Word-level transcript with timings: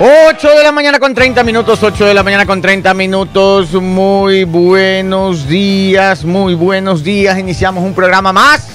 8 0.00 0.50
de 0.50 0.62
la 0.62 0.70
mañana 0.70 1.00
con 1.00 1.12
30 1.12 1.42
minutos, 1.42 1.82
8 1.82 2.06
de 2.06 2.14
la 2.14 2.22
mañana 2.22 2.46
con 2.46 2.62
30 2.62 2.94
minutos. 2.94 3.72
Muy 3.72 4.44
buenos 4.44 5.48
días, 5.48 6.24
muy 6.24 6.54
buenos 6.54 7.02
días. 7.02 7.36
Iniciamos 7.36 7.82
un 7.82 7.94
programa 7.94 8.32
más 8.32 8.68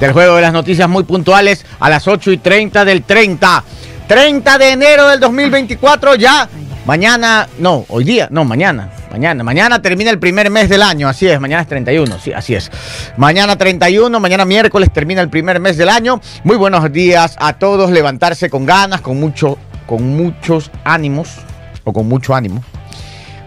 del 0.00 0.10
juego 0.12 0.34
de 0.34 0.42
las 0.42 0.52
noticias 0.52 0.88
muy 0.88 1.04
puntuales 1.04 1.64
a 1.78 1.88
las 1.88 2.08
8 2.08 2.32
y 2.32 2.38
30 2.38 2.84
del 2.84 3.04
30. 3.04 3.62
30 4.08 4.58
de 4.58 4.70
enero 4.70 5.06
del 5.06 5.20
2024 5.20 6.16
ya. 6.16 6.48
Mañana, 6.84 7.46
no, 7.60 7.84
hoy 7.88 8.02
día, 8.02 8.26
no, 8.32 8.44
mañana. 8.44 8.90
Mañana, 9.12 9.44
mañana 9.44 9.80
termina 9.80 10.10
el 10.10 10.18
primer 10.18 10.50
mes 10.50 10.68
del 10.68 10.82
año, 10.82 11.08
así 11.08 11.28
es, 11.28 11.38
mañana 11.40 11.62
es 11.62 11.68
31, 11.68 12.18
sí, 12.18 12.32
así 12.32 12.56
es. 12.56 12.72
Mañana 13.16 13.56
31, 13.56 14.18
mañana 14.18 14.44
miércoles 14.44 14.92
termina 14.92 15.20
el 15.20 15.28
primer 15.28 15.60
mes 15.60 15.76
del 15.76 15.90
año. 15.90 16.20
Muy 16.42 16.56
buenos 16.56 16.92
días 16.92 17.36
a 17.38 17.52
todos, 17.52 17.92
levantarse 17.92 18.50
con 18.50 18.66
ganas, 18.66 19.00
con 19.00 19.20
mucho 19.20 19.56
con 19.90 20.16
muchos 20.16 20.70
ánimos 20.84 21.38
o 21.82 21.92
con 21.92 22.06
mucho 22.06 22.32
ánimo. 22.32 22.62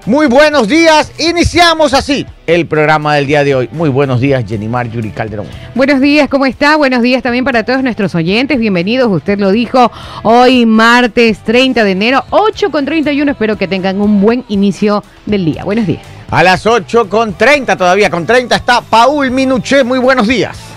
Muy 0.05 0.27
buenos 0.27 0.67
días, 0.67 1.13
iniciamos 1.17 1.93
así 1.93 2.25
el 2.45 2.67
programa 2.67 3.15
del 3.15 3.27
día 3.27 3.45
de 3.45 3.55
hoy. 3.55 3.69
Muy 3.71 3.87
buenos 3.87 4.19
días, 4.19 4.43
Jenimar 4.45 4.91
Yuri 4.91 5.11
Calderón. 5.11 5.47
Buenos 5.73 6.01
días, 6.01 6.27
¿cómo 6.27 6.45
está? 6.45 6.75
Buenos 6.75 7.01
días 7.01 7.23
también 7.23 7.45
para 7.45 7.63
todos 7.63 7.81
nuestros 7.81 8.13
oyentes. 8.13 8.59
Bienvenidos, 8.59 9.09
usted 9.09 9.39
lo 9.39 9.53
dijo, 9.53 9.89
hoy 10.23 10.65
martes 10.65 11.39
30 11.45 11.81
de 11.85 11.91
enero, 11.91 12.25
8 12.31 12.71
con 12.71 12.83
31. 12.83 13.31
Espero 13.31 13.57
que 13.57 13.69
tengan 13.69 14.01
un 14.01 14.19
buen 14.19 14.43
inicio 14.49 15.01
del 15.25 15.45
día. 15.45 15.63
Buenos 15.63 15.87
días. 15.87 16.01
A 16.29 16.43
las 16.43 16.65
8 16.65 17.07
con 17.07 17.35
30 17.35 17.77
todavía, 17.77 18.09
con 18.09 18.25
30 18.25 18.53
está 18.53 18.81
Paul 18.81 19.31
Minuché. 19.31 19.85
Muy 19.85 19.99
buenos 19.99 20.27
días. 20.27 20.72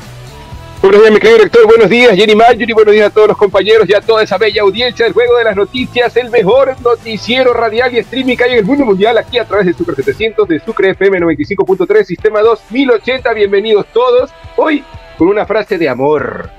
Buenos 0.87 1.03
días, 1.03 1.15
mi 1.15 1.19
querido 1.19 1.39
director. 1.39 1.67
Buenos 1.67 1.91
días, 1.91 2.15
Jenny 2.15 2.37
Mayuri. 2.37 2.73
Buenos 2.73 2.95
días 2.95 3.09
a 3.09 3.11
todos 3.11 3.27
los 3.27 3.37
compañeros 3.37 3.89
y 3.89 3.95
a 3.95 4.01
toda 4.01 4.23
esa 4.23 4.39
bella 4.39 4.63
audiencia 4.63 5.05
del 5.05 5.15
Juego 5.15 5.37
de 5.37 5.43
las 5.43 5.57
Noticias, 5.57 6.17
el 6.17 6.31
mejor 6.31 6.77
noticiero 6.81 7.53
radial 7.53 7.93
y 7.93 7.99
streaming 7.99 8.37
que 8.37 8.45
hay 8.45 8.53
en 8.53 8.59
el 8.59 8.65
mundo 8.65 8.85
mundial, 8.85 9.19
aquí 9.19 9.37
a 9.37 9.45
través 9.45 9.67
de 9.67 9.73
Sucre 9.73 9.97
700, 9.97 10.47
de 10.47 10.61
Sucre 10.61 10.91
FM 10.91 11.19
95.3, 11.23 12.05
Sistema 12.05 12.41
2080. 12.41 13.33
Bienvenidos 13.33 13.87
todos. 13.93 14.31
Hoy 14.55 14.85
con 15.19 15.27
una 15.27 15.45
frase 15.45 15.77
de 15.77 15.89
amor, 15.89 16.51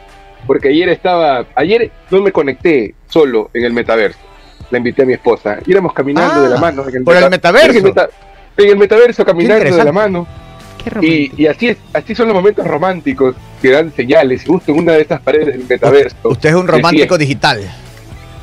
porque 0.45 0.67
ayer 0.67 0.89
estaba, 0.89 1.45
ayer 1.55 1.89
no 2.11 2.21
me 2.21 2.33
conecté 2.33 2.95
solo 3.07 3.49
en 3.53 3.63
el 3.63 3.71
metaverso. 3.71 4.19
La 4.71 4.79
invité 4.79 5.03
a 5.03 5.05
mi 5.05 5.13
esposa. 5.13 5.59
Íbamos 5.65 5.93
caminando 5.93 6.43
de 6.43 6.49
la 6.49 6.57
ah, 6.57 6.59
mano. 6.59 6.85
En 6.89 6.97
el 6.97 7.03
por 7.05 7.15
el 7.15 7.29
metaverso. 7.29 7.77
En 8.57 8.69
el, 8.69 8.75
metaverso, 8.75 9.23
caminando 9.23 9.73
de 9.73 9.83
la 9.85 9.93
mano. 9.93 10.27
Y, 11.01 11.45
así 11.47 11.69
es, 11.69 11.77
así 11.93 12.15
son 12.15 12.27
los 12.27 12.35
momentos 12.35 12.65
románticos 12.65 13.35
que 13.61 13.71
dan 13.71 13.91
señales. 13.93 14.43
Justo 14.45 14.71
en 14.71 14.79
una 14.79 14.93
de 14.93 15.01
estas 15.01 15.21
paredes 15.21 15.47
del 15.47 15.65
metaverso. 15.67 16.17
Usted 16.23 16.49
es 16.49 16.55
un 16.55 16.67
romántico 16.67 17.17
digital. 17.17 17.61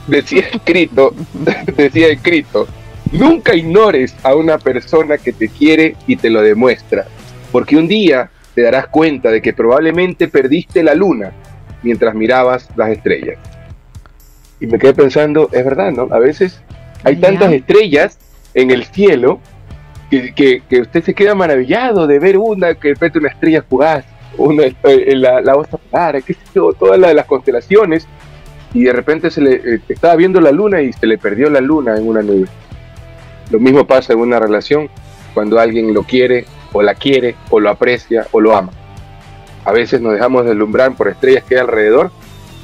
Decía 0.07 0.45
escrito, 0.53 1.15
decía 1.77 2.09
escrito, 2.09 2.69
nunca 3.13 3.55
ignores 3.55 4.15
a 4.23 4.35
una 4.35 4.59
persona 4.59 5.19
que 5.19 5.33
te 5.33 5.49
quiere 5.49 5.97
y 6.07 6.17
te 6.17 6.31
lo 6.31 6.43
demuestra, 6.43 7.07
porque 7.51 7.77
un 7.77 7.89
día 7.89 8.31
te 8.55 8.63
darás 8.63 8.89
cuenta 8.89 9.31
de 9.31 9.41
que 9.41 9.53
probablemente 9.53 10.29
perdiste 10.29 10.83
la 10.83 10.95
luna 10.95 11.33
mientras 11.83 12.15
mirabas 12.15 12.69
las 12.77 12.91
estrellas. 12.91 13.39
Y 14.61 14.67
me 14.67 14.79
quedé 14.79 14.95
pensando, 14.95 15.49
es 15.53 15.65
verdad, 15.65 15.91
¿no? 15.93 16.09
A 16.11 16.19
veces 16.19 16.61
hay 17.03 17.17
tantas 17.17 17.53
estrellas 17.53 18.19
en 18.55 18.71
el 18.71 18.85
cielo 18.85 19.41
que, 20.35 20.63
usted 20.81 21.05
se 21.05 21.15
queda 21.15 21.35
maravillado 21.35 22.07
de 22.07 22.19
ver 22.19 22.39
una 22.39 22.75
que 22.75 22.89
repente 22.89 23.19
una 23.19 23.29
estrella 23.29 23.63
fugaz, 23.63 24.05
una, 24.37 24.65
eh, 24.65 25.15
la, 25.17 25.41
la 25.41 25.57
osa 25.57 25.79
polar, 25.79 26.23
qué 26.23 26.37
todas 26.53 26.99
las 26.99 27.27
constelaciones, 27.27 28.07
y 28.73 28.85
de 28.85 28.93
repente 28.93 29.31
se 29.31 29.41
le 29.41 29.55
eh, 29.55 29.81
estaba 29.89 30.17
viendo 30.17 30.41
la 30.41 30.51
luna 30.51 30.83
y 30.83 30.93
se 30.93 31.07
le 31.07 31.17
perdió 31.17 31.49
la 31.49 31.61
luna 31.61 31.97
en 31.97 32.07
una 32.07 32.23
nube. 32.23 32.49
Lo 33.51 33.61
mismo 33.61 33.87
pasa 33.87 34.13
en 34.13 34.19
una 34.19 34.39
relación 34.39 34.89
cuando 35.33 35.59
alguien 35.59 35.95
lo 35.95 36.03
quiere 36.03 36.45
o 36.73 36.83
la 36.83 36.95
quiere 36.95 37.37
o 37.51 37.61
lo 37.61 37.71
aprecia 37.71 38.27
o 38.33 38.41
lo 38.41 38.57
ama. 38.57 38.73
A 39.65 39.73
veces 39.73 40.01
nos 40.01 40.13
dejamos 40.13 40.45
deslumbrar 40.45 40.95
por 40.95 41.09
estrellas 41.09 41.45
que 41.45 41.55
hay 41.55 41.61
alrededor 41.61 42.11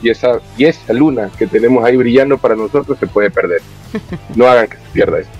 y 0.02 0.10
esa, 0.10 0.40
y 0.56 0.64
esa 0.64 0.92
luna 0.92 1.30
que 1.38 1.46
tenemos 1.46 1.84
ahí 1.84 1.96
brillando 1.96 2.38
para 2.38 2.56
nosotros 2.56 2.98
se 2.98 3.06
puede 3.06 3.30
perder. 3.30 3.62
No 4.36 4.46
hagan 4.46 4.68
que 4.68 4.76
se 4.76 4.88
pierda 4.92 5.20
eso. 5.20 5.39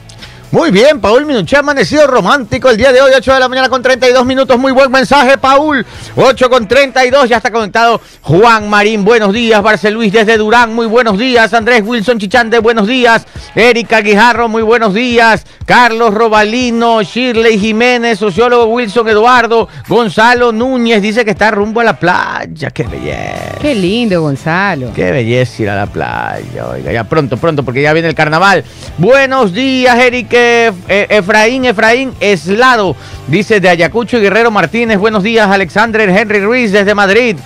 Muy 0.52 0.72
bien, 0.72 1.00
Paul 1.00 1.26
Minuché, 1.26 1.58
amanecido 1.58 2.08
romántico 2.08 2.70
el 2.70 2.76
día 2.76 2.90
de 2.90 3.00
hoy, 3.00 3.12
8 3.16 3.34
de 3.34 3.38
la 3.38 3.48
mañana 3.48 3.68
con 3.68 3.82
32 3.82 4.26
minutos. 4.26 4.58
Muy 4.58 4.72
buen 4.72 4.90
mensaje, 4.90 5.38
Paul. 5.38 5.86
8 6.16 6.50
con 6.50 6.66
32, 6.66 7.28
ya 7.28 7.36
está 7.36 7.52
conectado 7.52 8.00
Juan 8.22 8.68
Marín. 8.68 9.04
Buenos 9.04 9.32
días, 9.32 9.62
Barcel 9.62 9.94
Luis 9.94 10.12
desde 10.12 10.36
Durán. 10.36 10.74
Muy 10.74 10.88
buenos 10.88 11.18
días, 11.18 11.54
Andrés 11.54 11.84
Wilson 11.86 12.18
Chichande. 12.18 12.58
Buenos 12.58 12.88
días, 12.88 13.28
Erika 13.54 14.00
Guijarro. 14.00 14.48
Muy 14.48 14.62
buenos 14.62 14.92
días, 14.92 15.46
Carlos 15.66 16.12
Robalino, 16.12 17.00
Shirley 17.04 17.56
Jiménez, 17.56 18.18
sociólogo 18.18 18.64
Wilson 18.64 19.06
Eduardo, 19.06 19.68
Gonzalo 19.86 20.50
Núñez. 20.50 21.00
Dice 21.00 21.24
que 21.24 21.30
está 21.30 21.52
rumbo 21.52 21.80
a 21.80 21.84
la 21.84 21.96
playa. 21.96 22.72
Qué 22.72 22.82
belleza. 22.82 23.58
Qué 23.60 23.76
lindo, 23.76 24.20
Gonzalo. 24.20 24.92
Qué 24.94 25.12
belleza 25.12 25.62
ir 25.62 25.70
a 25.70 25.76
la 25.76 25.86
playa. 25.86 26.66
Oiga, 26.72 26.90
ya 26.90 27.04
pronto, 27.04 27.36
pronto, 27.36 27.62
porque 27.62 27.82
ya 27.82 27.92
viene 27.92 28.08
el 28.08 28.16
carnaval. 28.16 28.64
Buenos 28.98 29.54
días, 29.54 29.96
Erika. 29.96 30.39
Eh, 30.42 31.06
Efraín, 31.10 31.64
Efraín 31.66 32.12
Eslado, 32.18 32.96
dice 33.26 33.60
de 33.60 33.68
Ayacucho 33.68 34.16
y 34.16 34.22
Guerrero 34.22 34.50
Martínez. 34.50 34.98
Buenos 34.98 35.22
días, 35.22 35.50
Alexander 35.50 36.08
Henry 36.08 36.40
Ruiz 36.40 36.72
desde 36.72 36.94
Madrid. 36.94 37.36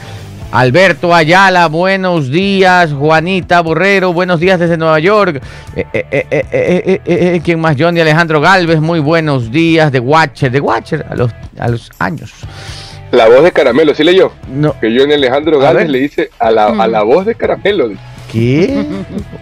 Alberto 0.53 1.13
Ayala, 1.13 1.67
buenos 1.67 2.31
días. 2.31 2.93
Juanita 2.93 3.61
Borrero, 3.63 4.13
buenos 4.13 4.39
días 4.39 4.61
desde 4.61 4.77
Nueva 4.77 5.01
York. 5.01 5.43
Eh, 5.75 7.41
¿Quién 7.45 7.59
más? 7.59 7.75
Johnny 7.77 8.01
Alejandro 8.01 8.41
Galvez, 8.41 8.81
muy 8.81 9.01
buenos 9.01 9.51
días. 9.51 9.91
De 9.91 9.99
Watcher, 9.99 10.53
de 10.53 10.61
Watcher, 10.61 11.05
a 11.11 11.17
los, 11.17 11.33
a 11.59 11.69
los 11.69 11.91
años. 11.99 12.33
La 13.11 13.29
voz 13.29 13.43
de 13.43 13.51
Caramelo, 13.51 13.95
¿sí 13.95 14.05
leyó? 14.05 14.31
No. 14.49 14.79
Que 14.79 14.97
Johnny 14.97 15.15
Alejandro 15.15 15.59
Galvez 15.59 15.89
le 15.89 15.99
dice 15.99 16.31
a 16.39 16.53
la, 16.53 16.67
a 16.67 16.87
la 16.87 17.03
voz 17.03 17.27
de 17.27 17.35
Caramelo. 17.35 17.91
¿Qué? 18.35 18.85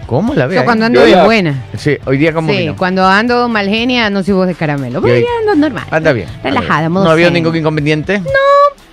¿Cómo 0.05 0.35
la 0.35 0.45
veo? 0.45 0.63
cuando 0.65 0.85
ando 0.85 1.01
de 1.03 1.15
buena. 1.23 1.63
Sí, 1.75 1.97
hoy 2.05 2.19
día 2.19 2.31
como 2.31 2.53
Sí, 2.53 2.69
cuando 2.77 3.03
ando 3.03 3.49
mal 3.49 3.67
genia 3.67 4.11
no 4.11 4.21
soy 4.21 4.35
voz 4.35 4.45
de 4.45 4.53
caramelo. 4.53 5.01
Pero 5.01 5.17
ya 5.17 5.25
ando 5.39 5.55
normal. 5.55 5.85
Anda 5.89 6.13
bien. 6.13 6.27
Relajada, 6.43 6.89
¿No 6.89 7.09
ha 7.09 7.13
habido 7.13 7.31
ningún 7.31 7.55
inconveniente? 7.55 8.19
No. 8.19 8.29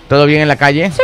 ¿Todo 0.09 0.25
bien 0.25 0.41
en 0.41 0.49
la 0.49 0.57
calle? 0.57 0.91
Sí. 0.91 1.03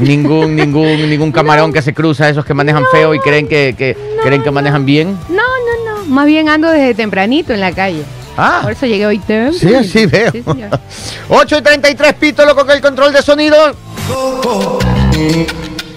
Ningún, 0.00 0.54
ningún, 0.54 1.08
ningún 1.08 1.32
camarón 1.32 1.72
que 1.72 1.80
se 1.80 1.94
cruza, 1.94 2.28
esos 2.28 2.44
que 2.44 2.52
manejan 2.52 2.84
feo 2.92 3.14
y 3.14 3.20
creen 3.20 3.48
que, 3.48 3.74
que 3.76 3.96
creen 4.22 4.42
que 4.42 4.50
manejan 4.50 4.84
bien. 4.84 5.18
No, 5.30 5.36
no, 5.36 5.96
no. 5.96 6.04
Más 6.04 6.26
bien 6.26 6.50
ando 6.50 6.68
desde 6.70 6.92
tempranito 6.92 7.54
en 7.54 7.60
la 7.60 7.72
calle. 7.72 8.02
Ah. 8.36 8.60
Por 8.62 8.72
eso 8.72 8.84
llegué 8.84 9.06
hoy 9.06 9.18
temprano. 9.18 9.54
Sí, 9.54 9.74
así 9.74 10.04
veo. 10.04 10.30
Sí, 10.30 10.44
8 11.30 11.56
y 11.58 11.62
33, 11.62 12.12
Pito, 12.12 12.44
loco, 12.44 12.66
que 12.66 12.74
el 12.74 12.82
control 12.82 13.14
de 13.14 13.22
sonido. 13.22 13.56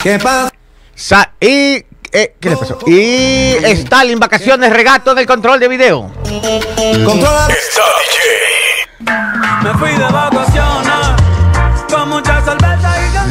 ¿Qué 0.01 0.17
pasa? 0.19 0.53
y 1.41 1.83
eh, 2.11 2.35
¿Qué 2.39 2.49
le 2.49 2.57
pasó? 2.57 2.77
Y 2.85 3.55
Stalin, 3.63 4.19
vacaciones, 4.19 4.71
regato 4.71 5.13
del 5.15 5.25
control 5.25 5.59
de 5.59 5.67
video. 5.67 6.11
Control. 7.05 7.51
Está 7.51 7.83
DJ. 8.01 9.63
Me 9.63 9.73
fui 9.77 9.91
de 9.91 10.11
vacaciones 10.11 10.95
con 11.89 12.09
muchas 12.09 12.43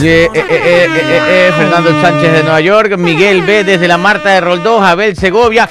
y 0.00 0.06
eh, 0.06 0.30
eh, 0.32 1.52
Fernando 1.56 1.90
Sánchez 2.00 2.32
de 2.32 2.42
Nueva 2.44 2.60
York, 2.60 2.96
Miguel 2.96 3.42
B 3.42 3.64
desde 3.64 3.88
la 3.88 3.98
Marta 3.98 4.30
de 4.30 4.40
Roldós, 4.40 4.80
Abel 4.80 5.16
Segovia. 5.16 5.68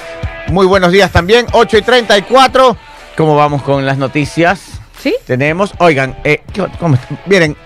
Muy 0.48 0.66
buenos 0.66 0.92
días 0.92 1.10
también, 1.10 1.46
8 1.52 1.78
y 1.78 1.82
34. 1.82 2.76
¿Cómo 3.16 3.36
vamos 3.36 3.62
con 3.62 3.86
las 3.86 3.96
noticias? 3.96 4.60
Sí. 4.98 5.14
Tenemos, 5.26 5.72
oigan, 5.78 6.14
¿cómo 6.78 6.96
están? 6.96 7.18
Miren, 7.24 7.56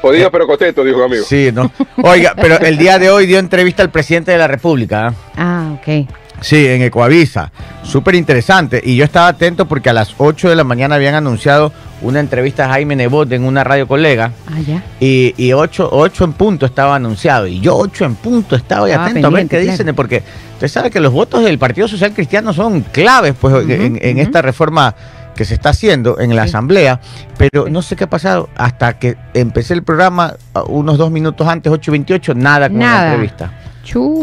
Jodido 0.00 0.30
pero 0.30 0.46
contento, 0.46 0.84
dijo 0.84 0.98
un 0.98 1.04
amigo. 1.04 1.24
Sí, 1.24 1.50
no. 1.52 1.70
Oiga, 2.02 2.34
pero 2.34 2.58
el 2.58 2.78
día 2.78 2.98
de 2.98 3.10
hoy 3.10 3.26
dio 3.26 3.38
entrevista 3.38 3.82
al 3.82 3.90
presidente 3.90 4.32
de 4.32 4.38
la 4.38 4.48
República. 4.48 5.08
¿ah? 5.08 5.14
ah, 5.36 5.76
ok. 5.78 6.08
Sí, 6.40 6.66
en 6.66 6.82
Ecoavisa. 6.82 7.52
Súper 7.82 8.14
interesante. 8.14 8.80
Y 8.82 8.96
yo 8.96 9.04
estaba 9.04 9.28
atento 9.28 9.66
porque 9.66 9.90
a 9.90 9.92
las 9.92 10.14
8 10.16 10.48
de 10.48 10.56
la 10.56 10.64
mañana 10.64 10.94
habían 10.94 11.14
anunciado 11.14 11.72
una 12.02 12.20
entrevista 12.20 12.64
a 12.64 12.68
Jaime 12.70 12.96
Nebot 12.96 13.30
en 13.32 13.44
una 13.44 13.62
radio 13.62 13.86
colega. 13.86 14.32
Ah, 14.48 14.60
ya. 14.66 14.82
Y, 15.00 15.34
y 15.36 15.52
8, 15.52 15.90
en 16.24 16.32
punto 16.32 16.64
estaba 16.64 16.94
anunciado. 16.96 17.46
Y 17.46 17.60
yo 17.60 17.76
8 17.76 18.04
en 18.06 18.14
punto 18.14 18.56
estaba 18.56 18.88
y 18.88 18.92
atento 18.92 19.26
a 19.26 19.30
ver 19.30 19.48
qué 19.48 19.60
dicen. 19.60 19.94
Porque 19.94 20.22
usted 20.54 20.68
sabe 20.68 20.90
que 20.90 21.00
los 21.00 21.12
votos 21.12 21.44
del 21.44 21.58
Partido 21.58 21.88
Social 21.88 22.14
Cristiano 22.14 22.54
son 22.54 22.80
claves 22.82 23.34
pues, 23.38 23.68
en, 23.68 24.18
esta 24.18 24.40
reforma 24.40 24.94
que 25.34 25.44
se 25.44 25.54
está 25.54 25.70
haciendo 25.70 26.18
en 26.20 26.34
la 26.36 26.42
asamblea, 26.42 27.00
pero 27.38 27.68
no 27.70 27.82
sé 27.82 27.96
qué 27.96 28.04
ha 28.04 28.10
pasado 28.10 28.48
hasta 28.56 28.98
que 28.98 29.16
empecé 29.34 29.74
el 29.74 29.82
programa 29.82 30.34
unos 30.66 30.98
dos 30.98 31.10
minutos 31.10 31.46
antes, 31.48 31.72
8.28, 31.72 32.34
nada 32.36 32.68
con 32.68 32.78
la 32.78 32.84
entrevista. 33.10 33.52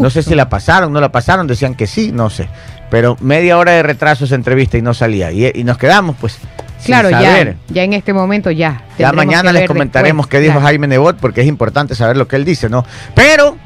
No 0.02 0.10
sé 0.10 0.22
si 0.24 0.36
la 0.36 0.48
pasaron, 0.50 0.94
no 0.94 1.02
la 1.02 1.12
pasaron, 1.12 1.48
decían 1.48 1.74
que 1.76 1.88
sí, 1.88 2.12
no 2.12 2.30
sé. 2.30 2.48
Pero 2.90 3.18
media 3.20 3.58
hora 3.58 3.74
de 3.74 3.84
retraso 3.84 4.26
esa 4.26 4.36
entrevista 4.36 4.78
y 4.78 4.82
no 4.82 4.94
salía. 4.94 5.32
Y, 5.32 5.64
nos 5.64 5.78
quedamos 5.78 6.16
pues 6.22 6.38
Claro, 6.86 7.10
ya, 7.10 7.56
ya 7.70 7.84
en 7.84 7.94
este 7.94 8.14
momento 8.14 8.52
ya. 8.52 8.84
Ya 9.00 9.12
mañana 9.12 9.52
les 9.52 9.68
comentaremos 9.68 10.28
qué 10.28 10.40
dijo 10.40 10.62
Jaime 10.62 10.88
Nebot, 10.88 11.18
porque 11.18 11.42
es 11.42 11.48
importante 11.48 11.96
saber 11.96 12.16
lo 12.16 12.28
que 12.28 12.36
él 12.36 12.46
dice, 12.46 12.70
¿no? 12.70 12.86
Pero 13.16 13.58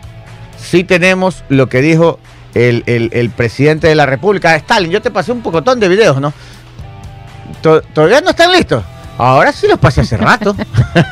sí 0.57 0.83
tenemos 0.85 1.43
lo 1.49 1.67
que 1.69 1.81
dijo 1.81 2.19
el, 2.55 2.83
el- 2.87 3.09
el 3.13 3.29
presidente 3.29 3.87
de 3.87 3.95
la 3.95 4.05
República, 4.05 4.55
Stalin, 4.55 4.89
yo 4.91 5.01
te 5.01 5.11
pasé 5.11 5.31
un 5.33 5.41
pocotón 5.41 5.79
de 5.79 5.87
videos, 5.89 6.19
¿no? 6.21 6.33
To- 7.61 7.81
¿Todavía 7.81 8.21
no 8.21 8.31
están 8.31 8.51
listos? 8.51 8.83
Ahora 9.17 9.51
sí 9.51 9.67
los 9.67 9.77
pasé 9.79 10.01
hace 10.01 10.17
rato. 10.17 10.55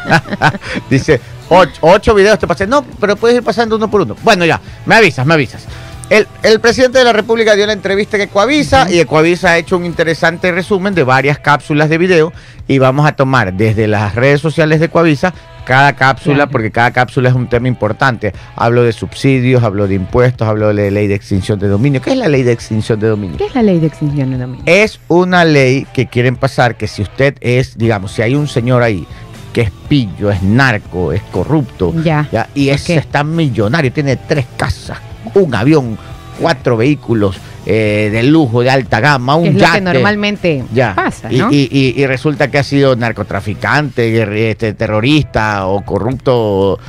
Dice, 0.90 1.20
ocho, 1.50 1.74
ocho 1.82 2.14
videos 2.16 2.40
te 2.40 2.48
pasé. 2.48 2.66
No, 2.68 2.84
pero 3.00 3.16
puedes 3.16 3.38
ir 3.38 3.44
pasando 3.44 3.76
uno 3.76 3.90
por 3.90 4.02
uno. 4.02 4.16
Bueno, 4.24 4.46
ya, 4.46 4.60
me 4.86 4.96
avisas, 4.96 5.26
me 5.26 5.34
avisas. 5.34 5.64
El, 6.10 6.28
el 6.42 6.60
presidente 6.60 6.98
de 6.98 7.04
la 7.04 7.14
República 7.14 7.54
dio 7.56 7.68
la 7.68 7.74
entrevista 7.74 8.18
en 8.18 8.24
Ecuavisa 8.24 8.90
y 8.90 9.00
Ecuavisa 9.00 9.52
ha 9.52 9.58
hecho 9.60 9.78
un 9.78 9.86
interesante 9.86 10.52
resumen 10.52 10.96
de 10.96 11.04
varias 11.04 11.38
cápsulas 11.38 11.88
de 11.88 12.00
video 12.00 12.34
y 12.68 12.80
vamos 12.80 13.06
a 13.08 13.12
tomar 13.12 13.54
desde 13.54 13.88
las 13.88 14.16
redes 14.16 14.42
sociales 14.42 14.80
de 14.80 14.88
Ecuavisa 14.88 15.36
cada 15.70 15.94
cápsula 15.94 16.36
Claro. 16.36 16.52
porque 16.52 16.72
cada 16.72 16.90
cápsula 16.92 17.30
es 17.30 17.36
un 17.36 17.48
tema 17.48 17.68
importante. 17.68 18.34
Hablo 18.56 18.82
de 18.82 18.92
subsidios, 18.92 19.62
hablo 19.64 19.88
de 19.88 19.94
impuestos, 19.94 20.48
hablo 20.48 20.74
de 20.74 20.90
ley 20.90 21.06
de 21.06 21.14
extinción 21.14 21.60
de 21.60 21.68
dominio. 21.68 22.02
¿Qué 22.02 22.10
es 22.10 22.18
la 22.18 22.28
ley 22.28 22.42
de 22.42 22.52
extinción 22.52 23.00
de 23.00 23.08
dominio? 23.08 23.38
¿Qué 23.38 23.46
es 23.46 23.54
la 23.54 23.62
ley 23.62 23.80
de 23.80 23.86
extinción 23.86 24.32
de 24.32 24.38
dominio? 24.40 24.64
Es 24.66 25.00
una 25.10 25.46
ley 25.46 25.86
que 25.94 26.08
quieren 26.08 26.38
pasar 26.38 26.76
que 26.76 26.88
si 26.88 27.04
usted 27.04 27.36
es, 27.40 27.78
digamos, 27.78 28.14
si 28.14 28.24
hay 28.24 28.34
un 28.34 28.48
señor 28.48 28.82
ahí 28.82 29.06
que 29.54 29.62
es 29.62 29.72
pillo, 29.88 30.32
es 30.32 30.42
narco, 30.42 31.14
es 31.14 31.22
corrupto, 31.32 31.94
Ya. 32.04 32.28
¿ya? 32.32 32.50
y 32.56 32.70
es, 32.70 32.82
Ok. 32.84 32.90
está 32.98 33.24
millonario, 33.24 33.92
tiene 33.94 34.16
tres 34.16 34.48
casas, 34.58 34.98
un 35.36 35.54
avión, 35.54 35.98
cuatro 36.40 36.78
vehículos 36.78 37.38
eh, 37.66 38.10
de 38.12 38.24
lujo, 38.24 38.62
de 38.62 38.70
alta 38.70 39.00
gama, 39.00 39.36
un 39.36 39.48
es 39.48 39.54
lo 39.56 39.60
yate. 39.60 39.74
que 39.76 39.82
normalmente 39.82 40.64
Ya. 40.74 40.96
pasa, 40.96 41.32
Y- 41.32 41.38
¿no? 41.38 41.50
y, 41.52 41.68
y- 41.72 42.02
y 42.02 42.08
resulta 42.08 42.50
que 42.50 42.58
ha 42.58 42.64
sido 42.64 42.96
narcotraficante, 42.96 44.50
este, 44.52 44.74
terrorista 44.74 45.68
o 45.68 45.82
corrupto, 45.86 46.80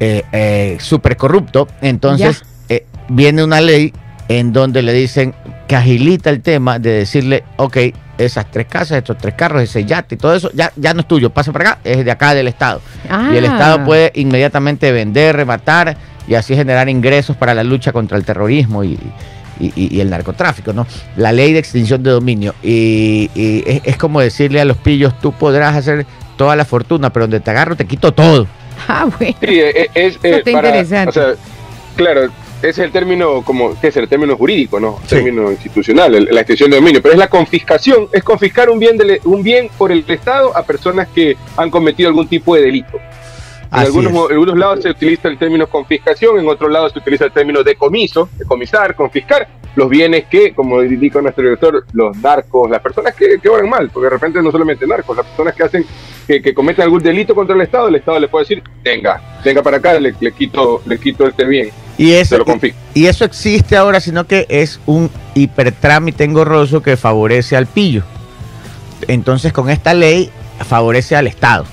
eh, 0.00 0.22
eh, 0.32 0.76
súper 0.80 1.16
corrupto. 1.16 1.68
Entonces 1.80 2.44
eh, 2.68 2.86
viene 3.08 3.42
una 3.44 3.60
ley 3.60 3.92
en 4.28 4.52
donde 4.52 4.82
le 4.82 4.92
dicen 4.92 5.34
que 5.68 5.76
agilita 5.76 6.30
el 6.30 6.40
tema 6.42 6.78
de 6.78 6.90
decirle, 6.90 7.44
ok, 7.56 7.76
esas 8.18 8.50
tres 8.50 8.66
casas, 8.66 8.98
estos 8.98 9.18
tres 9.18 9.34
carros, 9.34 9.62
ese 9.62 9.84
yate 9.84 10.14
y 10.14 10.18
todo 10.18 10.34
eso, 10.34 10.50
ya, 10.54 10.72
ya 10.76 10.94
no 10.94 11.00
es 11.00 11.08
tuyo, 11.08 11.30
pasa 11.30 11.52
para 11.52 11.70
acá, 11.72 11.78
es 11.84 12.04
de 12.04 12.10
acá 12.10 12.34
del 12.34 12.48
Estado. 12.48 12.80
Y 13.32 13.36
el 13.36 13.44
Ah. 13.44 13.52
Estado 13.52 13.84
puede 13.84 14.10
inmediatamente 14.14 14.90
vender, 14.90 15.36
rematar 15.36 15.96
y 16.28 16.34
así 16.34 16.54
generar 16.54 16.88
ingresos 16.88 17.36
para 17.36 17.54
la 17.54 17.62
lucha 17.64 17.92
contra 17.92 18.16
el 18.18 18.24
terrorismo 18.24 18.82
y, 18.84 18.98
y- 19.60 19.72
y- 19.74 19.96
y 19.96 20.00
el 20.00 20.10
narcotráfico, 20.10 20.72
¿no? 20.72 20.86
La 21.16 21.32
ley 21.32 21.52
de 21.52 21.58
extinción 21.58 22.02
de 22.02 22.10
dominio. 22.10 22.54
Y, 22.62 23.30
y 23.34 23.62
es, 23.66 23.80
es 23.84 23.96
como 23.96 24.20
decirle 24.20 24.60
a 24.60 24.64
los 24.64 24.76
pillos, 24.76 25.18
tú 25.20 25.32
podrás 25.32 25.74
hacer 25.76 26.04
toda 26.36 26.56
la 26.56 26.64
fortuna, 26.64 27.10
pero 27.10 27.24
donde 27.24 27.40
te 27.40 27.50
agarro 27.50 27.76
te 27.76 27.86
quito 27.86 28.12
todo. 28.12 28.46
Ah, 28.88 29.06
bueno. 29.18 29.34
Sí, 29.40 29.58
eh, 29.58 29.88
es, 29.94 30.16
eh, 30.16 30.18
está 30.44 30.52
para- 30.52 30.68
interesante. 30.68 31.08
O 31.08 31.12
sea, 31.12 31.34
claro, 31.96 32.24
ese 32.58 32.68
es 32.68 32.78
el 32.78 32.92
término 32.92 33.40
como 33.42 33.78
que 33.80 33.88
es 33.88 33.96
el 33.96 34.06
término 34.06 34.36
jurídico, 34.36 34.78
¿no? 34.78 34.98
El 35.02 35.08
Sí. 35.08 35.14
término 35.16 35.50
institucional, 35.50 36.14
el- 36.14 36.28
la 36.30 36.42
extensión 36.42 36.70
de 36.70 36.76
dominio, 36.76 37.00
pero 37.00 37.14
es 37.14 37.18
la 37.18 37.28
confiscación, 37.28 38.08
es 38.12 38.22
confiscar 38.22 38.68
un 38.68 38.78
bien 38.78 38.98
del- 38.98 39.18
un 39.24 39.42
bien 39.42 39.70
por 39.78 39.90
el 39.90 40.04
Estado 40.06 40.54
a 40.54 40.62
personas 40.62 41.08
que 41.14 41.36
han 41.56 41.70
cometido 41.70 42.08
algún 42.10 42.28
tipo 42.28 42.54
de 42.54 42.62
delito. 42.62 42.98
En 43.72 43.78
algunos, 43.78 44.12
en 44.30 44.32
algunos 44.32 44.56
lados 44.58 44.82
se 44.82 44.90
utiliza 44.90 45.28
el 45.28 45.38
término 45.38 45.66
confiscación, 45.66 46.38
en 46.38 46.48
otros 46.48 46.70
lados 46.70 46.92
se 46.92 46.98
utiliza 46.98 47.24
el 47.24 47.32
término 47.32 47.62
decomiso, 47.62 48.28
decomisar, 48.38 48.94
confiscar 48.94 49.48
los 49.76 49.90
bienes 49.90 50.24
que, 50.26 50.54
como 50.54 50.82
indica 50.82 51.20
nuestro 51.20 51.44
director, 51.44 51.84
los 51.92 52.16
narcos, 52.16 52.70
las 52.70 52.80
personas 52.80 53.14
que, 53.14 53.38
que 53.40 53.50
mal, 53.68 53.90
porque 53.90 54.04
de 54.06 54.10
repente 54.10 54.42
no 54.42 54.50
solamente 54.50 54.86
narcos, 54.86 55.16
las 55.16 55.26
personas 55.26 55.54
que 55.54 55.62
hacen, 55.62 55.86
que, 56.26 56.40
que 56.40 56.54
cometen 56.54 56.84
algún 56.84 57.02
delito 57.02 57.34
contra 57.34 57.54
el 57.54 57.60
Estado, 57.60 57.88
el 57.88 57.96
Estado 57.96 58.18
le 58.18 58.28
puede 58.28 58.44
decir, 58.44 58.62
venga, 58.82 59.20
venga 59.44 59.62
para 59.62 59.76
acá, 59.76 60.00
le, 60.00 60.14
le 60.18 60.32
quito, 60.32 60.80
le 60.86 60.98
quito 60.98 61.26
este 61.28 61.44
bien, 61.44 61.70
Y 61.98 62.12
eso, 62.12 62.42
confisco. 62.44 62.78
y 62.94 63.06
eso 63.06 63.26
existe 63.26 63.76
ahora, 63.76 64.00
sino 64.00 64.26
que 64.26 64.46
es 64.48 64.80
un 64.86 65.10
hipertrámite 65.34 66.24
engorroso 66.24 66.82
que 66.82 66.96
favorece 66.96 67.54
al 67.54 67.66
pillo. 67.66 68.02
Entonces, 69.08 69.52
con 69.52 69.68
esta 69.68 69.92
ley, 69.92 70.30
favorece 70.66 71.16
al 71.16 71.26
Estado. 71.26 71.66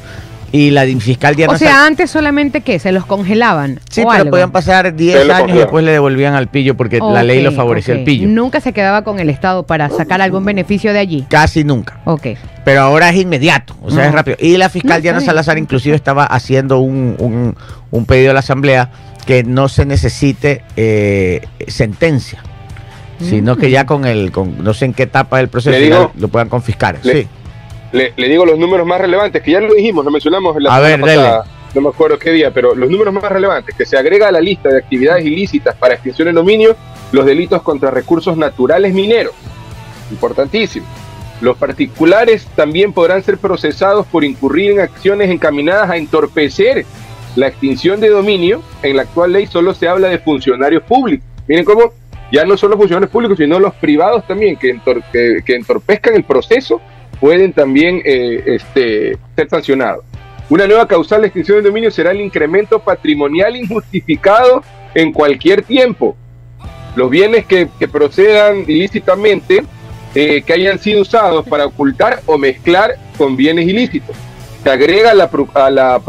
Y 0.56 0.70
la 0.70 0.86
fiscal 1.00 1.36
Diana 1.36 1.52
O 1.54 1.58
sea, 1.58 1.84
antes 1.88 2.12
solamente 2.12 2.62
que 2.62 2.78
se 2.78 2.92
los 2.92 3.08
congelaban. 3.08 3.80
Sí, 3.90 4.02
o 4.02 4.08
pero 4.08 4.12
algo. 4.12 4.30
podían 4.30 4.52
pasar 4.52 4.86
Se 4.86 4.92
10 4.92 5.26
lo 5.26 5.34
años 5.34 5.56
y 5.56 5.60
después 5.60 5.84
le 5.84 5.92
devolvían 5.92 6.36
al 6.36 6.48
pillo 6.48 6.78
porque 6.78 7.00
la 7.00 7.24
ley 7.24 7.42
lo 7.42 7.52
favorecía 7.52 7.96
al 7.96 8.04
pillo. 8.04 8.28
Nunca 8.28 8.62
se 8.62 8.72
quedaba 8.72 9.04
con 9.04 9.20
el 9.20 9.32
Estado 9.32 9.64
para 9.64 9.90
sacar 9.90 10.22
algún 10.22 10.46
beneficio 10.46 10.94
de 10.94 11.00
allí. 11.00 11.26
Casi 11.28 11.64
nunca. 11.64 12.00
Ok. 12.06 12.28
Pero 12.64 12.82
ahora 12.82 13.10
es 13.10 13.16
inmediato, 13.16 13.76
o 13.82 13.90
sea, 13.90 14.04
No. 14.04 14.10
es 14.10 14.14
rápido. 14.14 14.38
Y 14.40 14.56
la 14.58 14.70
fiscal 14.70 15.00
No, 15.00 15.02
Diana. 15.02 15.22
Salazar 15.22 15.58
inclusive 15.58 15.96
estaba 15.96 16.24
haciendo 16.26 16.78
un, 16.80 17.16
un- 17.18 17.56
un 17.90 18.06
pedido 18.06 18.30
a 18.30 18.34
la 18.36 18.42
Asamblea 18.42 18.92
que 19.26 19.44
no 19.44 19.68
se 19.70 19.88
necesite 19.88 20.62
eh, 20.78 21.42
sentencia, 21.68 22.44
sino 23.20 23.56
Mm. 23.56 23.58
que 23.58 23.72
ya 23.72 23.86
con 23.88 24.06
el, 24.06 24.32
con, 24.32 24.64
no 24.64 24.74
sé 24.76 24.86
en 24.86 24.94
qué 24.94 25.04
etapa 25.04 25.38
del 25.38 25.48
proceso, 25.48 25.76
digo- 25.80 26.12
lo 26.16 26.28
puedan 26.28 26.50
confiscar. 26.50 27.00
le- 27.02 27.22
sí. 27.24 27.28
Le, 27.94 28.12
le 28.18 28.28
digo 28.28 28.46
los 28.46 28.58
números 28.60 28.86
más 28.86 29.00
relevantes, 29.00 29.42
que 29.42 29.52
ya 29.52 29.62
lo 29.62 29.74
dijimos, 29.74 30.04
lo 30.04 30.12
mencionamos 30.12 30.58
en 30.58 30.64
la 30.64 30.76
A 30.76 30.78
semana 30.78 31.06
ver, 31.06 31.16
pasada, 31.16 31.44
no 31.74 31.82
me 31.82 31.90
acuerdo 31.90 32.20
qué 32.20 32.32
día, 32.32 32.52
pero 32.52 32.76
los 32.76 32.90
números 32.90 33.14
más 33.14 33.24
relevantes, 33.32 33.74
que 33.76 33.86
se 33.86 33.98
agrega 33.98 34.28
a 34.28 34.32
la 34.32 34.42
lista 34.42 34.70
de 34.70 34.80
actividades 34.80 35.26
ilícitas 35.26 35.76
para 35.76 35.94
extinción 35.94 36.28
de 36.28 36.34
dominio 36.34 36.76
los 37.12 37.26
delitos 37.26 37.62
contra 37.62 37.90
recursos 37.92 38.36
naturales 38.36 38.94
mineros. 38.94 39.34
Importantísimo. 40.12 40.86
Los 41.42 41.58
particulares 41.58 42.48
también 42.56 42.94
podrán 42.94 43.22
ser 43.24 43.38
procesados 43.38 44.06
por 44.08 44.24
incurrir 44.24 44.72
en 44.72 44.80
acciones 44.80 45.30
encaminadas 45.30 45.90
a 45.90 45.98
entorpecer 45.98 46.86
la 47.36 47.48
extinción 47.48 48.00
de 48.00 48.10
dominio. 48.10 48.62
En 48.82 48.96
la 48.96 49.04
actual 49.04 49.34
ley 49.34 49.48
solo 49.48 49.74
se 49.74 49.88
habla 49.88 50.08
de 50.10 50.20
funcionarios 50.20 50.84
públicos. 50.84 51.26
Miren 51.48 51.66
cómo 51.66 51.92
ya 52.32 52.46
no 52.46 52.56
son 52.58 52.70
los 52.72 52.78
funcionarios 52.80 53.12
públicos, 53.12 53.38
sino 53.38 53.60
los 53.60 53.74
privados 53.76 54.26
también 54.26 54.56
que, 54.58 54.74
entor- 54.76 55.04
que- 55.12 55.42
que 55.46 55.56
entorpezcan 55.56 56.16
el 56.16 56.24
proceso 56.24 56.80
pueden 57.20 57.54
también 57.54 58.02
eh, 58.06 58.44
este, 58.46 59.18
ser 59.36 59.50
sancionados. 59.50 60.04
Una 60.50 60.68
nueva 60.68 60.88
causal 60.88 61.22
de 61.22 61.28
extinción 61.28 61.58
de 61.60 61.70
dominio 61.70 61.90
será 61.90 62.12
el 62.12 62.22
incremento 62.22 62.80
patrimonial 62.80 63.56
injustificado 63.56 64.64
en 64.94 65.14
cualquier 65.14 65.64
tiempo. 65.64 66.16
Los 66.96 67.10
bienes 67.10 67.46
que, 67.46 67.70
que 67.80 67.88
procedan 67.88 68.66
ilícitamente, 68.68 69.64
eh, 70.14 70.44
que 70.46 70.54
hayan 70.54 70.78
sido 70.78 71.02
usados 71.02 71.48
para 71.48 71.66
ocultar 71.66 72.22
o 72.26 72.38
mezclar 72.38 72.96
con 73.18 73.36
bienes 73.36 73.68
ilícitos. 73.68 74.16
Se 74.64 74.70
agrega 74.70 75.12
a 75.12 75.14
la, 75.14 75.30
pro- 75.30 75.50
a 75.56 75.70
la 75.70 76.00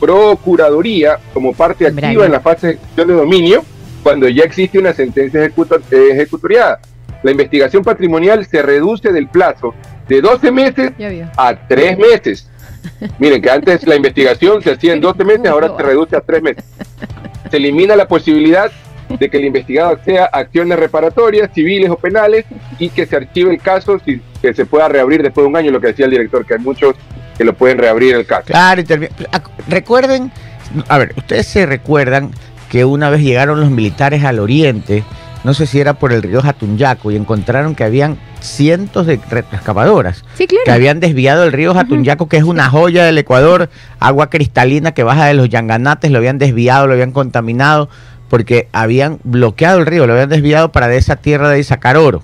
Procuraduría 0.00 1.18
como 1.32 1.52
parte 1.54 1.86
activa 1.86 2.26
en 2.26 2.32
la 2.32 2.40
fase 2.40 2.66
de 2.66 2.72
extinción 2.74 3.08
de 3.08 3.14
dominio 3.14 3.64
cuando 4.02 4.28
ya 4.28 4.44
existe 4.44 4.78
una 4.78 4.92
sentencia 4.92 5.40
ejecutor- 5.44 5.82
eh, 5.90 6.10
ejecutoriada. 6.12 6.80
La 7.22 7.30
investigación 7.30 7.82
patrimonial 7.82 8.44
se 8.46 8.62
reduce 8.62 9.12
del 9.12 9.28
plazo 9.28 9.74
de 10.08 10.20
12 10.20 10.50
meses 10.52 10.92
a 11.36 11.56
3 11.68 11.98
meses. 11.98 12.48
Miren 13.18 13.42
que 13.42 13.50
antes 13.50 13.86
la 13.86 13.96
investigación 13.96 14.62
se 14.62 14.72
hacía 14.72 14.92
en 14.92 15.00
12 15.00 15.24
meses, 15.24 15.46
ahora 15.46 15.72
se 15.76 15.82
reduce 15.82 16.16
a 16.16 16.20
3 16.20 16.42
meses. 16.42 16.64
Se 17.50 17.56
elimina 17.56 17.96
la 17.96 18.08
posibilidad 18.08 18.70
de 19.08 19.30
que 19.30 19.36
el 19.36 19.44
investigado 19.44 19.98
sea 20.04 20.24
acciones 20.26 20.78
reparatorias, 20.78 21.50
civiles 21.54 21.90
o 21.90 21.96
penales, 21.96 22.44
y 22.78 22.88
que 22.88 23.06
se 23.06 23.16
archive 23.16 23.52
el 23.52 23.60
caso, 23.60 24.00
si, 24.04 24.20
que 24.42 24.52
se 24.52 24.66
pueda 24.66 24.88
reabrir 24.88 25.22
después 25.22 25.44
de 25.44 25.48
un 25.48 25.56
año, 25.56 25.70
lo 25.70 25.80
que 25.80 25.88
decía 25.88 26.06
el 26.06 26.10
director, 26.10 26.44
que 26.44 26.54
hay 26.54 26.60
muchos 26.60 26.96
que 27.36 27.44
lo 27.44 27.54
pueden 27.54 27.78
reabrir 27.78 28.14
el 28.14 28.26
caso. 28.26 28.46
Claro, 28.46 28.82
recuerden, 29.68 30.32
a 30.88 30.98
ver, 30.98 31.12
ustedes 31.16 31.46
se 31.46 31.66
recuerdan 31.66 32.32
que 32.68 32.84
una 32.84 33.10
vez 33.10 33.20
llegaron 33.20 33.60
los 33.60 33.70
militares 33.70 34.24
al 34.24 34.38
oriente, 34.38 35.04
no 35.46 35.54
sé 35.54 35.64
si 35.66 35.78
era 35.80 35.94
por 35.94 36.12
el 36.12 36.22
río 36.24 36.42
Jatunyaco, 36.42 37.12
y 37.12 37.16
encontraron 37.16 37.76
que 37.76 37.84
habían 37.84 38.18
cientos 38.40 39.06
de 39.06 39.20
retroexcavadoras 39.30 40.24
Sí, 40.34 40.46
claro. 40.48 40.64
que 40.64 40.72
habían 40.72 40.98
desviado 40.98 41.44
el 41.44 41.52
río 41.52 41.72
Jatunyaco, 41.72 42.28
que 42.28 42.36
es 42.36 42.42
una 42.42 42.68
joya 42.68 43.04
del 43.04 43.16
Ecuador, 43.16 43.70
agua 44.00 44.28
cristalina 44.28 44.92
que 44.92 45.04
baja 45.04 45.26
de 45.26 45.34
los 45.34 45.48
Yanganates, 45.48 46.10
lo 46.10 46.18
habían 46.18 46.38
desviado, 46.38 46.88
lo 46.88 46.94
habían 46.94 47.12
contaminado, 47.12 47.88
porque 48.28 48.68
habían 48.72 49.20
bloqueado 49.22 49.78
el 49.78 49.86
río, 49.86 50.06
lo 50.08 50.14
habían 50.14 50.28
desviado 50.28 50.72
para 50.72 50.88
de 50.88 50.96
esa 50.96 51.14
tierra 51.14 51.48
de 51.48 51.54
ahí 51.56 51.64
sacar 51.64 51.96
oro. 51.96 52.22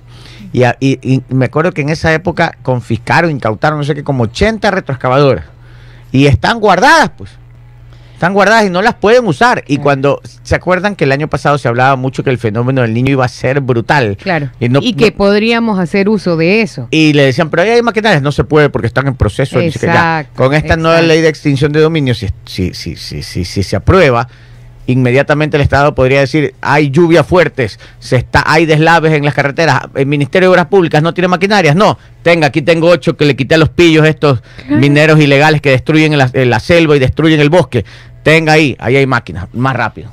Y, 0.53 0.65
y 0.81 1.23
me 1.29 1.45
acuerdo 1.47 1.73
que 1.73 1.81
en 1.83 1.89
esa 1.91 2.13
época 2.13 2.59
confiscaron, 2.63 3.31
incautaron, 3.31 3.79
no 3.79 3.85
sé 3.85 3.95
qué, 3.95 4.03
como 4.05 4.25
80 4.25 4.71
retroexcavadoras. 4.71 5.45
Y 6.11 6.27
están 6.27 6.59
guardadas, 6.61 7.11
pues. 7.17 7.31
Están 8.23 8.35
guardadas 8.35 8.67
y 8.67 8.71
no 8.71 8.83
las 8.83 8.95
pueden 8.95 9.27
usar. 9.27 9.65
Y 9.67 9.75
Claro. 9.79 9.83
cuando 9.83 10.21
se 10.45 10.55
acuerdan 10.55 10.95
que 10.95 11.03
el 11.03 11.11
año 11.11 11.27
pasado 11.27 11.59
se 11.59 11.67
hablaba 11.67 11.97
mucho 11.97 12.23
que 12.23 12.31
el 12.31 12.39
fenómeno 12.39 12.83
del 12.83 12.95
niño 12.95 13.11
iba 13.11 13.25
a 13.25 13.29
ser 13.29 13.61
brutal. 13.61 14.17
Claro. 14.17 14.49
Y 14.61 14.69
no- 14.69 14.79
y 14.81 14.93
que 14.93 15.11
no- 15.11 15.17
podríamos 15.17 15.81
hacer 15.81 16.09
uso 16.09 16.37
de 16.37 16.63
eso. 16.63 16.87
Y 16.93 17.15
le 17.15 17.25
decían, 17.25 17.51
pero 17.51 17.65
ahí 17.65 17.71
hay 17.71 17.83
maquinarias, 17.83 18.23
no 18.23 18.31
se 18.31 18.45
puede 18.45 18.69
porque 18.71 18.87
están 18.87 19.09
en 19.09 19.17
proceso. 19.17 19.59
ya. 19.61 19.67
Exacto, 19.67 20.41
Con 20.41 20.55
esta 20.55 20.77
nueva 20.77 21.03
ley 21.03 21.21
de 21.21 21.27
extinción 21.27 21.73
de 21.73 21.81
dominio, 21.81 22.15
si, 22.15 22.29
si, 22.45 22.73
si, 22.75 22.95
si, 22.95 23.25
si- 23.25 23.45
si 23.45 23.63
se 23.65 23.75
aprueba, 23.75 24.29
inmediatamente 24.87 25.57
el 25.57 25.61
Estado 25.63 25.93
podría 25.95 26.21
decir, 26.21 26.55
hay 26.61 26.91
lluvias 26.91 27.27
fuertes, 27.27 27.79
se 27.99 28.17
está, 28.17 28.45
hay 28.47 28.67
deslaves 28.67 29.13
en 29.15 29.25
las 29.25 29.35
carreteras, 29.35 29.81
el 29.97 30.07
Ministerio 30.07 30.49
de 30.49 30.53
Obras 30.53 30.67
Públicas 30.67 31.03
no 31.03 31.13
tiene 31.15 31.27
maquinarias, 31.29 31.75
no, 31.77 31.99
tenga, 32.23 32.49
aquí 32.49 32.63
tengo 32.63 32.89
ocho 32.89 33.17
que 33.17 33.25
le 33.25 33.35
quité 33.37 33.55
a 33.55 33.59
los 33.59 33.69
pillos 33.69 34.07
estos 34.07 34.43
mineros 34.69 35.19
ilegales 35.21 35.61
que 35.61 35.71
destruyen 35.71 36.17
la, 36.19 36.29
en 36.33 36.51
la 36.51 36.59
selva 36.61 36.97
y 36.97 36.99
destruyen 37.01 37.41
el 37.41 37.49
bosque, 37.49 37.85
tenga 38.23 38.53
ahí, 38.55 38.77
ahí 38.79 38.97
hay 38.97 39.07
máquinas, 39.07 39.47
más 39.53 39.75
rápido. 39.77 40.11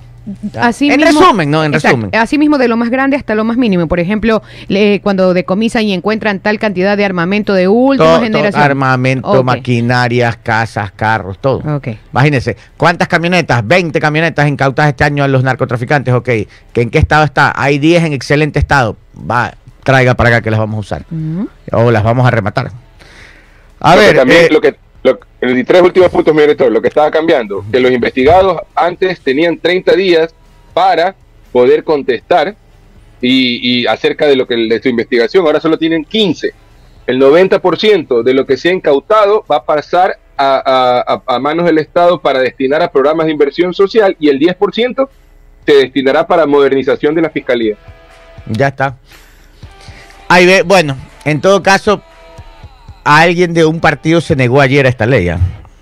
Así 0.59 0.91
En 0.91 0.97
mismo- 1.01 1.21
resumen, 1.21 1.49
¿no? 1.49 1.63
En 1.63 1.73
Exacto. 1.73 1.97
resumen. 1.97 2.15
Así 2.21 2.37
mismo 2.37 2.59
de 2.59 2.67
lo 2.67 2.77
más 2.77 2.91
grande 2.91 3.15
hasta 3.17 3.33
lo 3.33 3.43
más 3.43 3.57
mínimo. 3.57 3.87
Por 3.87 3.99
ejemplo, 3.99 4.43
le- 4.67 5.01
cuando 5.01 5.33
decomisan 5.33 5.83
y 5.85 5.93
encuentran 5.93 6.39
tal 6.39 6.59
cantidad 6.59 6.95
de 6.95 7.03
armamento 7.03 7.55
de 7.55 7.67
última 7.67 8.05
Todo- 8.05 8.15
todo, 8.17 8.23
generación. 8.25 8.61
armamento, 8.61 9.43
maquinarias, 9.43 10.37
casas, 10.37 10.91
carros, 10.91 11.39
todo. 11.39 11.63
Ok. 11.77 11.87
Imagínense, 12.13 12.57
¿cuántas 12.77 13.07
camionetas? 13.07 13.65
20 13.65 13.99
camionetas 13.99 14.47
incautadas 14.47 14.89
este 14.91 15.03
año 15.03 15.23
a 15.23 15.27
los 15.27 15.41
narcotraficantes, 15.43 16.13
ok. 16.13 16.25
¿Que 16.25 16.47
¿En 16.75 16.91
qué 16.91 16.99
estado 16.99 17.23
está? 17.23 17.51
Hay 17.55 17.79
10 17.79 18.03
en 18.03 18.13
excelente 18.13 18.59
estado. 18.59 18.97
Va, 19.19 19.51
traiga 19.83 20.13
para 20.13 20.29
acá 20.29 20.41
que 20.41 20.51
las 20.51 20.59
vamos 20.59 20.77
a 20.77 20.79
usar. 20.81 21.05
O 21.71 21.89
las 21.89 22.03
vamos 22.03 22.27
a 22.27 22.29
rematar. 22.29 22.69
A 23.79 23.95
Lo 23.95 23.99
que 24.01 24.07
ver, 24.07 24.15
también 24.15 24.43
eh, 24.43 24.49
lo 24.51 24.61
que 24.61 24.75
lo- 25.03 25.19
y 25.41 25.63
tres 25.63 25.81
últimos 25.81 26.09
puntos, 26.09 26.33
mi 26.33 26.41
director, 26.41 26.71
lo 26.71 26.81
que 26.81 26.89
estaba 26.89 27.09
cambiando, 27.11 27.63
que 27.71 27.79
los 27.79 27.91
investigados 27.91 28.61
antes 28.75 29.19
tenían 29.21 29.57
30 29.57 29.93
días 29.93 30.33
para 30.73 31.15
poder 31.51 31.83
contestar 31.83 32.55
y, 33.21 33.81
y 33.81 33.87
acerca 33.87 34.25
de 34.27 34.35
lo 34.35 34.45
que 34.47 34.55
de 34.55 34.81
su 34.81 34.89
investigación, 34.89 35.45
ahora 35.45 35.59
solo 35.59 35.77
tienen 35.77 36.03
15. 36.05 36.53
El 37.07 37.19
90% 37.19 38.21
de 38.23 38.33
lo 38.33 38.45
que 38.45 38.55
se 38.57 38.69
ha 38.69 38.73
incautado 38.73 39.43
va 39.49 39.57
a 39.57 39.63
pasar 39.65 40.17
a- 40.37 41.21
a 41.25 41.39
manos 41.39 41.65
del 41.65 41.79
Estado 41.79 42.21
para 42.21 42.39
destinar 42.39 42.81
a 42.81 42.89
programas 42.91 43.25
de 43.25 43.33
inversión 43.33 43.73
social 43.73 44.15
y 44.19 44.29
el 44.29 44.39
10% 44.39 45.09
se 45.65 45.73
destinará 45.73 46.25
para 46.25 46.45
modernización 46.45 47.13
de 47.15 47.21
la 47.21 47.29
fiscalía. 47.29 47.75
ya 48.47 48.67
está. 48.69 48.95
Ahí 50.29 50.45
ve, 50.45 50.61
bueno, 50.61 50.95
en 51.25 51.41
todo 51.41 51.61
caso, 51.61 52.01
alguien 53.03 53.53
de 53.53 53.65
un 53.65 53.79
partido 53.79 54.21
se 54.21 54.35
negó 54.35 54.61
ayer 54.61 54.85
a 54.85 54.89
esta 54.89 55.05
ley. 55.05 55.29
¿ah? 55.29 55.39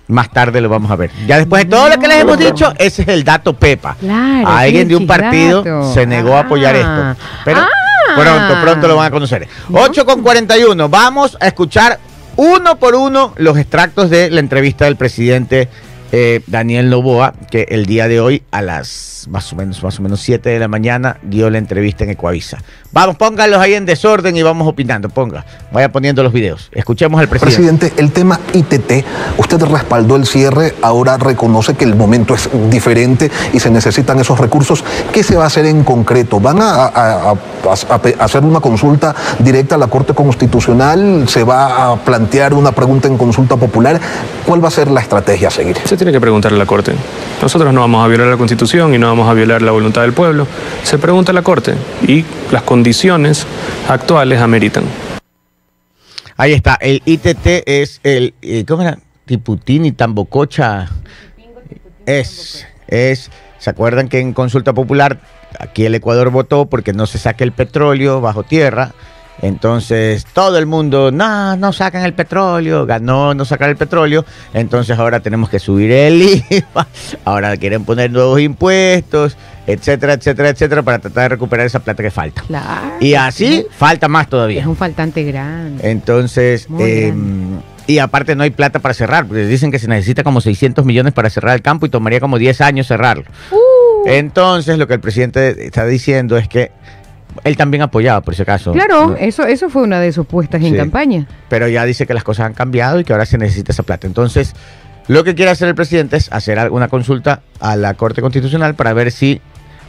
Más 0.08 0.30
tarde 0.30 0.60
lo 0.60 0.68
vamos 0.68 0.90
a 0.90 0.96
ver. 0.96 1.10
Ya 1.26 1.36
después 1.36 1.64
de 1.64 1.70
todo 1.70 1.88
lo 1.88 1.98
que 1.98 2.08
les 2.08 2.22
hemos 2.22 2.38
dicho, 2.38 2.72
ese 2.78 3.02
es 3.02 3.08
el 3.08 3.24
dato 3.24 3.52
Pepa. 3.52 3.96
Claro, 4.00 4.48
alguien 4.48 4.88
de 4.88 4.96
un 4.96 5.06
partido 5.06 5.92
se 5.92 6.06
negó 6.06 6.34
a 6.36 6.40
apoyar 6.40 6.74
Ah. 6.76 7.14
esto. 7.14 7.26
Pero 7.44 7.60
Ah. 7.60 7.68
pronto, 8.16 8.62
pronto 8.62 8.88
lo 8.88 8.96
van 8.96 9.06
a 9.06 9.10
conocer. 9.10 9.46
8 9.72 10.06
con 10.06 10.22
41. 10.22 10.88
Vamos 10.88 11.36
a 11.40 11.46
escuchar 11.46 11.98
uno 12.36 12.76
por 12.78 12.94
uno 12.94 13.34
los 13.36 13.58
extractos 13.58 14.08
de 14.08 14.30
la 14.30 14.40
entrevista 14.40 14.86
del 14.86 14.96
presidente 14.96 15.68
eh, 16.10 16.40
Daniel 16.46 16.88
Novoa, 16.88 17.34
que 17.50 17.66
el 17.68 17.84
día 17.84 18.08
de 18.08 18.18
hoy 18.18 18.42
a 18.50 18.62
las 18.62 19.26
más 19.28 19.52
o 19.52 19.56
menos, 19.56 19.82
más 19.82 19.98
o 19.98 20.02
menos 20.02 20.20
7 20.20 20.48
de 20.48 20.58
la 20.58 20.66
mañana 20.66 21.18
dio 21.22 21.50
la 21.50 21.58
entrevista 21.58 22.04
en 22.04 22.10
Ecuavisa. 22.10 22.56
Vamos, 22.90 23.16
pónganlos 23.16 23.60
ahí 23.60 23.74
en 23.74 23.84
desorden 23.84 24.34
y 24.34 24.42
vamos 24.42 24.66
opinando. 24.66 25.10
Ponga, 25.10 25.44
vaya 25.70 25.90
poniendo 25.92 26.22
los 26.22 26.32
videos. 26.32 26.70
Escuchemos 26.72 27.20
al 27.20 27.28
presidente. 27.28 27.58
Presidente, 27.86 28.00
el 28.02 28.12
tema 28.12 28.40
ITT, 28.54 29.04
usted 29.36 29.62
respaldó 29.62 30.16
el 30.16 30.24
cierre, 30.26 30.74
ahora 30.80 31.18
reconoce 31.18 31.74
que 31.74 31.84
el 31.84 31.94
momento 31.94 32.34
es 32.34 32.48
diferente 32.70 33.30
y 33.52 33.60
se 33.60 33.70
necesitan 33.70 34.18
esos 34.20 34.38
recursos. 34.40 34.82
¿Qué 35.12 35.22
se 35.22 35.36
va 35.36 35.44
a 35.44 35.46
hacer 35.48 35.66
en 35.66 35.84
concreto? 35.84 36.40
¿Van 36.40 36.62
a, 36.62 36.84
a- 36.86 36.86
a- 37.30 37.30
a- 37.32 38.00
a 38.20 38.24
hacer 38.24 38.42
una 38.42 38.60
consulta 38.60 39.14
directa 39.38 39.74
a 39.74 39.78
la 39.78 39.88
Corte 39.88 40.14
Constitucional? 40.14 41.28
¿Se 41.28 41.44
va 41.44 41.92
a 41.92 41.96
plantear 41.96 42.54
una 42.54 42.72
pregunta 42.72 43.06
en 43.06 43.18
consulta 43.18 43.56
popular? 43.56 44.00
¿Cuál 44.46 44.64
va 44.64 44.68
a 44.68 44.70
ser 44.70 44.90
la 44.90 45.02
estrategia 45.02 45.48
a 45.48 45.50
seguir? 45.50 45.76
Se 45.84 45.98
tiene 45.98 46.10
que 46.10 46.20
preguntar 46.22 46.54
a 46.54 46.56
la 46.56 46.64
Corte. 46.64 46.92
Nosotros 47.42 47.72
no 47.74 47.82
vamos 47.82 48.02
a 48.02 48.08
violar 48.08 48.28
la 48.28 48.38
Constitución 48.38 48.94
y 48.94 48.98
no 48.98 49.08
vamos 49.08 49.28
a 49.28 49.34
violar 49.34 49.60
la 49.60 49.72
voluntad 49.72 50.00
del 50.02 50.14
pueblo. 50.14 50.46
Se 50.84 50.96
pregunta 50.96 51.32
a 51.32 51.34
la 51.34 51.42
Corte 51.42 51.74
y 52.06 52.24
las 52.50 52.62
condiciones 52.62 52.77
actuales 53.88 54.40
ameritan. 54.40 54.84
Ahí 56.36 56.52
está, 56.52 56.76
el 56.80 57.02
ITT 57.04 57.64
es 57.66 58.00
el, 58.04 58.34
eh, 58.42 58.64
¿cómo 58.66 58.82
era? 58.82 58.98
Tiputini, 59.26 59.92
Tambococha. 59.92 60.88
Es, 62.06 62.66
es, 62.86 63.30
¿se 63.58 63.70
acuerdan 63.70 64.08
que 64.08 64.20
en 64.20 64.32
consulta 64.32 64.72
popular 64.72 65.20
aquí 65.58 65.84
el 65.84 65.94
Ecuador 65.94 66.30
votó 66.30 66.66
porque 66.66 66.92
no 66.92 67.06
se 67.06 67.18
saque 67.18 67.44
el 67.44 67.52
petróleo 67.52 68.20
bajo 68.20 68.44
tierra? 68.44 68.92
Entonces 69.42 70.26
todo 70.32 70.58
el 70.58 70.66
mundo, 70.66 71.10
no, 71.12 71.56
no 71.56 71.72
sacan 71.72 72.04
el 72.04 72.12
petróleo, 72.12 72.86
ganó 72.86 73.34
no 73.34 73.44
sacar 73.44 73.70
el 73.70 73.76
petróleo, 73.76 74.24
entonces 74.52 74.98
ahora 74.98 75.20
tenemos 75.20 75.48
que 75.48 75.58
subir 75.58 75.92
el 75.92 76.22
IVA, 76.50 76.86
ahora 77.24 77.56
quieren 77.56 77.84
poner 77.84 78.10
nuevos 78.10 78.40
impuestos, 78.40 79.36
etcétera, 79.68 80.14
etcétera, 80.14 80.48
etcétera, 80.48 80.82
para 80.82 80.98
tratar 80.98 81.24
de 81.24 81.28
recuperar 81.28 81.66
esa 81.66 81.80
plata 81.80 82.02
que 82.02 82.10
falta. 82.10 82.42
Claro. 82.42 82.96
Y 83.00 83.14
así 83.14 83.66
falta 83.70 84.08
más 84.08 84.28
todavía. 84.28 84.62
Es 84.62 84.66
un 84.66 84.76
faltante 84.76 85.22
grande. 85.24 85.90
Entonces, 85.90 86.70
Muy 86.70 86.82
eh, 86.82 87.06
grande. 87.08 87.62
y 87.86 87.98
aparte 87.98 88.34
no 88.34 88.44
hay 88.44 88.50
plata 88.50 88.78
para 88.78 88.94
cerrar, 88.94 89.26
porque 89.26 89.44
dicen 89.46 89.70
que 89.70 89.78
se 89.78 89.86
necesita 89.86 90.24
como 90.24 90.40
600 90.40 90.86
millones 90.86 91.12
para 91.12 91.28
cerrar 91.28 91.54
el 91.54 91.60
campo 91.60 91.84
y 91.84 91.90
tomaría 91.90 92.18
como 92.18 92.38
10 92.38 92.62
años 92.62 92.86
cerrarlo. 92.86 93.24
Uh. 93.50 94.08
Entonces, 94.08 94.78
lo 94.78 94.86
que 94.88 94.94
el 94.94 95.00
presidente 95.00 95.66
está 95.66 95.84
diciendo 95.84 96.38
es 96.38 96.48
que 96.48 96.72
él 97.44 97.58
también 97.58 97.82
apoyaba, 97.82 98.22
por 98.22 98.34
si 98.34 98.42
acaso. 98.42 98.72
Claro, 98.72 99.08
¿no? 99.08 99.16
eso, 99.16 99.44
eso 99.44 99.68
fue 99.68 99.82
una 99.82 100.00
de 100.00 100.12
sus 100.12 100.26
puestas 100.26 100.62
en 100.62 100.76
campaña. 100.76 101.26
Pero 101.50 101.68
ya 101.68 101.84
dice 101.84 102.06
que 102.06 102.14
las 102.14 102.24
cosas 102.24 102.46
han 102.46 102.54
cambiado 102.54 103.00
y 103.00 103.04
que 103.04 103.12
ahora 103.12 103.26
se 103.26 103.36
necesita 103.36 103.72
esa 103.72 103.82
plata. 103.82 104.06
Entonces, 104.06 104.54
lo 105.08 105.24
que 105.24 105.34
quiere 105.34 105.50
hacer 105.50 105.68
el 105.68 105.74
presidente 105.74 106.16
es 106.16 106.30
hacer 106.32 106.58
alguna 106.58 106.88
consulta 106.88 107.40
a 107.60 107.76
la 107.76 107.94
Corte 107.94 108.20
Constitucional 108.20 108.74
para 108.74 108.92
ver 108.92 109.10
si 109.10 109.40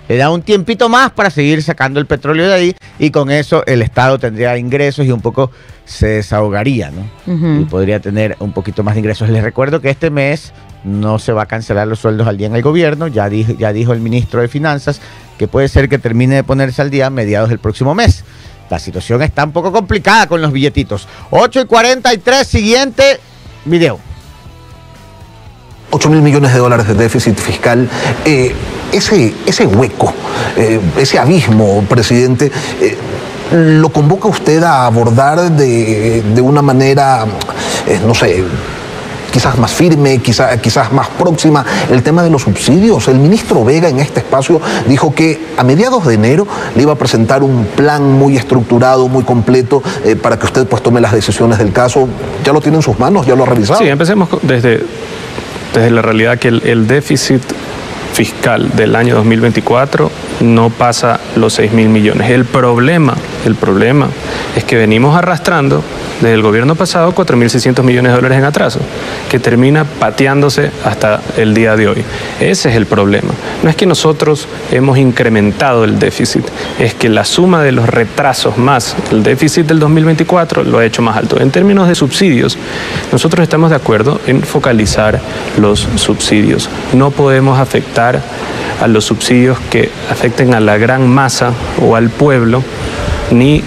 le 0.10 0.18
da 0.18 0.32
un 0.32 0.42
tiempito 0.42 0.90
más 0.90 1.12
para 1.12 1.30
seguir 1.30 1.62
sacando 1.62 2.00
el 2.00 2.08
petróleo 2.08 2.48
de 2.48 2.54
ahí 2.54 2.76
y 2.98 3.12
con 3.12 3.30
eso 3.30 3.64
el 3.68 3.84
Estado 3.84 4.18
tendría 4.18 4.58
ingresos 4.58 5.06
y 5.06 5.12
un 5.12 5.22
poco 5.22 5.52
se 5.86 6.08
desahogaría, 6.08 6.92
¿no? 6.92 7.62
Y 7.62 7.66
podría 7.66 8.00
tener 8.00 8.36
un 8.40 8.52
poquito 8.52 8.84
más 8.84 8.96
de 8.96 9.02
ingresos. 9.02 9.30
Les 9.30 9.44
recuerdo 9.44 9.82
que 9.82 9.92
este 9.92 10.10
mes 10.10 10.52
no 10.84 11.20
se 11.20 11.32
va 11.32 11.44
a 11.44 11.46
cancelar 11.46 11.88
los 11.88 12.00
sueldos 12.00 12.28
al 12.28 12.38
día 12.38 12.48
en 12.48 12.56
el 12.56 12.64
gobierno, 12.64 13.08
ya 13.08 13.30
dijo, 13.30 13.54
ya 13.54 13.72
dijo 13.72 13.94
el 13.94 14.00
ministro 14.00 14.42
de 14.42 14.48
Finanzas 14.48 15.00
que 15.38 15.48
puede 15.48 15.68
ser 15.68 15.88
que 15.88 16.00
termine 16.00 16.36
de 16.36 16.44
ponerse 16.44 16.82
al 16.82 16.90
día 16.90 17.06
a 17.06 17.10
mediados 17.12 17.50
del 17.50 17.60
próximo 17.60 17.94
mes. 17.94 18.24
La 18.72 18.80
situación 18.80 19.22
está 19.22 19.44
un 19.44 19.52
poco 19.52 19.72
complicada 19.72 20.26
con 20.28 20.42
los 20.42 20.52
billetitos. 20.52 21.08
8 21.30 21.62
y 21.62 21.66
43, 21.66 22.48
siguiente 22.48 23.20
video. 23.66 24.09
8 25.92 26.10
mil 26.10 26.22
millones 26.22 26.54
de 26.54 26.60
dólares 26.60 26.88
de 26.88 26.94
déficit 26.94 27.38
fiscal. 27.38 27.88
Eh, 28.26 28.54
ese, 28.92 29.34
ese 29.46 29.68
hueco, 29.68 30.14
eh, 30.58 30.80
ese 30.98 31.20
abismo, 31.20 31.84
presidente, 31.88 32.52
eh, 32.82 32.98
¿lo 33.52 33.90
convoca 33.90 34.28
usted 34.28 34.64
a 34.64 34.86
abordar 34.86 35.52
de, 35.52 36.24
de 36.24 36.42
una 36.42 36.62
manera, 36.62 37.26
no 38.06 38.16
sé, 38.16 38.44
quizás 39.32 39.60
más 39.60 39.72
firme, 39.72 40.18
quizás, 40.20 40.60
quizás 40.60 40.92
más 40.92 41.08
próxima, 41.08 41.64
el 41.92 42.02
tema 42.02 42.24
de 42.24 42.32
los 42.32 42.44
subsidios? 42.44 43.08
El 43.08 43.20
ministro 43.20 43.64
Vega 43.64 43.90
en 43.90 44.00
este 44.00 44.22
espacio 44.22 44.60
dijo 44.88 45.14
que 45.14 45.40
a 45.58 45.64
mediados 45.64 46.06
de 46.08 46.16
enero 46.16 46.48
le 46.76 46.82
iba 46.82 46.94
a 46.94 46.98
presentar 46.98 47.44
un 47.44 47.66
plan 47.76 48.12
muy 48.12 48.38
estructurado, 48.38 49.08
muy 49.08 49.24
completo, 49.24 49.84
para 50.22 50.38
que 50.38 50.46
usted 50.46 50.68
pues 50.68 50.82
tome 50.82 51.00
las 51.00 51.12
decisiones 51.12 51.60
del 51.60 51.72
caso. 51.72 52.08
¿Ya 52.44 52.54
lo 52.54 52.62
tiene 52.62 52.78
en 52.78 52.84
sus 52.84 52.98
manos? 52.98 53.28
¿Ya 53.28 53.36
lo 53.36 53.44
ha 53.44 53.48
revisado? 53.48 53.80
Sí, 53.80 53.88
empecemos 53.88 54.30
desde, 54.42 54.84
desde 55.74 55.92
la 55.92 56.02
realidad 56.02 56.40
que 56.40 56.48
el, 56.50 56.62
el 56.66 56.88
déficit 56.88 57.42
fiscal 58.20 58.76
del 58.76 58.98
año 58.98 59.16
2024 59.16 60.12
no 60.42 60.70
pasa 60.72 61.22
los 61.38 61.54
6 61.54 61.72
mil 61.72 61.88
millones. 61.88 62.30
El 62.30 62.44
problema, 62.44 63.16
el 63.46 63.56
problema 63.56 64.10
es 64.58 64.66
que 64.66 64.76
venimos 64.76 65.16
arrastrando 65.16 65.82
desde 66.20 66.34
el 66.34 66.42
gobierno 66.42 66.76
pasado 66.76 67.16
4.600 67.16 67.82
millones 67.82 68.12
de 68.12 68.16
dólares 68.18 68.38
en 68.38 68.44
atraso, 68.44 68.82
que 69.30 69.40
termina 69.40 69.86
pateándose 69.86 70.70
hasta 70.84 71.22
el 71.38 71.54
día 71.54 71.78
de 71.78 71.88
hoy. 71.88 72.04
Ese 72.42 72.70
es 72.70 72.76
el 72.76 72.88
problema. 72.88 73.30
No 73.64 73.70
es 73.70 73.78
que 73.78 73.86
nosotros 73.86 74.50
hemos 74.70 74.98
incrementado 74.98 75.86
el 75.86 75.98
déficit, 75.98 76.44
es 76.78 76.94
que 76.94 77.08
la 77.08 77.24
suma 77.24 77.64
de 77.64 77.72
los 77.72 77.88
retrasos 77.88 78.58
más 78.58 78.98
el 79.12 79.24
déficit 79.24 79.66
del 79.66 79.80
2024 79.80 80.66
lo 80.66 80.80
ha 80.80 80.86
hecho 80.86 81.02
más 81.02 81.16
alto. 81.16 81.40
En 81.40 81.52
términos 81.52 81.88
de 81.88 81.96
subsidios, 81.96 82.58
nosotros 83.14 83.44
estamos 83.44 83.70
de 83.70 83.78
acuerdo 83.78 84.20
en 84.28 84.42
focalizar 84.42 85.22
los 85.58 85.88
subsidios. 85.96 86.70
No 86.94 87.12
podemos 87.12 87.60
afectar 87.60 88.09
a 88.82 88.88
los 88.88 89.06
subsidios 89.06 89.58
que 89.70 89.90
afecten 90.10 90.54
a 90.54 90.60
la 90.60 90.78
gran 90.78 91.08
masa 91.08 91.52
o 91.82 91.96
al 91.96 92.10
pueblo, 92.10 92.64
ni 93.32 93.62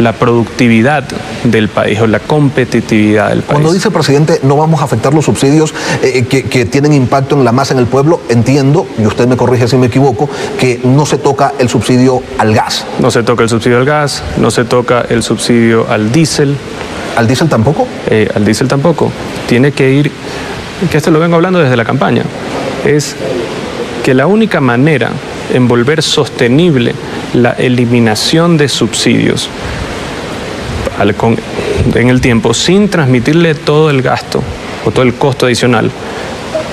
la 0.00 0.12
productividad 0.12 1.04
del 1.44 1.68
país 1.68 2.00
o 2.00 2.08
la 2.08 2.18
competitividad 2.18 3.28
del 3.28 3.42
país. 3.42 3.52
Cuando 3.52 3.72
dice 3.72 3.92
presidente, 3.92 4.40
no 4.42 4.56
vamos 4.56 4.80
a 4.80 4.84
afectar 4.84 5.14
los 5.14 5.24
subsidios 5.24 5.72
eh, 6.02 6.24
que, 6.24 6.42
que 6.44 6.64
tienen 6.64 6.92
impacto 6.92 7.36
en 7.36 7.44
la 7.44 7.52
masa 7.52 7.74
en 7.74 7.80
el 7.80 7.86
pueblo, 7.86 8.20
entiendo, 8.28 8.88
y 8.98 9.06
usted 9.06 9.28
me 9.28 9.36
corrige 9.36 9.68
si 9.68 9.76
me 9.76 9.86
equivoco, 9.86 10.28
que 10.58 10.80
no 10.82 11.06
se 11.06 11.18
toca 11.18 11.52
el 11.60 11.68
subsidio 11.68 12.22
al 12.38 12.54
gas. 12.54 12.84
No 12.98 13.10
se 13.12 13.22
toca 13.22 13.44
el 13.44 13.48
subsidio 13.48 13.78
al 13.78 13.84
gas, 13.84 14.22
no 14.36 14.50
se 14.50 14.64
toca 14.64 15.04
el 15.08 15.22
subsidio 15.22 15.86
al 15.88 16.10
diésel, 16.10 16.56
¿Al 17.16 17.28
diésel 17.28 17.48
tampoco? 17.48 17.86
eh, 18.10 18.28
al 18.34 18.44
diésel 18.44 18.66
tampoco. 18.66 19.12
Tiene 19.46 19.70
que 19.70 19.92
ir, 19.92 20.10
que 20.90 20.96
esto 20.96 21.12
lo 21.12 21.20
vengo 21.20 21.36
hablando 21.36 21.60
desde 21.60 21.76
la 21.76 21.84
campaña, 21.84 22.24
es 22.84 23.14
que 24.04 24.12
la 24.12 24.26
única 24.26 24.60
manera 24.60 25.10
en 25.52 25.66
volver 25.66 26.02
sostenible 26.02 26.94
la 27.32 27.52
eliminación 27.52 28.58
de 28.58 28.68
subsidios 28.68 29.48
en 31.94 32.08
el 32.08 32.20
tiempo 32.20 32.52
sin 32.52 32.90
transmitirle 32.90 33.54
todo 33.54 33.88
el 33.88 34.02
gasto 34.02 34.42
o 34.84 34.90
todo 34.90 35.02
el 35.02 35.14
costo 35.14 35.46
adicional 35.46 35.90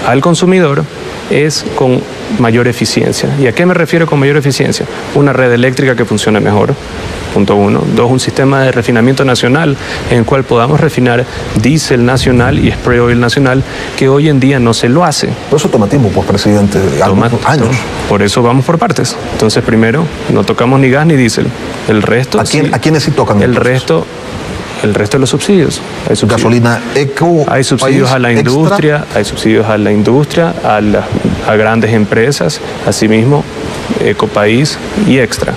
al 0.07 0.19
consumidor 0.19 0.83
es 1.29 1.65
con 1.75 2.01
mayor 2.39 2.67
eficiencia. 2.67 3.29
¿Y 3.39 3.47
a 3.47 3.51
qué 3.51 3.65
me 3.65 3.73
refiero 3.73 4.05
con 4.05 4.19
mayor 4.19 4.37
eficiencia? 4.37 4.85
Una 5.15 5.33
red 5.33 5.51
eléctrica 5.51 5.95
que 5.95 6.05
funcione 6.05 6.39
mejor, 6.39 6.73
punto 7.33 7.55
uno. 7.55 7.83
Dos, 7.95 8.09
un 8.11 8.19
sistema 8.19 8.61
de 8.61 8.71
refinamiento 8.71 9.23
nacional 9.25 9.77
en 10.09 10.19
el 10.19 10.25
cual 10.25 10.43
podamos 10.43 10.79
refinar 10.79 11.25
diésel 11.61 12.05
nacional 12.05 12.59
y 12.59 12.71
spray 12.71 12.99
oil 12.99 13.19
nacional, 13.19 13.63
que 13.97 14.09
hoy 14.09 14.29
en 14.29 14.39
día 14.39 14.59
no 14.59 14.73
se 14.73 14.89
lo 14.89 15.03
hace. 15.03 15.29
Por 15.49 15.59
eso 15.59 15.69
toma 15.69 15.87
tiempo, 15.87 16.09
pues, 16.09 16.27
presidente, 16.27 16.79
años. 17.45 17.69
Por 18.09 18.21
eso 18.21 18.41
vamos 18.41 18.65
por 18.65 18.77
partes. 18.77 19.15
Entonces, 19.33 19.63
primero, 19.63 20.05
no 20.33 20.43
tocamos 20.43 20.79
ni 20.79 20.89
gas 20.89 21.05
ni 21.05 21.15
diésel. 21.15 21.47
El 21.87 22.01
resto. 22.01 22.39
¿A, 22.39 22.43
quién, 22.43 22.65
sí. 22.65 22.71
¿A 22.73 22.79
quiénes 22.79 23.03
sí 23.03 23.11
tocan? 23.11 23.37
El 23.37 23.51
entonces? 23.51 23.73
resto, 23.73 24.05
el 24.83 24.93
resto 24.93 25.17
de 25.17 25.21
los 25.21 25.29
subsidios. 25.29 25.81
Hay 26.09 26.15
subsidios. 26.15 26.37
Gasolina 26.41 26.79
eco. 26.95 27.45
Hay 27.47 27.63
subsidios 27.63 28.11
a 28.11 28.19
la 28.19 28.31
extra. 28.31 28.51
industria, 28.51 29.05
hay 29.15 29.25
subsidios 29.25 29.65
a 29.67 29.77
la 29.77 29.91
industria, 29.91 30.53
a, 30.63 30.81
la- 30.81 31.05
a 31.47 31.55
grandes 31.55 31.91
empresas, 31.93 32.59
asimismo, 32.87 33.43
Ecopaís 34.03 34.77
y 35.07 35.17
Extra. 35.19 35.53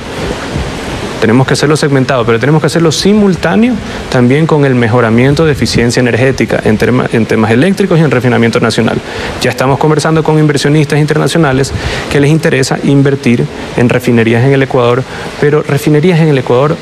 Tenemos 1.20 1.46
que 1.46 1.54
hacerlo 1.54 1.74
segmentado, 1.74 2.26
pero 2.26 2.38
tenemos 2.38 2.60
que 2.60 2.66
hacerlo 2.66 2.92
simultáneo 2.92 3.72
también 4.10 4.46
con 4.46 4.66
el 4.66 4.74
mejoramiento 4.74 5.46
de 5.46 5.52
eficiencia 5.52 6.00
energética 6.00 6.60
en, 6.64 6.76
terma- 6.76 7.08
en 7.14 7.24
temas 7.24 7.50
eléctricos 7.50 7.98
y 7.98 8.02
en 8.02 8.10
refinamiento 8.10 8.60
nacional. 8.60 8.98
Ya 9.40 9.48
estamos 9.48 9.78
conversando 9.78 10.22
con 10.22 10.38
inversionistas 10.38 10.98
internacionales 10.98 11.72
que 12.12 12.20
les 12.20 12.30
interesa 12.30 12.78
invertir 12.84 13.46
en 13.78 13.88
refinerías 13.88 14.44
en 14.44 14.52
el 14.52 14.62
Ecuador, 14.64 15.02
pero 15.40 15.62
refinerías 15.62 16.20
en 16.20 16.28
el 16.28 16.36
Ecuador 16.36 16.76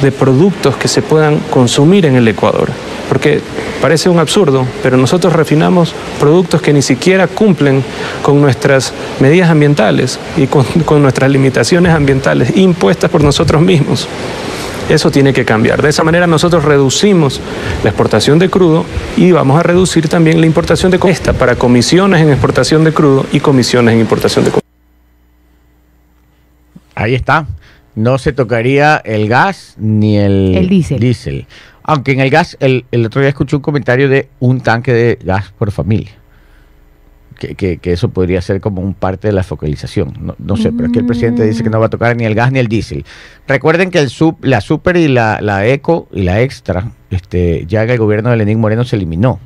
de 0.00 0.12
productos 0.12 0.76
que 0.76 0.88
se 0.88 1.02
puedan 1.02 1.38
consumir 1.50 2.06
en 2.06 2.16
el 2.16 2.26
Ecuador. 2.28 2.70
Porque 3.08 3.40
parece 3.80 4.08
un 4.08 4.18
absurdo, 4.18 4.66
pero 4.82 4.96
nosotros 4.96 5.32
refinamos 5.32 5.94
productos 6.18 6.62
que 6.62 6.72
ni 6.72 6.82
siquiera 6.82 7.26
cumplen 7.26 7.82
con 8.22 8.40
nuestras 8.40 8.92
medidas 9.18 9.50
ambientales 9.50 10.18
y 10.36 10.46
con, 10.46 11.02
nuestras 11.02 11.30
limitaciones 11.30 11.92
ambientales 11.92 12.56
impuestas 12.56 13.10
por 13.10 13.24
nosotros 13.24 13.60
mismos. 13.62 14.08
Eso 14.88 15.10
tiene 15.10 15.32
que 15.32 15.44
cambiar. 15.44 15.82
De 15.82 15.88
esa 15.88 16.02
manera 16.02 16.26
nosotros 16.26 16.64
reducimos 16.64 17.40
la 17.84 17.90
exportación 17.90 18.38
de 18.38 18.50
crudo 18.50 18.84
y 19.16 19.30
vamos 19.30 19.58
a 19.58 19.62
reducir 19.62 20.08
también 20.08 20.40
la 20.40 20.46
importación 20.46 20.90
de 20.90 20.98
esta 21.04 21.32
para 21.32 21.56
comisiones 21.56 22.20
en 22.20 22.30
exportación 22.30 22.82
de 22.84 22.92
crudo 22.92 23.26
y 23.32 23.40
comisiones 23.40 23.94
en 23.94 24.00
importación 24.00 24.44
de. 24.44 24.50
Ahí 26.96 27.14
está. 27.14 27.46
No 27.94 28.18
se 28.18 28.32
tocaría 28.32 28.96
el 29.04 29.28
gas 29.28 29.74
ni 29.78 30.16
el, 30.16 30.54
El 30.96 31.00
diésel. 31.00 31.46
Aunque 31.82 32.12
en 32.12 32.20
el 32.20 32.30
gas, 32.30 32.56
el, 32.60 32.84
el 32.92 33.04
otro 33.06 33.20
día 33.20 33.30
escuché 33.30 33.56
un 33.56 33.62
comentario 33.62 34.08
de 34.08 34.28
un 34.38 34.60
tanque 34.60 34.92
de 34.92 35.18
gas 35.24 35.52
por 35.58 35.70
familia. 35.72 36.12
Que, 37.38 37.54
que- 37.54 37.78
que 37.78 37.92
eso 37.92 38.10
podría 38.10 38.42
ser 38.42 38.60
como 38.60 38.82
un 38.82 38.92
parte 38.94 39.28
de 39.28 39.32
la 39.32 39.42
focalización. 39.42 40.12
No, 40.20 40.34
no 40.38 40.56
sé, 40.56 40.72
pero 40.72 40.88
aquí 40.88 40.98
el 40.98 41.06
presidente 41.06 41.42
dice 41.44 41.62
que 41.62 41.70
no 41.70 41.80
va 41.80 41.86
a 41.86 41.90
tocar 41.90 42.14
ni 42.16 42.24
el 42.24 42.34
gas 42.34 42.52
ni 42.52 42.58
el 42.58 42.68
diésel. 42.68 43.04
Recuerden 43.48 43.90
que 43.90 43.98
el 43.98 44.10
sub, 44.10 44.36
la 44.42 44.60
super 44.60 44.96
y 44.98 45.08
la, 45.08 45.40
la 45.40 45.66
eco 45.66 46.06
y 46.12 46.22
la 46.22 46.42
extra, 46.42 46.92
este, 47.10 47.64
ya 47.66 47.82
en 47.82 47.90
el 47.90 47.98
gobierno 47.98 48.28
de 48.30 48.36
Lenín 48.36 48.60
Moreno 48.60 48.84
se 48.84 48.96
eliminó. 48.96 49.40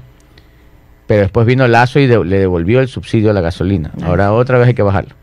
Pero 1.06 1.20
después 1.22 1.46
vino 1.46 1.68
Lazo 1.68 2.00
y 2.00 2.06
de- 2.08 2.24
le 2.24 2.38
devolvió 2.40 2.80
el 2.80 2.88
subsidio 2.88 3.30
a 3.30 3.32
la 3.32 3.40
gasolina. 3.42 3.92
Ahora 4.02 4.32
otra 4.32 4.58
vez 4.58 4.66
hay 4.68 4.74
que 4.74 4.82
bajarlo. 4.82 5.14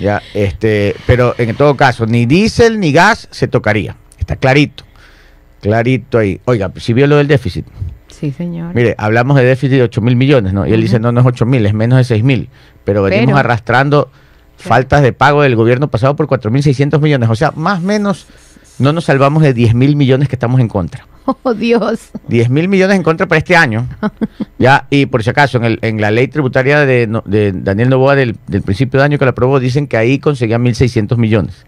Ya, 0.00 0.22
este, 0.34 0.96
pero 1.06 1.34
en 1.38 1.54
todo 1.56 1.76
caso, 1.76 2.06
ni 2.06 2.26
diésel 2.26 2.80
ni 2.80 2.92
gas 2.92 3.28
se 3.30 3.48
tocaría. 3.48 3.96
Está 4.18 4.36
clarito. 4.36 4.84
Clarito 5.60 6.18
ahí. 6.18 6.40
Oiga, 6.44 6.72
si 6.76 6.92
vio 6.92 7.06
lo 7.06 7.16
del 7.16 7.28
déficit. 7.28 7.66
Sí, 8.08 8.30
señor. 8.30 8.74
Mire, 8.74 8.94
hablamos 8.98 9.36
de 9.36 9.44
déficit 9.44 9.78
de 9.78 9.82
8 9.82 10.00
mil 10.00 10.16
millones, 10.16 10.52
¿no? 10.52 10.66
Y 10.66 10.72
él 10.72 10.80
dice, 10.80 11.00
no, 11.00 11.12
no 11.12 11.20
es 11.20 11.26
8 11.26 11.46
mil, 11.46 11.64
es 11.66 11.74
menos 11.74 11.98
de 11.98 12.04
6 12.04 12.22
mil. 12.22 12.48
Pero 12.84 13.02
venimos 13.02 13.38
arrastrando 13.38 14.10
faltas 14.56 15.02
de 15.02 15.12
pago 15.12 15.42
del 15.42 15.56
gobierno 15.56 15.88
pasado 15.88 16.14
por 16.14 16.26
4 16.26 16.50
mil 16.50 16.62
600 16.62 17.00
millones. 17.00 17.28
O 17.28 17.34
sea, 17.34 17.52
más 17.56 17.80
o 17.80 17.82
menos 17.82 18.26
no 18.78 18.92
nos 18.92 19.04
salvamos 19.04 19.42
de 19.42 19.54
10 19.54 19.74
mil 19.74 19.96
millones 19.96 20.28
que 20.28 20.36
estamos 20.36 20.60
en 20.60 20.68
contra. 20.68 21.06
Oh, 21.44 21.54
Dios. 21.54 22.10
10 22.28 22.50
mil 22.50 22.68
millones 22.68 22.96
en 22.96 23.02
contra 23.02 23.26
para 23.28 23.38
este 23.38 23.54
año. 23.56 23.86
ya 24.58 24.86
Y 24.90 25.06
por 25.06 25.22
si 25.22 25.30
acaso, 25.30 25.58
en, 25.58 25.64
el- 25.64 25.78
en 25.82 26.00
la 26.00 26.10
ley 26.10 26.28
tributaria 26.28 26.80
de, 26.80 27.06
de 27.24 27.52
Daniel 27.52 27.90
Novoa 27.90 28.14
del, 28.16 28.36
del 28.48 28.62
principio 28.62 28.98
de 29.00 29.04
año 29.06 29.18
que 29.18 29.24
la 29.24 29.30
aprobó, 29.30 29.60
dicen 29.60 29.86
que 29.86 29.96
ahí 29.96 30.18
conseguían 30.18 30.62
1.600 30.64 31.16
millones. 31.16 31.64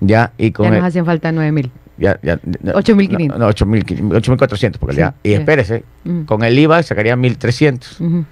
Ya, 0.00 0.32
y 0.38 0.50
con 0.52 0.64
Ya 0.66 0.72
el- 0.74 0.78
nos 0.80 0.88
hacen 0.88 1.04
falta 1.06 1.30
9 1.32 1.52
mil. 1.52 1.70
ya, 1.96 2.18
ya, 2.22 2.38
no, 2.62 2.72
8.500. 2.74 3.26
No, 3.28 3.38
no, 3.38 3.48
8.500, 3.48 4.22
8.400, 4.38 4.76
porque 4.78 4.94
Sí, 4.96 5.00
ya. 5.00 5.14
Y 5.22 5.32
espérese, 5.32 5.84
con 6.26 6.42
el 6.42 6.58
IVA 6.58 6.82
sacaría 6.82 7.16
1.300. 7.16 8.00
Ujú. 8.00 8.24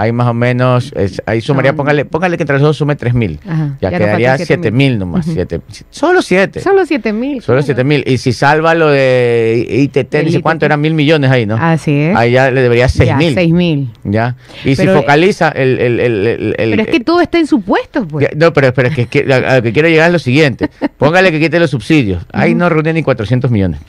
Ahí 0.00 0.12
más 0.12 0.26
o 0.28 0.34
menos, 0.34 0.92
es- 0.96 1.20
ahí 1.26 1.40
sumaría, 1.40 1.70
Son- 1.72 1.76
póngale, 1.76 2.04
póngale 2.06 2.36
que 2.36 2.44
entre 2.44 2.54
los 2.54 2.62
dos 2.62 2.76
sume 2.78 2.96
3.000. 2.96 3.38
Ajá, 3.46 3.76
Ya, 3.80 3.90
ya 3.90 3.98
quedaría 3.98 4.28
faltan 4.38 4.46
7.000 4.46 4.98
nomás. 4.98 5.26
Ujú. 5.26 5.34
siete- 5.34 5.60
solo 5.90 6.22
7. 6.22 6.60
Solo 6.60 6.86
7 6.86 7.12
mil. 7.12 7.42
Solo 7.42 7.60
7.000. 7.62 8.02
Y 8.06 8.16
si 8.18 8.32
salva 8.32 8.74
lo 8.74 8.88
de 8.88 9.66
ITT, 9.68 10.22
dice 10.24 10.40
cuánto 10.40 10.64
ITT. 10.64 10.70
eran 10.70 10.80
mil 10.80 10.94
millones 10.94 11.30
ahí, 11.30 11.44
¿no? 11.44 11.56
Así 11.60 11.92
es. 11.94 12.16
Ahí 12.16 12.32
ya 12.32 12.50
le 12.50 12.62
debería 12.62 12.86
Ya, 12.86 12.92
6.000. 13.16 13.34
6 13.34 13.52
mil. 13.52 13.90
Ya. 14.04 14.36
Y 14.64 14.74
Pero- 14.76 14.94
si 14.94 14.98
focaliza 15.00 15.48
el. 15.50 15.78
el, 15.78 16.00
el, 16.00 16.26
el- 16.26 16.70
Pero 16.70 16.82
es 16.82 16.88
que 16.88 17.00
todo 17.00 17.20
está 17.20 17.38
en 17.38 17.46
supuestos, 17.46 18.06
pues. 18.08 18.26
Ya, 18.30 18.36
No, 18.36 18.52
pero, 18.52 18.72
pero 18.72 18.88
es 18.88 18.94
que, 18.94 19.06
que- 19.06 19.32
a, 19.32 19.56
lo 19.56 19.62
que 19.62 19.72
quiero 19.72 19.88
llegar 19.88 20.06
es 20.06 20.12
lo 20.14 20.18
siguiente. 20.18 20.70
Póngale 20.98 21.30
que 21.30 21.40
quite 21.40 21.58
los 21.60 21.70
subsidios. 21.70 22.24
Ahí 22.32 22.54
no 22.54 22.68
reúne 22.68 22.92
ni 22.94 23.02
400 23.02 23.50
millones. 23.50 23.80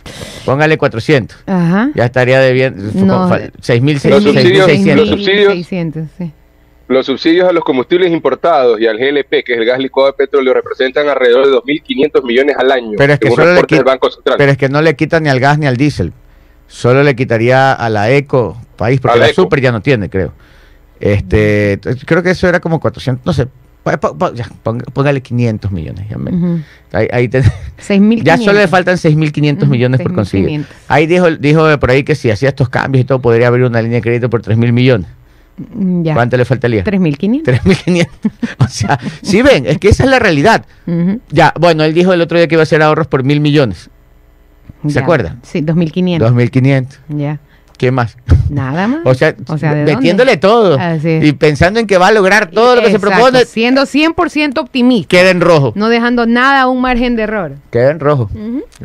Póngale 0.46 0.78
400. 0.78 1.38
Ajá. 1.46 1.90
Ya 1.96 2.06
estaría 2.06 2.40
debiendo 2.40 2.82
No. 3.06 3.30
6.000, 3.62 3.94
Los 4.10 4.24
subsidios- 4.24 4.66
6.600. 4.68 4.96
los 4.96 5.10
subsidios- 5.10 5.54
600, 5.54 6.01
sí. 6.18 6.32
Los 6.88 7.06
subsidios 7.06 7.48
a 7.48 7.54
los 7.54 7.64
combustibles 7.64 8.12
importados 8.12 8.80
y 8.82 8.86
al 8.86 8.98
GLP, 8.98 9.44
que 9.46 9.54
es 9.54 9.60
el 9.60 9.66
gas 9.66 9.80
licuado 9.80 10.08
de 10.12 10.14
petróleo, 10.18 10.54
representan 10.54 11.08
alrededor 11.08 11.46
de 11.46 11.52
2.500 11.54 12.22
millones 12.24 12.56
al 12.60 12.70
año, 12.72 12.92
Pero 12.98 13.14
es 13.14 13.20
que 13.20 13.30
solo 13.32 13.54
le 13.54 13.64
quita- 13.64 13.84
Banco 13.84 14.12
Central. 14.12 14.36
Pero 14.38 14.52
es 14.52 14.58
que 14.58 14.68
no 14.68 14.82
le 14.82 14.96
quita 14.98 15.20
ni 15.22 15.30
al 15.30 15.40
gas 15.40 15.58
ni 15.58 15.68
al 15.68 15.78
diésel. 15.78 16.12
Solo 16.68 17.02
le 17.04 17.16
quitaría 17.16 17.72
a 17.74 17.90
la 17.90 18.12
eco 18.12 18.58
país, 18.76 19.00
porque 19.00 19.18
la 19.20 19.26
la 19.26 19.32
eco. 19.32 19.42
super 19.44 19.62
ya 19.62 19.72
no 19.72 19.82
tiene, 19.82 20.10
creo. 20.10 20.34
Este, 21.00 21.80
creo 22.06 22.22
que 22.24 22.32
eso 22.32 22.48
era 22.48 22.60
como 22.60 22.80
400, 22.80 23.26
no 23.26 23.34
sé. 23.34 23.48
ponga- 23.84 24.84
póngale 24.94 25.22
500 25.22 25.72
millones. 25.72 26.08
Ya, 26.10 26.18
me- 26.18 26.62
ahí, 26.92 27.08
ahí 27.12 27.28
te- 27.30 27.42
6.500. 27.80 28.24
ya 28.24 28.38
solo 28.38 28.60
le 28.60 28.68
faltan 28.68 28.98
6.500 28.98 29.64
Ujú, 29.64 29.72
millones 29.72 30.02
por 30.02 30.14
conseguir. 30.14 30.50
6.500. 30.50 30.68
Ahí 30.88 31.08
dijo, 31.08 31.32
dijo 31.32 31.80
por 31.80 31.90
ahí 31.92 32.04
que 32.04 32.16
si 32.16 32.30
hacía 32.30 32.50
estos 32.50 32.70
cambios 32.70 33.04
y 33.04 33.06
todo, 33.06 33.20
podría 33.20 33.48
abrir 33.48 33.66
una 33.66 33.82
línea 33.82 33.98
de 33.98 34.02
crédito 34.02 34.30
por 34.30 34.42
3.000 34.42 34.72
millones. 34.74 35.08
Mm, 35.58 36.04
Ya. 36.04 36.14
¿Cuánto 36.14 36.38
le 36.38 36.46
faltaría? 36.46 36.84
3.500. 36.84 37.44
3.500. 37.44 38.08
o 38.60 38.68
sea, 38.68 39.00
si 39.22 39.42
ven, 39.42 39.66
es 39.66 39.78
que 39.78 39.90
esa 39.90 40.04
es 40.06 40.10
la 40.10 40.20
realidad. 40.20 40.66
Ya, 41.30 41.54
bueno, 41.60 41.84
él 41.84 41.94
dijo 41.94 42.14
el 42.14 42.22
otro 42.22 42.38
día 42.38 42.48
que 42.48 42.56
iba 42.56 42.62
a 42.62 42.64
hacer 42.64 42.82
ahorros 42.82 43.08
por 43.08 43.24
mil 43.24 43.40
millones. 43.42 43.90
¿Se 44.88 44.94
Ya. 44.94 45.02
acuerda? 45.02 45.38
Sí, 45.44 45.62
2.500. 45.62 46.20
2.500. 46.20 46.88
Ya. 47.10 47.40
¿Qué 47.82 47.90
más? 47.90 48.16
Nada 48.52 48.88
más. 48.88 49.00
O 49.06 49.16
sea, 49.16 49.34
O 49.48 49.58
sea, 49.58 49.74
metiéndole 49.74 50.38
todo. 50.38 50.78
Es. 50.80 51.04
Y 51.04 51.32
pensando 51.34 51.80
en 51.80 51.88
que 51.88 51.98
va 51.98 52.10
a 52.10 52.12
lograr 52.12 52.52
todo 52.52 52.76
lo 52.76 52.84
que 52.84 52.92
se 52.92 53.00
propone, 53.00 53.44
Siendo 53.46 53.88
100% 53.88 54.60
optimista. 54.60 55.08
queda 55.10 55.32
en 55.32 55.42
rojo. 55.42 55.74
No 55.76 55.90
dejando 55.90 56.28
nada 56.28 56.62
a 56.62 56.68
un 56.68 56.80
margen 56.80 57.16
de 57.16 57.24
error. 57.24 57.54
Queda 57.72 57.90
en 57.90 58.00
rojo. 58.00 58.30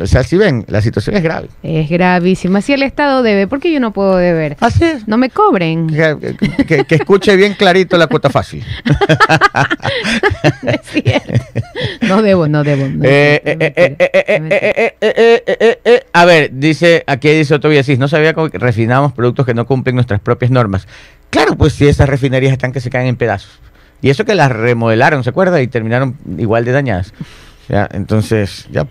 O 0.00 0.06
sea, 0.06 0.22
si 0.22 0.38
ven, 0.38 0.64
la 0.68 0.80
situación 0.80 1.14
es 1.14 1.22
grave. 1.22 1.48
Es 1.62 1.90
gravísima. 1.90 2.62
Si 2.62 2.72
el 2.72 2.82
Estado 2.82 3.22
debe, 3.22 3.46
¿por 3.46 3.60
qué 3.60 3.70
yo 3.70 3.80
no 3.80 3.92
puedo 3.92 4.16
deber? 4.16 4.56
Así 4.60 4.82
es. 4.84 5.06
No 5.06 5.18
me 5.18 5.28
cobren. 5.28 5.88
Que, 5.88 6.34
que- 6.66 6.84
que 6.84 6.94
escuche 6.94 7.36
bien 7.36 7.52
clarito 7.52 7.98
la 7.98 8.06
cuota 8.06 8.30
fácil. 8.30 8.64
Es 10.62 10.80
cierto. 10.90 11.32
No 12.02 12.22
debo, 12.22 12.48
no 12.48 12.64
debo. 12.64 12.88
no 12.88 13.04
Eh, 13.04 13.42
debo, 13.44 13.60
eh, 13.62 13.74
eh, 13.76 13.96
eh, 13.96 13.96
eh, 13.98 14.26
eh, 14.28 14.54
eh, 14.58 14.64
eh, 14.70 14.94
eh, 15.00 15.44
eh, 15.46 15.56
eh, 15.60 15.78
eh. 15.84 16.02
A 16.14 16.24
ver, 16.24 16.50
dice, 16.52 17.04
aquí 17.06 17.28
dice 17.30 17.54
Otto 17.54 17.68
Villasís, 17.68 17.98
no 17.98 18.08
sabía 18.08 18.32
cómo 18.32 18.48
que 18.48 18.58
productos 19.12 19.46
que 19.46 19.54
no 19.54 19.66
cumplen 19.66 19.94
nuestras 19.96 20.20
propias 20.20 20.50
normas. 20.50 20.86
Claro, 21.30 21.56
pues 21.56 21.74
si 21.74 21.86
esas 21.86 22.08
refinerías 22.08 22.52
están 22.52 22.72
que 22.72 22.80
se 22.80 22.90
caen 22.90 23.06
en 23.06 23.16
pedazos. 23.16 23.60
Y 24.02 24.10
eso 24.10 24.24
que 24.24 24.34
las 24.34 24.52
remodelaron, 24.52 25.24
¿se 25.24 25.30
acuerda? 25.30 25.60
Y 25.62 25.68
terminaron 25.68 26.16
igual 26.38 26.64
de 26.64 26.72
dañadas. 26.72 27.12
Ya, 27.68 27.88
entonces, 27.92 28.66
ya. 28.70 28.86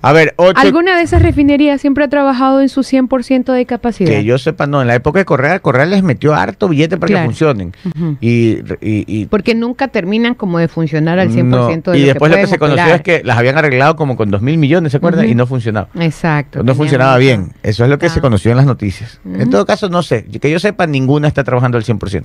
A 0.00 0.12
ver, 0.12 0.34
ocho... 0.36 0.60
¿Alguna 0.60 0.96
de 0.98 1.02
esas 1.02 1.22
refinerías 1.22 1.80
siempre 1.80 2.04
ha 2.04 2.08
trabajado 2.08 2.60
en 2.60 2.68
su 2.68 2.80
100% 2.82 3.52
de 3.52 3.64
capacidad? 3.64 4.10
Que 4.10 4.22
yo 4.24 4.36
sepa, 4.38 4.66
no. 4.66 4.82
En 4.82 4.88
la 4.88 4.94
época 4.94 5.18
de 5.18 5.24
Correa, 5.24 5.60
Correa 5.60 5.86
les 5.86 6.02
metió 6.02 6.34
harto 6.34 6.68
billete 6.68 6.98
para 6.98 7.08
Claro. 7.08 7.22
que 7.22 7.26
funcionen. 7.26 7.72
Y, 8.20 8.58
y, 8.82 9.04
y- 9.06 9.26
Porque 9.26 9.54
nunca 9.54 9.88
terminan 9.88 10.34
como 10.34 10.58
de 10.58 10.68
funcionar 10.68 11.18
al 11.18 11.30
100% 11.30 11.44
no. 11.44 11.92
de 11.92 11.98
Y 11.98 12.02
lo 12.02 12.06
después 12.08 12.30
lo 12.30 12.36
que 12.36 12.46
se 12.46 12.58
conoció 12.58 12.94
es 12.94 13.00
que 13.02 13.22
las 13.24 13.38
habían 13.38 13.56
arreglado 13.56 13.96
como 13.96 14.16
con 14.16 14.30
dos 14.30 14.42
mil 14.42 14.58
millones, 14.58 14.92
¿se 14.92 14.98
acuerdan? 14.98 15.28
Y 15.28 15.34
no 15.34 15.46
funcionaba. 15.46 15.88
Exacto. 15.98 16.62
No 16.62 16.74
funcionaba 16.74 17.16
bien. 17.16 17.52
Eso 17.62 17.84
es 17.84 17.90
lo 17.90 17.98
que 17.98 18.08
se 18.10 18.20
conoció 18.20 18.50
en 18.50 18.58
las 18.58 18.66
noticias. 18.66 19.20
En 19.24 19.48
todo 19.48 19.64
caso, 19.64 19.88
no 19.88 20.02
sé. 20.02 20.24
Que 20.24 20.50
yo 20.50 20.58
sepa, 20.58 20.86
ninguna 20.86 21.28
está 21.28 21.44
trabajando 21.44 21.78
al 21.78 21.84
100%. 21.84 22.24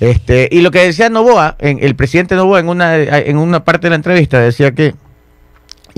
Este, 0.00 0.48
y 0.52 0.60
lo 0.60 0.70
que 0.70 0.80
decía 0.80 1.08
Novoa, 1.08 1.56
en, 1.58 1.78
el 1.82 1.96
presidente 1.96 2.34
Novoa 2.34 2.60
en 2.60 2.68
una, 2.68 2.96
en 2.98 3.38
una 3.38 3.64
parte 3.64 3.86
de 3.86 3.90
la 3.90 3.96
entrevista 3.96 4.38
decía 4.38 4.72
que 4.72 4.94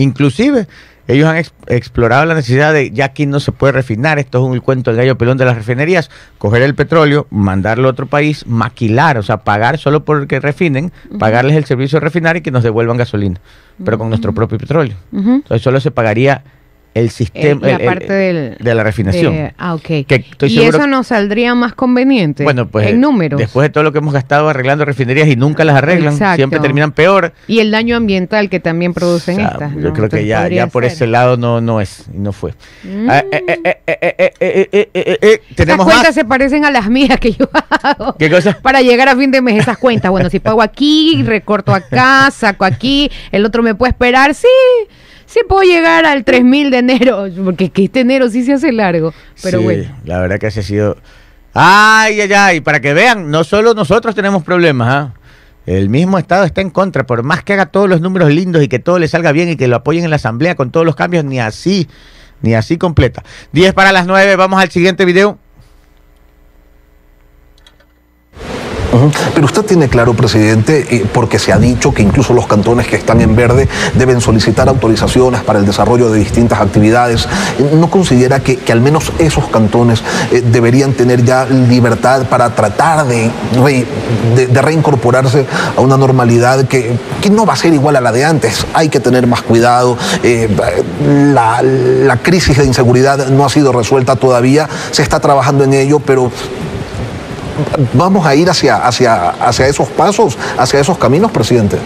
inclusive 0.02 0.66
ellos 1.06 1.26
han 1.26 1.36
ex- 1.38 1.54
explorado 1.68 2.24
la 2.26 2.34
necesidad 2.34 2.72
de, 2.72 2.90
ya 2.90 3.06
aquí 3.06 3.24
no 3.24 3.40
se 3.40 3.50
puede 3.50 3.72
refinar, 3.72 4.18
esto 4.18 4.38
es 4.38 4.44
un 4.44 4.58
cuento 4.60 4.90
del 4.90 4.98
gallo 4.98 5.16
pelón 5.16 5.38
de 5.38 5.44
las 5.46 5.56
refinerías, 5.56 6.10
coger 6.36 6.60
el 6.62 6.74
petróleo, 6.74 7.26
mandarlo 7.30 7.88
a 7.88 7.92
otro 7.92 8.06
país, 8.06 8.46
maquilar, 8.46 9.16
o 9.16 9.22
sea, 9.22 9.38
pagar 9.38 9.78
solo 9.78 10.04
porque 10.04 10.38
refinen, 10.38 10.92
pagarles 11.18 11.56
el 11.56 11.64
servicio 11.64 11.98
de 11.98 12.04
refinar 12.04 12.36
y 12.36 12.42
que 12.42 12.50
nos 12.50 12.62
devuelvan 12.62 12.98
gasolina, 12.98 13.40
pero 13.82 13.96
con 13.98 14.08
nuestro 14.10 14.34
propio 14.34 14.58
petróleo. 14.58 14.96
Entonces 15.36 15.62
solo 15.62 15.80
se 15.80 15.90
pagaría 15.90 16.42
el 16.94 17.10
sistema 17.10 17.66
la 17.66 17.78
parte 17.78 18.12
del, 18.12 18.56
de 18.58 18.74
la 18.74 18.82
refinación. 18.82 19.52
Ah, 19.58 19.74
ok. 19.74 19.90
Y 20.42 20.60
eso 20.62 20.86
nos 20.86 21.08
saldría 21.08 21.54
más 21.54 21.74
conveniente 21.74 22.44
bueno, 22.44 22.66
pues, 22.66 22.88
en 22.88 23.00
números. 23.00 23.38
Después 23.38 23.68
de 23.68 23.70
todo 23.70 23.84
lo 23.84 23.92
que 23.92 23.98
hemos 23.98 24.12
gastado 24.12 24.48
arreglando 24.48 24.84
refinerías 24.84 25.28
y 25.28 25.36
nunca 25.36 25.64
las 25.64 25.76
arreglan, 25.76 26.16
siempre 26.36 26.60
terminan 26.60 26.92
peor. 26.92 27.32
Y 27.46 27.60
el 27.60 27.70
daño 27.70 27.96
ambiental 27.96 28.48
que 28.48 28.60
también 28.60 28.94
producen 28.94 29.40
estas. 29.40 29.74
Yo 29.76 29.92
creo 29.92 30.08
que 30.08 30.26
ya, 30.26 30.48
ya 30.48 30.66
por 30.66 30.84
ese 30.84 31.06
lado 31.06 31.36
no, 31.36 31.60
no 31.60 31.80
es, 31.80 32.06
no 32.12 32.32
fue. 32.32 32.54
Mm. 32.82 33.08
Cuentas 35.76 36.14
se 36.14 36.24
parecen 36.24 36.64
a 36.64 36.70
las 36.70 36.88
mías 36.88 37.18
que 37.20 37.32
yo 37.32 37.48
hago. 37.82 38.16
¿Qué 38.18 38.30
cosa? 38.30 38.58
Para 38.60 38.82
llegar 38.82 39.08
a 39.08 39.16
fin 39.16 39.30
de 39.30 39.40
mes 39.40 39.60
esas 39.60 39.78
cuentas. 39.78 40.10
Bueno, 40.10 40.30
si 40.30 40.40
pago 40.40 40.62
aquí, 40.62 41.22
recorto 41.24 41.74
acá, 41.74 42.30
saco 42.30 42.64
aquí, 42.64 43.10
el 43.30 43.44
otro 43.44 43.62
me 43.62 43.74
puede 43.74 43.90
esperar, 43.90 44.34
sí 44.34 44.48
sí 45.28 45.40
puedo 45.48 45.62
llegar 45.62 46.06
al 46.06 46.24
3000 46.24 46.70
de 46.70 46.78
enero, 46.78 47.26
porque 47.44 47.70
que 47.70 47.84
este 47.84 48.00
enero 48.00 48.28
sí 48.28 48.42
se 48.42 48.54
hace 48.54 48.72
largo. 48.72 49.12
Pero 49.42 49.58
Sí, 49.58 49.64
bueno. 49.64 49.84
La 50.04 50.18
verdad 50.18 50.38
que 50.38 50.48
ese 50.48 50.60
ha 50.60 50.64
sido. 50.64 50.96
Ay, 51.54 52.20
ay, 52.20 52.32
ay. 52.32 52.60
Para 52.60 52.80
que 52.80 52.94
vean, 52.94 53.30
no 53.30 53.44
solo 53.44 53.74
nosotros 53.74 54.14
tenemos 54.14 54.42
problemas, 54.42 54.88
¿ah? 54.88 55.14
El 55.66 55.90
mismo 55.90 56.18
Estado 56.18 56.44
está 56.44 56.62
en 56.62 56.70
contra. 56.70 57.04
Por 57.04 57.22
más 57.22 57.42
que 57.44 57.52
haga 57.52 57.66
todos 57.66 57.88
los 57.88 58.00
números 58.00 58.30
lindos 58.30 58.62
y 58.62 58.68
que 58.68 58.78
todo 58.78 58.98
le 58.98 59.06
salga 59.06 59.32
bien 59.32 59.50
y 59.50 59.56
que 59.56 59.68
lo 59.68 59.76
apoyen 59.76 60.04
en 60.04 60.10
la 60.10 60.16
Asamblea 60.16 60.54
con 60.54 60.70
todos 60.70 60.86
los 60.86 60.96
cambios, 60.96 61.24
ni 61.24 61.40
así, 61.40 61.86
ni 62.40 62.54
así 62.54 62.78
completa. 62.78 63.22
10 63.52 63.74
para 63.74 63.92
las 63.92 64.06
9. 64.06 64.36
Vamos 64.36 64.62
al 64.62 64.70
siguiente 64.70 65.04
video. 65.04 65.38
Pero 69.34 69.46
usted 69.46 69.64
tiene 69.64 69.88
claro, 69.88 70.14
presidente, 70.14 71.06
porque 71.12 71.38
se 71.38 71.52
ha 71.52 71.58
dicho 71.58 71.92
que 71.92 72.02
incluso 72.02 72.32
los 72.32 72.46
cantones 72.46 72.86
que 72.86 72.96
están 72.96 73.20
en 73.20 73.36
verde 73.36 73.68
deben 73.94 74.20
solicitar 74.20 74.68
autorizaciones 74.68 75.42
para 75.42 75.58
el 75.58 75.66
desarrollo 75.66 76.10
de 76.10 76.18
distintas 76.18 76.60
actividades. 76.60 77.28
¿No 77.74 77.90
considera 77.90 78.40
que, 78.40 78.56
que 78.56 78.72
al 78.72 78.80
menos 78.80 79.12
esos 79.18 79.46
cantones 79.48 80.02
eh, 80.32 80.42
deberían 80.44 80.92
tener 80.94 81.24
ya 81.24 81.44
libertad 81.44 82.22
para 82.28 82.54
tratar 82.54 83.06
de- 83.06 83.30
de 84.34 84.62
reincorporarse 84.62 85.44
a 85.76 85.80
una 85.80 85.96
normalidad 85.96 86.66
que, 86.66 86.96
que 87.20 87.30
no 87.30 87.44
va 87.44 87.52
a 87.52 87.56
ser 87.56 87.74
igual 87.74 87.96
a 87.96 88.00
la 88.00 88.12
de 88.12 88.24
antes? 88.24 88.66
Hay 88.74 88.88
que 88.88 89.00
tener 89.00 89.26
más 89.26 89.42
cuidado. 89.42 89.96
eh, 90.22 90.48
la, 91.34 91.62
la 91.62 92.16
crisis 92.18 92.56
de 92.58 92.64
inseguridad 92.64 93.28
no 93.28 93.44
ha 93.44 93.48
sido 93.50 93.72
resuelta 93.72 94.16
todavía. 94.16 94.68
Se 94.90 95.02
está 95.02 95.20
trabajando 95.20 95.64
en 95.64 95.74
ello, 95.74 96.00
pero 96.00 96.30
vamos 97.94 98.26
a 98.26 98.34
ir 98.34 98.48
hacia, 98.48 98.76
hacia, 98.76 99.30
hacia 99.30 99.66
esos 99.66 99.88
pasos, 99.88 100.36
hacia 100.56 100.80
esos 100.80 100.98
caminos, 100.98 101.30
presidente. 101.30 101.78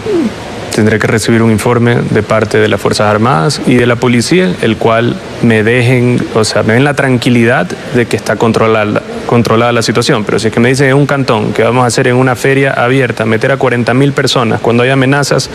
Tendré 0.75 0.99
que 0.99 1.07
recibir 1.07 1.43
un 1.43 1.51
informe 1.51 1.97
de 1.97 2.23
parte 2.23 2.57
de 2.57 2.67
las 2.67 2.81
Fuerzas 2.81 3.07
Armadas 3.07 3.61
y 3.67 3.75
de 3.75 3.87
la 3.87 3.97
policía, 3.97 4.55
el 4.63 4.79
cual 4.79 5.17
me 5.43 5.63
dejen, 5.63 6.27
o 6.35 6.45
sea, 6.45 6.63
me 6.63 6.73
den 6.73 6.85
la 6.85 6.95
tranquilidad 6.95 7.67
de 7.95 8.07
que 8.07 8.17
está 8.17 8.37
controlada, 8.37 9.03
controlada 9.27 9.71
la 9.73 9.83
situación. 9.83 10.25
Pero 10.25 10.39
si 10.39 10.49
es 10.49 10.53
que 10.55 10.61
me 10.61 10.71
dicen 10.71 10.89
en 10.89 10.95
un 10.95 11.05
cantón 11.05 11.53
que 11.53 11.63
vamos 11.63 11.85
a 11.85 11.89
hacer 11.89 12.09
en 12.09 12.17
una 12.17 12.37
feria 12.37 12.73
abierta, 12.73 13.27
meter 13.27 13.53
a 13.53 13.59
40 13.59 13.93
mil 13.93 14.13
personas 14.13 14.61
cuando 14.63 14.83
hay 14.83 14.89
amenazas 14.89 15.51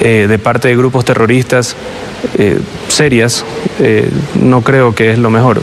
eh, 0.00 0.26
de 0.28 0.38
parte 0.40 0.66
de 0.66 0.76
grupos 0.76 1.04
terroristas 1.04 1.76
eh, 2.36 2.58
serias, 2.88 3.44
eh, 3.78 4.10
no 4.34 4.62
creo 4.62 4.96
que 4.96 5.12
es 5.12 5.18
lo 5.18 5.30
mejor. 5.30 5.62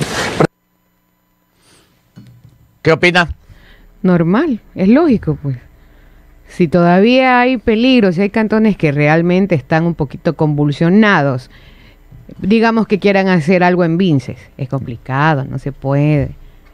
¿Qué 2.81 2.93
opina? 2.93 3.35
Normal, 4.01 4.61
es 4.75 4.87
lógico, 4.87 5.37
pues. 5.41 5.57
Si 6.47 6.67
todavía 6.67 7.39
hay 7.39 7.57
peligro, 7.57 8.11
si 8.11 8.21
hay 8.21 8.29
cantones 8.29 8.75
que 8.75 8.91
realmente 8.91 9.55
están 9.55 9.85
un 9.85 9.95
poquito 9.95 10.35
convulsionados, 10.35 11.49
digamos 12.39 12.87
que 12.87 12.99
quieran 12.99 13.29
hacer 13.29 13.63
algo 13.63 13.85
en 13.85 13.97
Vinces, 13.97 14.37
es 14.57 14.67
complicado, 14.67 15.45
no 15.45 15.59
se 15.59 15.71
puede, 15.71 16.31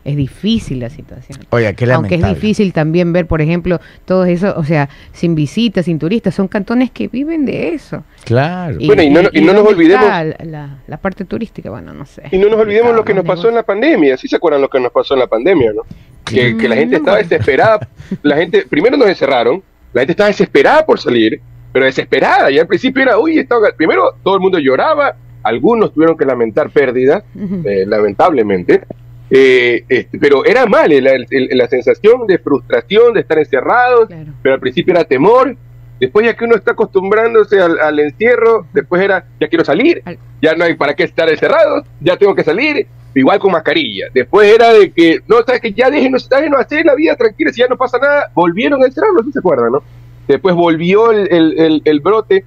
es 0.07 0.15
difícil 0.17 0.79
la 0.79 0.89
situación. 0.89 1.37
Oiga, 1.51 1.73
qué 1.73 1.85
Aunque 1.91 2.15
es 2.15 2.21
difícil 2.27 2.73
también 2.73 3.13
ver, 3.13 3.27
por 3.27 3.41
ejemplo, 3.41 3.79
todo 4.05 4.25
eso, 4.25 4.53
o 4.57 4.63
sea, 4.63 4.89
sin 5.13 5.35
visitas, 5.35 5.85
sin 5.85 5.99
turistas, 5.99 6.33
son 6.33 6.47
cantones 6.47 6.89
que 6.91 7.07
viven 7.07 7.45
de 7.45 7.73
eso. 7.73 8.03
Claro. 8.25 8.77
Bueno, 8.85 9.03
y 9.03 9.09
no- 9.09 9.21
y 9.31 9.41
no 9.41 9.53
nos 9.53 9.63
¿dónde 9.65 9.69
olvidemos- 9.83 10.07
La, 10.07 10.23
la- 10.45 10.77
la 10.87 10.97
parte 10.97 11.25
turística, 11.25 11.69
bueno, 11.69 11.93
no 11.93 12.05
sé. 12.05 12.23
Y 12.31 12.37
no 12.37 12.49
nos 12.49 12.59
olvidemos 12.59 12.95
lo 12.95 13.03
que 13.05 13.13
nos 13.13 13.25
pasó 13.25 13.49
en 13.49 13.55
la 13.55 13.63
pandemia. 13.63 14.17
¿Sí 14.17 14.27
se 14.27 14.35
acuerdan 14.37 14.61
lo 14.61 14.69
que 14.69 14.79
nos 14.79 14.91
pasó 14.91 15.13
en 15.13 15.19
la 15.19 15.27
pandemia, 15.27 15.73
no? 15.73 15.83
Que, 16.25 16.57
que 16.57 16.67
la 16.67 16.75
gente 16.75 16.95
estaba 16.97 17.17
desesperada. 17.17 17.87
La 18.23 18.35
gente, 18.37 18.65
primero 18.69 18.97
nos 18.97 19.07
encerraron, 19.07 19.61
la 19.93 20.01
gente 20.01 20.11
estaba 20.13 20.27
desesperada 20.27 20.85
por 20.85 20.99
salir, 20.99 21.39
pero 21.71 21.85
desesperada. 21.85 22.49
Y 22.51 22.59
al 22.59 22.67
principio 22.67 23.03
era, 23.03 23.17
uy, 23.19 23.39
estaba, 23.39 23.67
primero 23.75 24.15
todo 24.23 24.35
el 24.35 24.41
mundo 24.41 24.57
lloraba, 24.59 25.15
algunos 25.43 25.93
tuvieron 25.93 26.17
que 26.17 26.25
lamentar 26.25 26.69
pérdidas, 26.69 27.23
eh, 27.63 27.85
lamentablemente. 27.87 28.81
Eh, 29.29 29.83
este, 29.89 30.17
pero 30.19 30.45
era 30.45 30.65
mal 30.65 30.91
el- 30.91 31.05
el- 31.07 31.49
la 31.57 31.67
sensación 31.67 32.25
de 32.27 32.37
frustración 32.39 33.13
de 33.13 33.19
estar 33.21 33.37
encerrados, 33.37 34.07
Claro. 34.07 34.31
pero 34.41 34.55
al 34.55 34.61
principio 34.61 34.93
era 34.93 35.03
temor. 35.03 35.55
Después 35.99 36.25
ya 36.25 36.35
que 36.35 36.45
uno 36.45 36.55
está 36.55 36.71
acostumbrándose 36.71 37.59
al, 37.59 37.79
al 37.79 37.99
encierro, 37.99 38.67
después 38.71 39.01
era, 39.01 39.25
ya 39.39 39.47
quiero 39.47 39.65
salir, 39.65 40.01
Al- 40.05 40.17
ya 40.41 40.55
no 40.55 40.63
hay 40.63 40.75
para 40.75 40.95
qué 40.95 41.03
estar 41.03 41.27
encerrados, 41.29 41.85
ya 41.99 42.15
tengo 42.15 42.35
que 42.35 42.43
salir, 42.43 42.87
igual 43.15 43.39
con 43.39 43.51
mascarilla. 43.51 44.05
Después 44.13 44.53
era 44.53 44.71
de 44.73 44.91
que, 44.91 45.19
no, 45.27 45.37
sabes 45.45 45.59
que 45.59 45.73
ya 45.73 45.89
déjenos, 45.89 46.29
déjenos 46.29 46.59
hacer 46.61 46.85
la 46.85 46.93
vida 46.95 47.15
tranquila, 47.15 47.51
si 47.51 47.61
ya 47.61 47.67
no 47.67 47.75
pasa 47.75 47.97
nada, 47.97 48.31
volvieron 48.33 48.81
a 48.81 48.85
encerrarlos, 48.85 49.25
¿sí 49.25 49.31
se 49.33 49.39
acuerdan, 49.39 49.71
no? 49.71 49.83
Después 50.27 50.53
volvió 50.55 51.11
el 51.11 51.99
brote. 52.01 52.45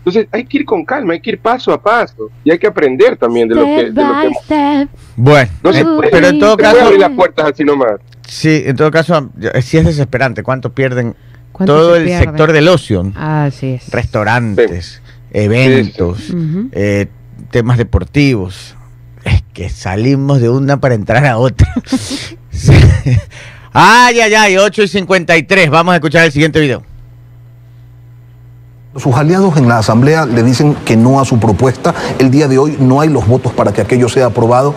Entonces 0.00 0.26
hay 0.32 0.44
que 0.44 0.58
ir 0.58 0.64
con 0.64 0.84
calma, 0.84 1.12
hay 1.12 1.20
que 1.20 1.30
ir 1.30 1.38
paso 1.40 1.72
a 1.72 1.82
paso 1.82 2.30
y 2.42 2.50
hay 2.50 2.58
que 2.58 2.66
aprender 2.66 3.16
también 3.16 3.48
de 3.48 3.54
lo 3.54 3.64
que... 3.64 3.90
De 3.90 4.02
lo 4.02 4.14
que 4.48 4.88
Bueno, 5.16 5.50
no 5.62 5.72
se 5.72 5.80
eh, 5.80 5.84
puede, 5.84 6.10
pero 6.10 6.28
en 6.28 6.38
todo 6.38 6.56
no 6.56 6.56
se 6.56 6.62
puede 6.62 6.72
caso, 6.72 6.84
abrir 6.86 7.00
las 7.00 7.10
puertas 7.10 7.50
así 7.52 7.64
nomás. 7.64 7.92
sí, 8.26 8.62
en 8.64 8.76
todo 8.76 8.90
caso, 8.90 9.30
eh, 9.40 9.60
sí 9.62 9.76
es 9.76 9.84
desesperante 9.84 10.42
cuánto 10.42 10.72
pierden 10.72 11.14
¿Cuánto 11.52 11.76
todo 11.76 11.92
se 11.94 11.98
el 11.98 12.04
pierde? 12.06 12.24
sector 12.24 12.52
del 12.52 12.68
ocio. 12.68 13.12
Así 13.14 13.74
es. 13.74 13.90
restaurantes, 13.90 15.02
eventos, 15.32 16.32
eh, 16.72 17.06
temas 17.50 17.76
deportivos. 17.76 18.76
Es 19.24 19.42
que 19.52 19.68
salimos 19.68 20.40
de 20.40 20.48
una 20.48 20.80
para 20.80 20.94
entrar 20.94 21.26
a 21.26 21.36
otra. 21.36 21.68
Ay, 23.72 24.18
ay, 24.20 24.34
ay, 24.34 24.56
8 24.56 24.82
y 24.82 24.88
53. 24.88 25.70
Vamos 25.70 25.92
a 25.92 25.96
escuchar 25.96 26.24
el 26.24 26.32
siguiente 26.32 26.58
video. 26.58 26.82
Sus 28.96 29.14
aliados 29.14 29.56
en 29.56 29.68
la 29.68 29.78
Asamblea 29.78 30.26
le 30.26 30.42
dicen 30.42 30.74
que 30.84 30.96
no 30.96 31.20
a 31.20 31.24
su 31.24 31.38
propuesta. 31.38 31.94
El 32.18 32.30
día 32.30 32.48
de 32.48 32.58
hoy 32.58 32.76
no 32.80 33.00
hay 33.00 33.08
los 33.08 33.26
votos 33.26 33.52
para 33.52 33.72
que 33.72 33.80
aquello 33.80 34.08
sea 34.08 34.26
aprobado. 34.26 34.74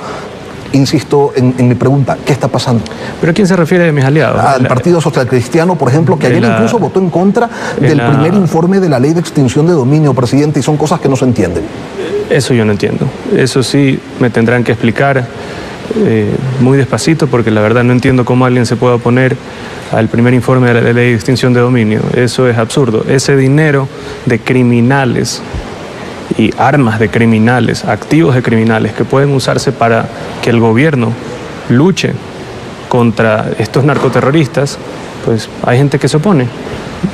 Insisto 0.72 1.34
en, 1.36 1.54
en 1.58 1.68
mi 1.68 1.76
pregunta, 1.76 2.18
¿qué 2.26 2.32
está 2.34 2.48
pasando? 2.48 2.84
¿Pero 3.20 3.32
a 3.32 3.34
quién 3.34 3.48
se 3.48 3.56
refiere 3.56 3.86
de 3.86 3.92
mis 3.92 4.04
aliados? 4.04 4.40
Al 4.40 4.64
La- 4.64 4.70
Partido 4.70 5.00
Social 5.02 5.28
Cristiano, 5.28 5.76
por 5.76 5.90
ejemplo, 5.90 6.18
que 6.18 6.28
ayer 6.28 6.42
la- 6.42 6.50
incluso 6.56 6.80
votó 6.80 7.00
en 7.00 7.10
contra 7.10 7.50
de 7.80 7.90
del 7.90 7.98
la- 7.98 8.10
primer 8.10 8.34
informe 8.36 8.80
de 8.80 8.90
la 8.90 9.00
ley 9.00 9.14
de 9.14 9.20
extinción 9.20 9.66
de 9.68 9.74
dominio, 9.74 10.14
presidente, 10.16 10.60
y 10.60 10.64
son 10.64 10.78
cosas 10.78 11.00
que 11.00 11.10
no 11.10 11.16
se 11.16 11.26
entienden. 11.26 11.64
Eso 12.30 12.54
yo 12.56 12.66
no 12.66 12.72
entiendo. 12.72 13.06
Eso 13.36 13.62
sí 13.62 14.00
me 14.20 14.30
tendrán 14.32 14.64
que 14.64 14.72
explicar 14.72 15.28
eh, 15.98 16.34
muy 16.60 16.78
despacito 16.78 17.28
porque 17.28 17.52
la 17.52 17.62
verdad 17.62 17.84
no 17.84 17.94
entiendo 17.94 18.26
cómo 18.26 18.46
alguien 18.46 18.66
se 18.66 18.76
puede 18.76 18.96
oponer 18.96 19.36
al 19.92 20.08
primer 20.08 20.34
informe 20.34 20.68
de 20.68 20.82
la 20.82 20.94
ley 20.94 21.10
de 21.10 21.16
extinción 21.16 21.54
de 21.54 21.60
dominio. 21.60 22.02
Eso 22.16 22.48
es 22.48 22.58
absurdo. 22.58 23.06
Ese 23.08 23.36
dinero 23.36 23.88
de 24.26 24.40
criminales 24.40 25.42
y 26.38 26.52
armas 26.58 27.00
de 27.00 27.10
criminales, 27.10 27.86
activos 27.86 28.36
de 28.36 28.42
criminales 28.42 28.94
que 28.94 29.04
pueden 29.04 29.32
usarse 29.32 29.72
para 29.72 30.08
que 30.42 30.50
el 30.50 30.60
gobierno 30.60 31.14
luche 31.70 32.14
contra 32.90 33.52
estos 33.60 33.84
narcoterroristas, 33.84 34.78
pues 35.26 35.50
hay 35.64 35.78
gente 35.78 36.00
que 36.00 36.08
se 36.08 36.18
opone. 36.18 36.48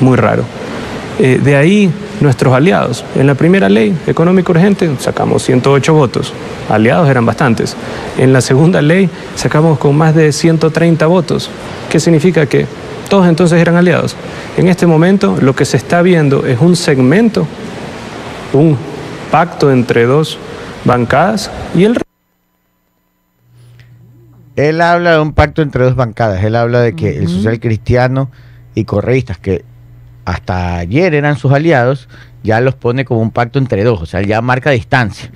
Muy 0.00 0.16
raro. 0.16 0.44
Eh, 1.18 1.40
de 1.42 1.56
ahí 1.56 1.90
nuestros 2.20 2.54
aliados. 2.54 3.04
En 3.16 3.26
la 3.26 3.34
primera 3.34 3.68
ley 3.68 3.96
económica 4.06 4.52
urgente 4.52 4.90
sacamos 4.98 5.42
108 5.42 5.94
votos. 5.94 6.32
Aliados 6.68 7.08
eran 7.08 7.26
bastantes. 7.26 7.76
En 8.18 8.32
la 8.32 8.40
segunda 8.40 8.82
ley 8.82 9.08
sacamos 9.34 9.78
con 9.78 9.96
más 9.96 10.14
de 10.14 10.32
130 10.32 11.06
votos. 11.06 11.50
¿Qué 11.90 11.98
significa 11.98 12.46
que 12.46 12.66
todos 13.08 13.26
entonces 13.26 13.58
eran 13.58 13.76
aliados? 13.76 14.16
En 14.56 14.68
este 14.68 14.86
momento 14.86 15.36
lo 15.40 15.54
que 15.54 15.64
se 15.64 15.76
está 15.76 16.02
viendo 16.02 16.46
es 16.46 16.60
un 16.60 16.76
segmento, 16.76 17.46
un 18.52 18.76
pacto 19.30 19.70
entre 19.70 20.06
dos 20.06 20.38
bancadas 20.84 21.50
y 21.74 21.84
el 21.84 21.98
Él 24.56 24.80
habla 24.80 25.12
de 25.12 25.20
un 25.20 25.32
pacto 25.32 25.62
entre 25.62 25.84
dos 25.84 25.96
bancadas. 25.96 26.44
Él 26.44 26.54
habla 26.56 26.80
de 26.80 26.94
que 26.94 27.18
el 27.18 27.28
social 27.28 27.58
cristiano 27.60 28.30
y 28.74 28.84
correístas, 28.84 29.38
que 29.38 29.64
hasta 30.30 30.76
ayer 30.78 31.14
eran 31.14 31.36
sus 31.36 31.52
aliados, 31.52 32.08
ya 32.42 32.60
los 32.60 32.74
pone 32.74 33.04
como 33.04 33.20
un 33.20 33.30
pacto 33.30 33.58
entre 33.58 33.84
dos, 33.84 34.00
o 34.00 34.06
sea, 34.06 34.22
ya 34.22 34.40
marca 34.40 34.70
distancia. 34.70 35.30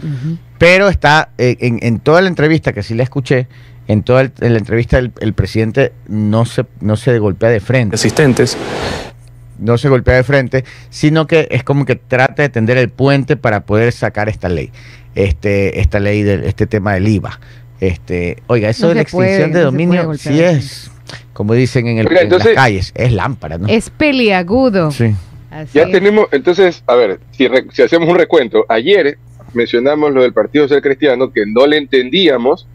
Pero 0.59 0.89
está 0.89 1.31
eh, 1.39 1.57
en, 1.61 1.79
en 1.83 1.99
toda 2.01 2.23
la 2.23 2.29
entrevista, 2.29 2.73
que 2.73 2.83
sí 2.83 2.95
la 2.95 3.03
escuché, 3.03 3.49
en 3.89 4.03
toda 4.03 4.23
el- 4.23 4.33
en 4.41 4.53
la 4.53 4.59
entrevista 4.59 4.99
el, 4.99 5.13
el 5.21 5.35
presidente 5.35 5.93
no 6.09 6.47
se, 6.47 6.65
no 6.81 6.97
se 6.97 7.19
golpea 7.19 7.51
de 7.51 7.61
frente, 7.61 7.97
asistentes. 7.97 8.57
no 9.59 9.77
se 9.79 9.89
golpea 9.89 10.15
de 10.17 10.25
frente, 10.25 10.65
sino 10.91 11.27
que 11.27 11.49
es 11.51 11.63
como 11.65 11.85
que 11.85 11.97
trata 11.97 12.43
de 12.43 12.49
tender 12.49 12.77
el 12.79 12.89
puente 12.89 13.37
para 13.37 13.61
poder 13.67 13.93
sacar 13.93 14.29
esta 14.29 14.49
ley, 14.49 14.71
este, 15.15 15.81
esta 15.81 16.01
ley 16.01 16.23
de 16.23 16.49
este 16.49 16.67
tema 16.67 16.95
del 16.95 17.07
IVA. 17.09 17.39
Este, 17.81 18.43
oiga, 18.47 18.71
eso 18.71 18.87
No 18.87 18.89
de 18.91 18.95
la 18.97 19.05
puede, 19.05 19.29
extinción 19.29 19.53
de 19.53 19.59
no 19.59 19.65
dominio 19.67 20.07
golpear 20.07 20.35
sí 20.35 20.41
es, 20.41 20.91
como 21.35 21.53
dicen 21.53 21.87
en, 21.89 21.99
el, 21.99 22.07
Oiga, 22.09 22.23
en 22.23 22.31
las 22.31 22.47
calles, 22.49 22.93
es 22.95 23.13
lámpara, 23.13 23.59
¿no? 23.59 23.69
Es 23.69 23.91
peliagudo. 23.91 24.91
Sí. 24.91 25.15
Así 25.51 25.71
Ya 25.79 25.83
es. 25.83 25.93
tenemos, 25.93 26.27
entonces, 26.33 26.83
a 26.87 26.95
ver, 26.95 27.21
si, 27.33 27.47
re- 27.47 27.67
si 27.73 27.83
hacemos 27.83 28.09
un 28.09 28.17
recuento, 28.17 28.65
ayer 28.69 29.19
mencionamos 29.53 30.13
lo 30.13 30.23
del 30.23 30.33
Partido 30.33 30.65
Social 30.65 30.81
Cristiano, 30.83 31.31
que 31.33 31.45
no 31.47 31.67
le 31.67 31.77
entendíamos 31.77 32.67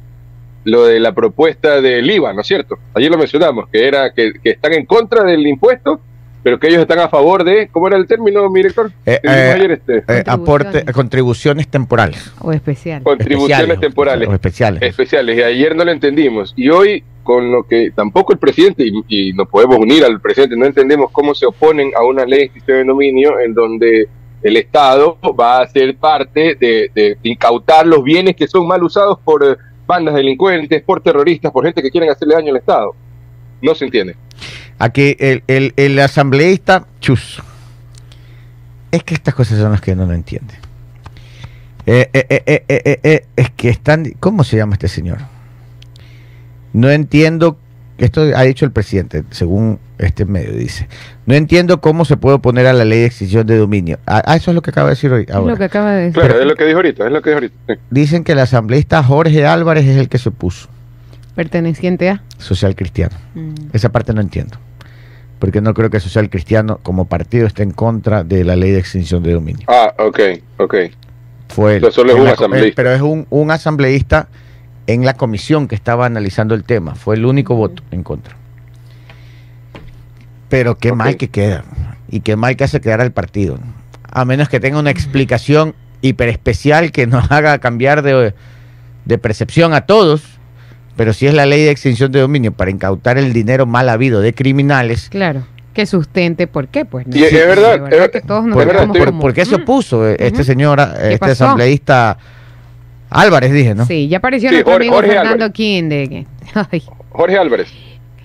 lo 0.66 0.86
de 0.86 1.00
la 1.00 1.14
propuesta 1.14 1.82
del 1.82 2.10
IVA, 2.10 2.34
¿no 2.34 2.42
es 2.42 2.48
cierto? 2.48 2.78
Ayer 2.94 3.10
lo 3.10 3.18
mencionamos, 3.18 3.68
que 3.70 3.88
era 3.88 4.14
que, 4.14 4.34
que 4.44 4.52
están 4.52 4.74
en 4.74 4.86
contra 4.86 5.24
del 5.24 5.46
impuesto, 5.48 6.00
pero 6.44 6.58
que 6.58 6.68
ellos 6.68 6.80
están 6.82 7.00
a 7.00 7.10
favor 7.10 7.44
de, 7.44 7.68
¿cómo 7.70 7.88
era 7.90 7.98
el 7.98 8.08
término, 8.08 8.50
mi 8.50 8.60
director? 8.62 8.92
Eh, 9.06 9.20
eh, 9.24 9.30
ayer, 9.56 9.72
este, 9.72 9.98
Eh, 10.08 10.24
aporte, 10.26 10.86
contribuciones 10.94 11.68
temporales. 11.68 12.32
O 12.40 12.54
especial. 12.54 13.04
contribuciones 13.04 13.52
Especiales, 13.60 13.80
temporales. 13.82 14.28
o 14.30 14.34
especiales. 14.34 14.82
especiales 14.84 15.38
y 15.38 15.42
ayer 15.44 15.76
no 15.76 15.84
lo 15.84 15.92
entendimos 15.92 16.54
y 16.56 16.70
hoy 16.70 17.04
con 17.30 17.52
lo 17.52 17.62
que 17.62 17.92
tampoco 17.92 18.34
el 18.34 18.40
presidente 18.40 18.84
y, 18.88 19.04
y 19.08 19.34
nos 19.34 19.48
podemos 19.48 19.78
unir 19.78 20.04
al 20.04 20.20
presidente 20.20 20.58
no 20.58 20.66
entendemos 20.66 21.12
cómo 21.12 21.36
se 21.36 21.46
oponen 21.46 21.92
a 21.96 22.04
una 22.04 22.26
ley 22.26 22.40
de 22.40 22.46
extinción 22.46 22.78
de 22.80 22.86
dominio 22.86 23.40
en 23.40 23.54
donde 23.54 24.10
el 24.42 24.58
Estado 24.58 25.16
va 25.40 25.62
a 25.62 25.68
ser 25.68 25.96
parte 25.96 26.56
de, 26.56 27.20
incautar 27.22 27.86
los 27.86 28.04
bienes 28.04 28.36
que 28.36 28.48
son 28.48 28.66
mal 28.66 28.82
usados 28.82 29.20
por 29.24 29.46
eh, 29.46 29.56
bandas 29.86 30.16
delincuentes, 30.16 30.82
por 30.82 31.02
terroristas, 31.02 31.52
por 31.52 31.66
gente 31.66 31.84
que 31.84 31.92
quieren 31.92 32.10
hacerle 32.10 32.34
daño 32.34 32.50
al 32.50 32.58
Estado. 32.58 32.96
No 33.62 33.76
se 33.76 33.86
entiende. 33.86 34.16
Aquí 34.80 35.16
el, 35.20 35.44
el, 35.46 35.74
el 35.76 36.00
asambleísta 36.00 36.88
Chus. 37.00 37.44
Es 38.92 39.04
que 39.04 39.14
estas 39.14 39.36
cosas 39.36 39.60
son 39.60 39.72
las 39.72 39.82
que 39.82 39.96
no 39.96 40.12
entiende. 40.12 40.56
Eh, 41.86 42.10
eh, 42.12 42.26
eh, 42.28 42.44
eh, 42.48 42.64
eh, 42.68 42.82
eh, 42.86 43.00
eh, 43.04 43.26
es 43.36 43.52
que 43.52 43.70
están. 43.70 44.14
¿Cómo 44.20 44.44
se 44.44 44.58
llama 44.58 44.74
este 44.74 44.88
señor? 44.88 45.20
No 46.74 46.90
entiendo. 46.90 47.58
Esto 47.98 48.22
ha 48.34 48.44
dicho 48.44 48.64
el 48.64 48.72
presidente, 48.72 49.24
según 49.30 49.78
este 49.98 50.24
medio, 50.24 50.54
dice. 50.54 50.88
No 51.26 51.36
entiendo 51.36 51.82
cómo 51.82 52.06
se 52.06 52.16
puede 52.16 52.38
oponer 52.38 52.66
a 52.68 52.72
la 52.74 52.86
ley 52.86 53.00
de 53.00 53.06
extinción 53.08 53.46
de 53.46 53.58
dominio. 53.58 54.00
Ah, 54.08 54.22
ah, 54.26 54.36
eso 54.38 54.52
es 54.52 54.56
lo 54.56 54.62
que 54.62 54.70
acaba 54.70 54.88
de 54.88 54.96
decir 54.96 55.12
hoy. 55.12 55.26
Ahora. 55.34 55.52
lo 55.52 55.58
que 55.58 55.66
acaba 55.66 55.92
de 55.92 56.02
decir. 56.04 56.14
Claro, 56.22 56.40
es 56.40 56.46
lo 56.46 56.56
que 56.56 56.64
dijo 56.66 56.78
ahorita, 56.78 57.06
es 57.06 57.12
lo 57.12 57.22
que 57.22 57.30
dijo 57.32 57.38
ahorita. 57.40 57.56
sí. 57.68 57.74
Dicen 57.90 58.24
que 58.24 58.32
el 58.32 58.40
asambleísta 58.40 59.04
Jorge 59.04 59.46
Álvarez 59.46 59.86
es 59.86 59.98
el 59.98 60.08
que 60.08 60.18
se 60.18 60.30
opuso, 60.30 60.70
Perteneciente 61.36 62.10
a. 62.10 62.24
social 62.38 62.76
cristiano. 62.76 63.16
Mm. 63.36 63.54
Esa 63.74 63.90
parte 63.92 64.14
no 64.14 64.22
entiendo. 64.22 64.58
Porque 65.40 65.62
no 65.62 65.74
creo 65.74 65.90
que 65.90 66.02
Social 66.02 66.30
Cristiano 66.30 66.80
como 66.84 67.06
partido 67.06 67.48
esté 67.48 67.64
en 67.64 67.72
contra 67.72 68.26
de 68.26 68.44
la 68.44 68.58
ley 68.58 68.72
de 68.72 68.80
extinción 68.80 69.24
de 69.24 69.32
dominio. 69.34 69.66
Ah, 69.70 69.94
ok, 69.98 70.20
ok. 70.58 70.76
Fue 71.48 71.78
él. 71.78 71.88
Solo 71.92 72.12
es 72.14 72.20
un 72.20 72.28
asambleísta. 72.28 72.68
eh, 72.70 72.74
Pero 72.76 72.92
es 72.92 73.02
un, 73.02 73.26
un 73.30 73.50
asambleísta 73.50 74.28
en 74.94 75.06
la 75.06 75.14
comisión 75.14 75.68
que 75.68 75.76
estaba 75.76 76.06
analizando 76.06 76.56
el 76.56 76.64
tema. 76.64 76.96
Fue 76.96 77.16
el 77.16 77.26
único 77.26 77.56
voto 77.56 77.84
en 77.92 78.04
contra. 78.04 78.36
Pero 80.50 80.78
qué 80.78 80.94
mal 80.94 81.18
que 81.18 81.28
queda. 81.30 81.64
Y 82.10 82.22
qué 82.22 82.36
mal 82.36 82.56
que 82.56 82.64
hace 82.64 82.82
quedar 82.82 83.02
al 83.02 83.12
partido. 83.12 83.60
A 84.12 84.26
menos 84.26 84.50
que 84.50 84.60
tenga 84.60 84.80
una 84.80 84.90
explicación 84.90 85.76
hiper 86.02 86.30
especial 86.30 86.92
que 86.92 87.06
nos 87.08 87.32
haga 87.32 87.60
cambiar 87.60 88.02
de, 88.02 88.34
de 89.06 89.18
percepción 89.18 89.74
a 89.74 89.82
todos. 89.82 90.24
Pero 90.96 91.14
si 91.14 91.28
es 91.28 91.34
la 91.34 91.46
ley 91.46 91.64
de 91.64 91.72
extinción 91.72 92.12
de 92.12 92.20
dominio 92.20 92.52
para 92.52 92.72
incautar 92.72 93.18
el 93.18 93.32
dinero 93.32 93.66
mal 93.66 93.88
habido 93.90 94.22
de 94.22 94.34
criminales, 94.34 95.10
Claro. 95.10 95.44
Que 95.74 95.86
sustente. 95.86 96.48
¿Por 96.48 96.68
qué? 96.68 96.84
Pues 96.84 97.06
no. 97.08 97.16
Y 97.16 97.24
es 97.24 97.30
Sí, 97.30 97.36
verdad, 97.36 97.94
es- 97.94 98.10
que 98.10 98.22
todos 98.22 98.44
nos 98.44 98.50
es 98.50 98.54
¿Por, 98.56 98.66
verdad, 98.66 98.74
quedamos 98.80 98.96
estoy- 98.98 99.00
por- 99.00 99.08
como, 99.12 99.22
por 99.22 99.34
qué 99.34 99.46
se 99.46 99.56
opuso 99.56 100.10
eh, 100.10 100.18
este 100.20 100.44
señor, 100.44 100.80
eh, 100.82 100.86
¿Qué 101.00 101.08
este 101.14 101.20
pasó? 101.20 101.46
asambleísta 101.46 102.18
Álvarez, 103.10 103.52
dije, 103.52 103.76
¿no? 103.76 103.86
Sí, 103.86 104.08
ya 104.08 104.18
apareció 104.18 104.50
Sí, 104.50 104.56
nuestro 104.56 104.74
Jorge- 104.74 104.84
amigo 104.88 104.96
Jorge 104.96 105.10
Fernando 105.12 105.32
Álvarez. 105.46 105.54
King 105.54 105.84
de 105.90 106.28
Ay, 106.72 106.84
Jorge 107.10 107.38
Álvarez. 107.38 107.68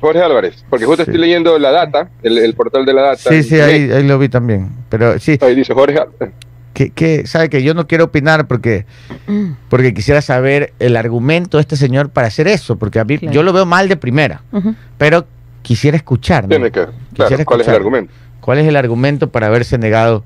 Jorge 0.00 0.20
Álvarez, 0.20 0.64
porque 0.68 0.84
justo 0.84 1.04
Sí. 1.04 1.10
estoy 1.10 1.20
leyendo 1.20 1.58
la 1.58 1.70
data, 1.70 2.10
el, 2.22 2.36
el 2.38 2.54
portal 2.54 2.84
de 2.84 2.92
la 2.92 3.02
data. 3.02 3.30
Sí, 3.30 3.42
sí, 3.42 3.58
ahí, 3.60 3.90
ahí 3.90 4.02
lo 4.06 4.18
vi 4.18 4.28
también. 4.28 4.68
Pero 4.90 5.18
sí, 5.18 5.38
Ahí 5.40 5.54
dice 5.54 5.72
Jorge 5.72 5.98
Álvarez. 5.98 6.34
que, 6.74 6.90
que 6.90 7.26
sabe 7.26 7.48
que 7.48 7.62
yo 7.62 7.72
no 7.72 7.86
quiero 7.86 8.04
opinar 8.04 8.46
porque, 8.46 8.84
porque 9.70 9.94
quisiera 9.94 10.20
saber 10.20 10.74
el 10.78 10.96
argumento 10.96 11.56
de 11.56 11.62
este 11.62 11.76
señor 11.76 12.10
para 12.10 12.26
hacer 12.26 12.48
eso, 12.48 12.76
porque 12.76 12.98
a 12.98 13.04
mí 13.04 13.16
Claro. 13.18 13.32
yo 13.32 13.42
lo 13.42 13.52
veo 13.54 13.64
mal 13.64 13.88
de 13.88 13.96
primera, 13.96 14.42
pero 14.98 15.26
quisiera 15.62 15.96
escuchar. 15.96 16.44
¿no? 16.44 16.48
Tiene 16.50 16.66
que, 16.66 16.80
claro, 16.80 16.92
Quisiera 17.14 17.44
¿cuál 17.46 17.60
es 17.62 17.68
el 17.68 17.74
argumento? 17.74 18.12
¿Cuál 18.40 18.58
es 18.58 18.66
el 18.66 18.76
argumento 18.76 19.30
para 19.30 19.46
haberse 19.46 19.78
negado? 19.78 20.22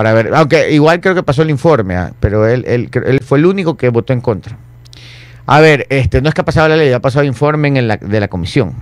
Para 0.00 0.14
ver, 0.14 0.30
aunque 0.34 0.72
igual 0.72 0.98
creo 1.02 1.14
que 1.14 1.22
pasó 1.22 1.42
el 1.42 1.50
informe, 1.50 1.94
ah, 1.94 2.14
pero 2.20 2.48
él, 2.48 2.64
él, 2.66 2.88
él 3.04 3.20
fue 3.20 3.36
el 3.36 3.44
único 3.44 3.76
que 3.76 3.90
votó 3.90 4.14
en 4.14 4.22
contra. 4.22 4.56
A 5.44 5.60
ver, 5.60 5.86
este, 5.90 6.22
no 6.22 6.30
es 6.30 6.34
que 6.34 6.40
ha 6.40 6.44
pasado 6.46 6.68
la 6.68 6.76
ley, 6.76 6.90
ha 6.90 7.00
pasado 7.00 7.20
el 7.20 7.28
informe 7.28 7.68
en 7.68 7.86
la, 7.86 7.98
de 7.98 8.18
la 8.18 8.28
comisión. 8.28 8.72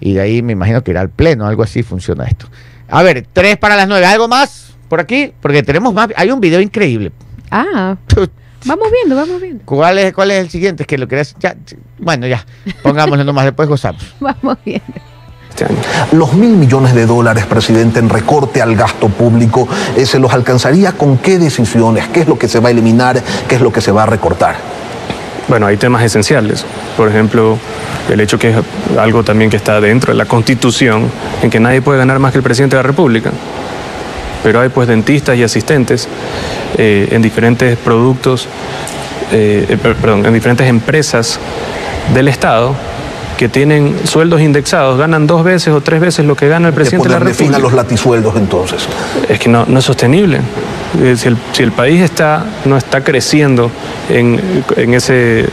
Y 0.00 0.14
de 0.14 0.22
ahí 0.22 0.40
me 0.40 0.52
imagino 0.54 0.82
que 0.82 0.92
irá 0.92 1.02
al 1.02 1.10
pleno, 1.10 1.46
algo 1.46 1.62
así 1.62 1.82
funciona 1.82 2.24
esto. 2.24 2.46
A 2.88 3.02
ver, 3.02 3.26
tres 3.30 3.58
para 3.58 3.76
las 3.76 3.86
nueve. 3.86 4.06
¿Algo 4.06 4.26
más 4.26 4.72
por 4.88 5.00
aquí? 5.00 5.34
Porque 5.42 5.62
tenemos 5.62 5.92
más. 5.92 6.08
Hay 6.16 6.30
un 6.30 6.40
video 6.40 6.62
increíble. 6.62 7.12
Ah, 7.50 7.98
vamos 8.64 8.88
viendo, 8.90 9.16
vamos 9.16 9.38
viendo. 9.38 9.62
¿Cuál 9.66 9.98
es, 9.98 10.14
cuál 10.14 10.30
es 10.30 10.38
el 10.38 10.48
siguiente? 10.48 10.84
Es 10.84 10.86
que 10.86 10.96
lo. 10.96 11.06
Ya, 11.40 11.56
bueno, 11.98 12.26
ya. 12.26 12.42
Pongámoslo 12.82 13.22
nomás, 13.22 13.44
después 13.44 13.68
gozamos. 13.68 14.14
Vamos 14.18 14.56
viendo. 14.64 15.11
Este. 15.70 16.16
Los 16.16 16.32
mil 16.34 16.50
millones 16.56 16.94
de 16.94 17.06
dólares, 17.06 17.46
presidente, 17.46 17.98
en 17.98 18.08
recorte 18.08 18.60
al 18.62 18.74
gasto 18.76 19.08
público, 19.08 19.68
eh, 19.96 20.06
¿se 20.06 20.18
los 20.18 20.32
alcanzaría 20.32 20.92
con 20.92 21.18
qué 21.18 21.38
decisiones? 21.38 22.08
¿Qué 22.08 22.20
es 22.20 22.28
lo 22.28 22.38
que 22.38 22.48
se 22.48 22.60
va 22.60 22.68
a 22.68 22.72
eliminar? 22.72 23.22
¿Qué 23.48 23.54
es 23.56 23.60
lo 23.60 23.72
que 23.72 23.80
se 23.80 23.92
va 23.92 24.02
a 24.04 24.06
recortar? 24.06 24.56
Bueno, 25.48 25.66
hay 25.66 25.76
temas 25.76 26.02
esenciales. 26.02 26.64
Por 26.96 27.08
ejemplo, 27.08 27.58
el 28.10 28.20
hecho 28.20 28.38
que 28.38 28.50
es 28.50 28.56
algo 28.98 29.22
también 29.24 29.50
que 29.50 29.56
está 29.56 29.80
dentro 29.80 30.12
de 30.12 30.18
la 30.18 30.24
Constitución, 30.24 31.10
en 31.42 31.50
que 31.50 31.58
nadie 31.60 31.82
puede 31.82 31.98
ganar 31.98 32.18
más 32.18 32.32
que 32.32 32.38
el 32.38 32.44
presidente 32.44 32.76
de 32.76 32.82
la 32.82 32.86
República. 32.86 33.30
Pero 34.42 34.60
hay 34.60 34.70
pues 34.70 34.88
dentistas 34.88 35.36
y 35.36 35.42
asistentes 35.42 36.08
eh, 36.78 37.08
en 37.10 37.22
diferentes 37.22 37.76
productos, 37.76 38.48
eh, 39.30 39.66
eh, 39.68 39.76
per- 39.76 39.96
perdón, 39.96 40.26
en 40.26 40.32
diferentes 40.34 40.66
empresas 40.68 41.38
del 42.14 42.28
Estado 42.28 42.74
que 43.36 43.48
tienen 43.48 43.94
sueldos 44.04 44.40
indexados, 44.40 44.98
ganan 44.98 45.26
dos 45.26 45.42
veces 45.42 45.68
o 45.74 45.80
tres 45.80 46.00
veces 46.00 46.24
lo 46.26 46.36
que 46.36 46.48
gana 46.48 46.68
el 46.68 46.74
De 46.74 46.76
presidente 46.76 47.08
de 47.08 47.14
la 47.14 47.18
República. 47.20 47.58
los 47.58 47.72
latisueldos 47.72 48.36
entonces. 48.36 48.82
Es 49.28 49.38
que 49.40 49.48
no, 49.48 49.64
no 49.66 49.78
es 49.78 49.84
sostenible. 49.84 50.40
Eh, 51.02 51.16
Si 51.16 51.28
el, 51.28 51.36
si 51.52 51.62
el 51.62 51.72
país 51.72 52.00
está, 52.02 52.44
no 52.64 52.76
está 52.76 53.02
creciendo 53.02 53.70
en, 54.10 54.40
en 54.76 54.94
ese, 54.94 55.46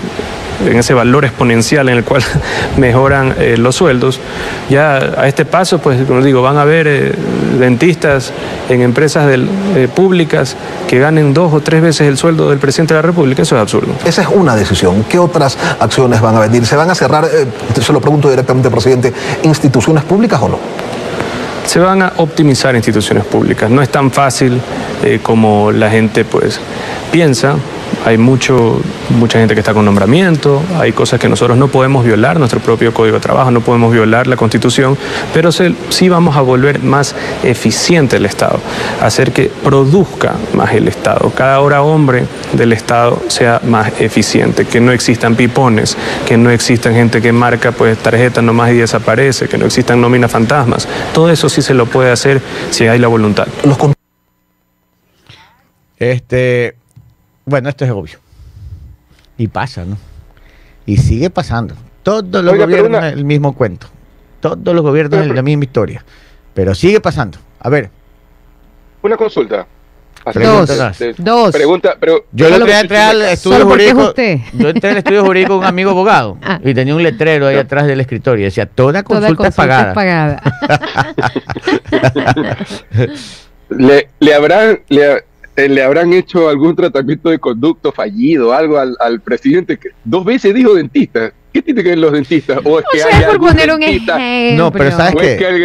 en 0.68 0.78
ese 0.78 0.94
valor 0.94 1.26
exponencial 1.26 1.90
en 1.90 1.98
el 1.98 2.04
cual 2.04 2.24
mejoran 2.78 3.34
eh, 3.40 3.56
los 3.58 3.76
sueldos, 3.76 4.20
ya 4.70 4.98
a 5.18 5.28
este 5.28 5.46
paso, 5.46 5.80
pues 5.80 6.06
como 6.06 6.22
digo, 6.22 6.42
van 6.42 6.58
a 6.58 6.62
haber 6.62 6.88
eh, 6.88 7.12
dentistas 7.60 8.32
en 8.70 8.82
empresas 8.82 9.28
del- 9.28 9.48
eh, 9.76 9.88
públicas 9.94 10.56
que 10.88 11.00
ganen 11.00 11.34
dos 11.34 11.54
o 11.54 11.62
tres 11.62 11.82
veces 11.82 12.08
el 12.08 12.18
sueldo 12.18 12.50
del 12.50 12.60
presidente 12.60 12.94
de 12.94 13.00
la 13.00 13.08
República. 13.08 13.42
Eso 13.42 13.56
es 13.56 13.62
absurdo. 13.62 13.94
Esa 14.06 14.22
es 14.22 14.28
una 14.28 14.56
decisión. 14.56 15.04
¿Qué 15.10 15.18
otras 15.20 15.58
acciones 15.80 16.22
van 16.22 16.36
a 16.36 16.40
venir? 16.40 16.66
¿Se 16.66 16.76
van 16.76 16.90
a 16.90 16.96
cerrar, 16.96 17.26
se 17.80 17.94
lo 17.94 18.02
pregunto 18.02 18.30
directamente, 18.30 18.70
presidente, 18.70 19.14
instituciones 19.44 20.04
públicas 20.04 20.42
o 20.42 20.50
no? 20.50 20.60
se 21.66 21.78
van 21.80 22.02
a 22.02 22.14
optimizar 22.18 22.76
instituciones 22.76 23.24
públicas. 23.26 23.70
No 23.70 23.84
es 23.84 23.90
tan 23.90 24.10
fácil 24.10 24.60
eh, 25.04 25.20
como 25.22 25.72
la 25.72 25.88
gente 25.92 26.26
pues 26.26 26.60
piensa. 27.12 27.54
Hay 28.06 28.18
mucho, 28.18 28.82
mucha 29.10 29.40
gente 29.40 29.54
que 29.54 29.60
está 29.60 29.74
con 29.74 29.86
nombramiento, 29.86 30.62
hay 30.80 30.92
cosas 30.92 31.20
que 31.20 31.30
nosotros 31.30 31.58
no 31.58 31.68
podemos 31.68 32.06
violar, 32.06 32.40
nuestro 32.40 32.60
propio 32.60 32.94
código 32.94 33.16
de 33.16 33.22
trabajo, 33.22 33.52
no 33.52 33.62
podemos 33.62 33.92
violar 33.92 34.28
la 34.28 34.36
constitución, 34.36 34.98
pero 35.34 35.52
sí 35.52 36.10
vamos 36.10 36.38
a 36.38 36.42
volver 36.42 36.82
más 36.82 37.16
eficiente 37.44 38.18
el 38.18 38.26
Estado, 38.26 38.60
hacer 39.02 39.32
que 39.32 39.52
produzca 39.64 40.36
más 40.54 40.74
el 40.74 40.88
Estado, 40.88 41.32
cada 41.36 41.60
hora 41.60 41.82
hombre 41.82 42.26
del 42.54 42.74
Estado 42.74 43.22
sea 43.28 43.62
más 43.66 43.92
eficiente, 44.00 44.66
que 44.66 44.80
no 44.80 44.92
existan 44.92 45.36
pipones, 45.36 45.98
que 46.26 46.38
no 46.38 46.50
existan 46.50 46.94
gente 46.94 47.22
que 47.22 47.32
marca 47.32 47.72
pues 47.72 47.98
tarjetas 47.98 48.44
nomás 48.44 48.72
y 48.72 48.76
desaparece, 48.76 49.48
que 49.48 49.58
no 49.58 49.66
existan 49.66 50.02
nóminas 50.02 50.32
fantasmas. 50.32 50.88
Todo 51.14 51.30
eso 51.30 51.50
sí 51.50 51.62
se 51.62 51.74
lo 51.74 51.86
puede 51.86 52.12
hacer 52.12 52.42
si 52.70 52.88
hay 52.88 53.00
la 53.00 53.08
voluntad. 53.08 53.48
Este, 55.98 56.76
bueno, 57.50 57.70
esto 57.70 57.86
es 57.86 57.92
obvio. 57.92 58.20
Y 59.38 59.48
pasa, 59.48 59.86
¿no? 59.86 59.98
Y 60.86 60.98
sigue 60.98 61.30
pasando. 61.30 61.76
Todos 62.04 62.44
los 62.44 62.54
Oiga, 62.54 62.66
gobiernos 62.66 63.00
una- 63.00 63.10
el 63.10 63.26
mismo 63.26 63.54
cuento. 63.54 63.88
Todos 64.40 64.74
los 64.74 64.82
gobiernos 64.82 65.20
Pero- 65.20 65.30
es 65.32 65.36
la 65.36 65.42
misma 65.42 65.64
historia. 65.66 66.04
Pero 66.54 66.74
sigue 66.76 67.00
pasando. 67.02 67.38
A 67.60 67.70
ver, 67.70 67.90
una 69.02 69.18
consulta. 69.18 69.68
Dos. 70.34 71.00
de- 71.00 71.16
Dos. 71.18 71.52
Pregunta, 71.54 71.96
pero 72.00 72.26
Yo 72.34 72.48
día 72.48 72.66
que- 72.66 72.80
entré 72.82 72.98
al 72.98 73.22
estudio 73.22 73.60
es 73.60 73.64
jurídico. 73.64 74.14
Yo 74.54 74.70
entré 74.70 74.90
al 74.92 74.98
estudio 74.98 75.26
jurídico 75.26 75.54
con 75.54 75.60
un 75.60 75.66
amigo 75.66 75.92
abogado 75.92 76.38
Ah. 76.44 76.60
y 76.64 76.74
tenía 76.74 76.94
un 76.94 77.02
letrero 77.02 77.48
ahí 77.48 77.56
atrás 77.56 77.88
del 77.88 78.02
escritorio 78.02 78.42
y 78.42 78.46
decía: 78.46 78.66
Toda 78.66 79.02
Toda 79.04 79.20
consulta, 79.34 79.48
es 79.48 79.56
consulta 79.56 79.94
pagada. 79.94 80.42
le, 83.70 84.10
le 84.20 84.34
habrán 84.34 84.80
le, 84.90 85.24
eh, 85.66 85.70
le 85.70 85.84
habrán 85.84 86.14
hecho 86.14 86.50
algún 86.50 86.76
tratamiento 86.76 87.30
de 87.30 87.40
conducto 87.40 87.92
fallido, 87.92 88.54
algo 88.54 88.78
al, 88.78 88.96
al 89.00 89.20
presidente 89.22 89.78
que 89.78 89.90
dos 90.04 90.24
veces 90.26 90.54
dijo 90.54 90.74
dentista. 90.74 91.32
¿Qué 91.52 91.62
tiene 91.62 91.82
que 91.84 91.90
ver 91.90 91.98
los 91.98 92.12
dentistas? 92.12 92.60
O 92.64 92.80
es 92.80 92.86
O 92.86 92.90
que 92.92 93.00
sea, 93.00 93.08
hay 93.18 93.24
por 93.24 93.32
algún 93.32 93.48
poner 93.50 93.72
un 93.74 93.80
dentista- 93.80 94.18
ejemplo. 94.18 94.64
No, 94.66 94.72
pero 94.72 94.92
¿sabes 94.92 95.16
es 95.16 95.22
qué? 95.22 95.38
que 95.38 95.46
hay, 95.46 95.64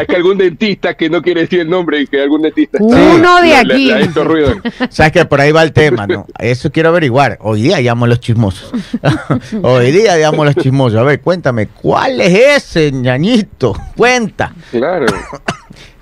hay 0.00 0.06
que 0.06 0.16
algún 0.16 0.38
dentista 0.38 0.94
que 0.94 1.10
no 1.10 1.20
quiere 1.20 1.42
decir 1.42 1.60
el 1.60 1.68
nombre 1.68 2.00
y 2.00 2.06
que 2.06 2.22
algún 2.22 2.40
dentista 2.42 2.78
está- 2.78 2.96
Uno 3.14 3.36
de 3.42 3.48
le- 3.48 3.64
le- 3.64 3.74
aquí. 3.74 3.84
le 3.86 3.94
ha 3.94 4.00
hecho 4.00 4.24
ruido. 4.24 4.54
Sabes 4.88 5.12
que 5.12 5.24
por 5.26 5.40
ahí 5.42 5.52
va 5.52 5.62
el 5.62 5.72
tema, 5.72 6.06
¿no? 6.06 6.26
Eso 6.38 6.72
quiero 6.72 6.88
averiguar. 6.88 7.36
Hoy 7.42 7.62
día 7.62 7.80
llamo 7.80 8.06
a 8.06 8.08
los 8.08 8.20
chismosos. 8.20 8.72
Hoy 9.62 9.90
día 9.92 10.16
llamo 10.16 10.42
a 10.42 10.46
los 10.46 10.56
chismosos. 10.56 10.98
A 10.98 11.02
ver, 11.02 11.20
cuéntame, 11.20 11.66
¿cuál 11.68 12.20
es 12.22 12.34
ese 12.64 12.90
ñañito? 12.90 13.74
Cuenta. 13.96 14.54
Claro. 14.70 15.06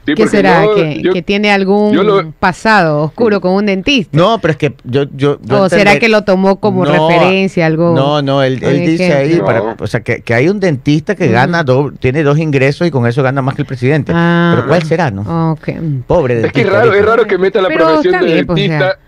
Sí, 0.09 0.15
¿Qué 0.15 0.29
será? 0.29 0.65
yo- 0.65 0.75
¿Que, 0.75 1.03
yo- 1.03 1.13
que 1.13 1.23
tiene 1.23 1.51
algún 1.53 1.95
lo- 1.95 2.31
pasado 2.33 3.03
oscuro 3.03 3.41
con 3.41 3.53
un 3.53 3.67
dentista? 3.67 4.17
No, 4.17 4.39
pero 4.41 4.53
es 4.53 4.59
que 4.59 4.75
yo. 4.85 5.05
yo, 5.15 5.39
yo 5.43 5.63
¿O 5.63 5.69
será 5.69 5.93
entender- 5.93 5.99
que 6.01 6.09
lo 6.09 6.23
tomó 6.23 6.61
como 6.61 6.85
No, 6.85 6.93
referencia, 7.09 7.67
algo? 7.67 7.95
No, 7.95 8.23
no, 8.23 8.43
él, 8.43 8.59
él 8.63 8.87
dice 8.87 9.13
ahí, 9.13 9.27
ejemplo? 9.33 9.47
para, 9.47 9.59
No. 9.61 9.77
o 9.79 9.87
sea, 9.87 10.01
que, 10.01 10.21
que 10.23 10.35
hay 10.35 10.49
un 10.49 10.61
dentista 10.61 11.15
que 11.15 11.29
gana, 11.29 11.63
do- 11.63 11.93
tiene 11.99 12.23
dos 12.23 12.39
ingresos 12.39 12.87
y 12.87 12.91
con 12.91 13.07
eso 13.07 13.23
gana 13.23 13.43
más 13.43 13.55
que 13.55 13.63
el 13.63 13.67
presidente. 13.67 14.13
Ah. 14.15 14.53
pero 14.57 14.69
¿cuál 14.69 14.83
será, 14.85 15.11
no? 15.11 15.53
Ok. 15.53 15.69
Pobre 16.07 16.37
Es 16.37 16.43
dentista. 16.43 16.53
que 16.53 16.67
es 16.67 16.73
raro, 16.73 16.95
es 16.95 17.05
raro 17.05 17.27
que 17.27 17.39
meta 17.39 17.61
la 17.61 17.69
Pero 17.69 17.85
profesión 17.87 18.21
de 18.21 18.27
bien, 18.27 18.47
pues, 18.47 18.63
o 18.63 18.67
sea. 18.67 18.99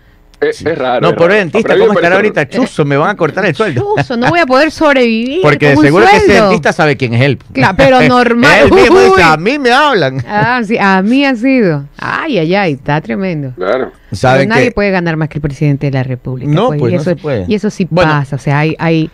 Es, 0.41 0.65
es 0.65 0.77
raro. 0.77 1.01
No, 1.11 1.15
raro. 1.15 1.33
dentista, 1.35 1.77
¿cómo 1.77 1.93
estará 1.93 2.15
ahorita? 2.15 2.49
Chuzo, 2.49 2.83
me 2.83 2.97
van 2.97 3.11
a 3.11 3.15
cortar 3.15 3.45
el 3.45 3.53
sueldo. 3.55 3.93
Chuzo, 3.95 4.17
no 4.17 4.29
voy 4.29 4.39
a 4.39 4.45
poder 4.47 4.71
sobrevivir. 4.71 5.41
Porque 5.43 5.69
con 5.69 5.77
un 5.77 5.83
seguro 5.85 6.05
que 6.09 6.17
ese 6.17 6.33
dentista 6.33 6.73
sabe 6.73 6.97
quién 6.97 7.13
es 7.13 7.21
él. 7.21 7.37
Claro, 7.53 7.75
pero 7.77 8.01
normal. 8.07 8.51
él 8.63 8.71
mismo 8.73 8.97
Uy. 8.97 9.05
dice, 9.11 9.21
a 9.23 9.37
mí 9.37 9.59
me 9.59 9.71
hablan. 9.71 10.23
Ah, 10.27 10.61
sí, 10.65 10.77
a 10.79 11.01
mí 11.03 11.23
ha 11.25 11.35
sido. 11.35 11.85
Ay, 11.99 12.39
ay, 12.39 12.55
ay, 12.55 12.73
está 12.73 12.99
tremendo. 13.01 13.53
Claro. 13.55 13.91
Saben 14.11 14.49
nadie 14.49 14.65
que 14.65 14.71
puede 14.71 14.89
ganar 14.91 15.15
más 15.15 15.29
que 15.29 15.37
el 15.37 15.41
presidente 15.43 15.85
de 15.87 15.91
la 15.93 16.03
República. 16.03 16.51
No, 16.51 16.69
pues, 16.69 16.79
y 16.91 16.95
no 16.95 17.01
eso, 17.01 17.03
se 17.11 17.15
puede. 17.15 17.45
Y 17.47 17.53
eso 17.55 17.69
sí 17.69 17.87
Bueno. 17.89 18.11
pasa. 18.11 18.35
O 18.35 18.39
sea, 18.39 18.59
hay, 18.59 18.75
hay 18.79 19.09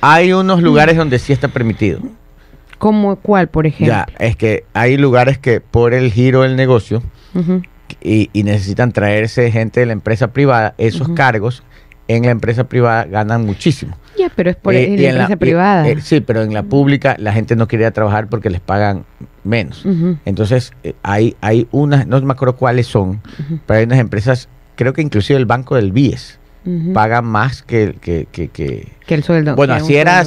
hay 0.00 0.32
unos 0.32 0.62
lugares 0.62 0.96
donde 0.96 1.18
sí 1.18 1.32
está 1.32 1.48
permitido. 1.48 2.00
como 2.78 3.16
cuál, 3.16 3.48
por 3.48 3.66
ejemplo. 3.66 3.94
Ya, 3.94 4.06
es 4.18 4.36
que 4.36 4.64
hay 4.74 4.96
lugares 4.96 5.38
que 5.38 5.60
por 5.60 5.94
el 5.94 6.12
giro 6.12 6.42
del 6.42 6.56
negocio 6.56 7.02
Ujú. 7.34 7.62
Y, 8.00 8.30
y 8.32 8.42
necesitan 8.44 8.92
traerse 8.92 9.50
gente 9.50 9.80
de 9.80 9.86
la 9.86 9.92
empresa 9.92 10.28
privada, 10.32 10.74
esos 10.78 11.08
cargos 11.10 11.62
en 12.08 12.24
la 12.24 12.30
empresa 12.30 12.64
privada 12.64 13.04
ganan 13.04 13.46
muchísimo. 13.46 13.96
Ya, 14.18 14.30
pero 14.34 14.50
es 14.50 14.56
por 14.56 14.74
Eh, 14.74 14.84
en 14.94 15.02
la 15.02 15.08
empresa 15.22 15.36
privada. 15.36 15.88
eh, 15.88 16.00
sí, 16.02 16.20
pero 16.20 16.42
en 16.42 16.52
la 16.52 16.62
pública 16.64 17.16
la 17.18 17.32
gente 17.32 17.56
no 17.56 17.66
quería 17.68 17.90
trabajar 17.92 18.28
porque 18.28 18.50
les 18.50 18.60
pagan 18.60 19.04
menos. 19.44 19.84
Entonces, 20.24 20.72
eh, 20.82 20.94
hay, 21.02 21.36
hay 21.40 21.66
unas, 21.70 22.06
no 22.06 22.20
me 22.20 22.32
acuerdo 22.32 22.56
cuáles 22.56 22.86
son, 22.86 23.20
pero 23.66 23.78
hay 23.78 23.84
unas 23.86 23.98
empresas, 24.00 24.48
creo 24.76 24.92
que 24.92 25.00
inclusive 25.02 25.38
el 25.38 25.46
Banco 25.46 25.76
del 25.76 25.92
BIES 25.92 26.38
paga 26.92 27.22
más 27.22 27.62
que... 27.62 27.96
que, 28.00 28.26
que, 28.30 28.48
que- 28.48 28.92
que 29.06 29.14
el 29.14 29.24
sueldo. 29.24 29.56
bueno, 29.56 29.74
así 29.74 29.96
era 29.96 30.22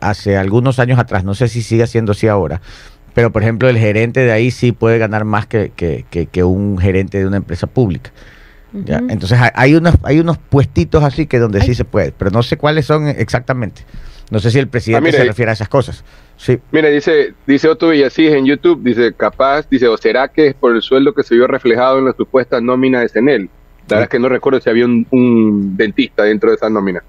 hace 0.00 0.36
algunos 0.36 0.78
años 0.78 0.98
atrás, 0.98 1.24
no 1.24 1.34
sé 1.34 1.48
si 1.48 1.62
sigue 1.62 1.86
siendo 1.86 2.12
así 2.12 2.26
ahora, 2.28 2.60
pero 3.18 3.32
por 3.32 3.42
ejemplo 3.42 3.68
el 3.68 3.76
gerente 3.76 4.20
de 4.20 4.30
ahí 4.30 4.52
sí 4.52 4.70
puede 4.70 4.96
ganar 4.98 5.24
más 5.24 5.44
que, 5.48 5.72
que, 5.74 6.04
que- 6.08 6.26
que 6.26 6.44
un 6.44 6.78
gerente 6.78 7.18
de 7.18 7.26
una 7.26 7.38
empresa 7.38 7.66
pública. 7.66 8.12
Entonces 9.08 9.36
hay- 9.54 9.74
unos, 9.74 9.96
hay 10.04 10.20
unos 10.20 10.38
puestitos 10.38 11.02
así 11.02 11.26
que 11.26 11.40
donde 11.40 11.60
Ay. 11.60 11.66
sí 11.66 11.74
se 11.74 11.84
puede, 11.84 12.12
pero 12.12 12.30
no 12.30 12.44
sé 12.44 12.56
cuáles 12.56 12.86
son 12.86 13.08
exactamente. 13.08 13.82
No 14.30 14.38
sé 14.38 14.52
si 14.52 14.60
el 14.60 14.68
presidente 14.68 15.06
mire. 15.08 15.18
se 15.18 15.24
refiere 15.24 15.50
a 15.50 15.54
esas 15.54 15.68
cosas. 15.68 16.04
Sí. 16.36 16.60
Mira, 16.70 16.90
dice, 16.90 17.34
dice 17.44 17.66
Otto 17.68 17.88
Villasís 17.88 18.30
en 18.30 18.46
YouTube, 18.46 18.84
dice, 18.84 19.12
capaz, 19.14 19.68
dice, 19.68 19.88
o 19.88 19.96
será 19.96 20.28
que 20.28 20.46
es 20.48 20.54
por 20.54 20.76
el 20.76 20.82
sueldo 20.82 21.12
que 21.12 21.24
se 21.24 21.34
vio 21.34 21.48
reflejado 21.48 21.98
en 21.98 22.04
la 22.04 22.12
supuesta 22.12 22.60
nómina 22.60 23.00
de 23.00 23.08
Senel. 23.08 23.50
La 23.88 23.96
verdad 23.96 24.02
es 24.04 24.08
que 24.10 24.18
no 24.20 24.28
recuerdo 24.28 24.60
si 24.60 24.70
había 24.70 24.84
un, 24.84 25.04
un 25.10 25.76
dentista 25.76 26.22
dentro 26.22 26.50
de 26.50 26.54
esa 26.56 26.70
nómina. 26.70 27.02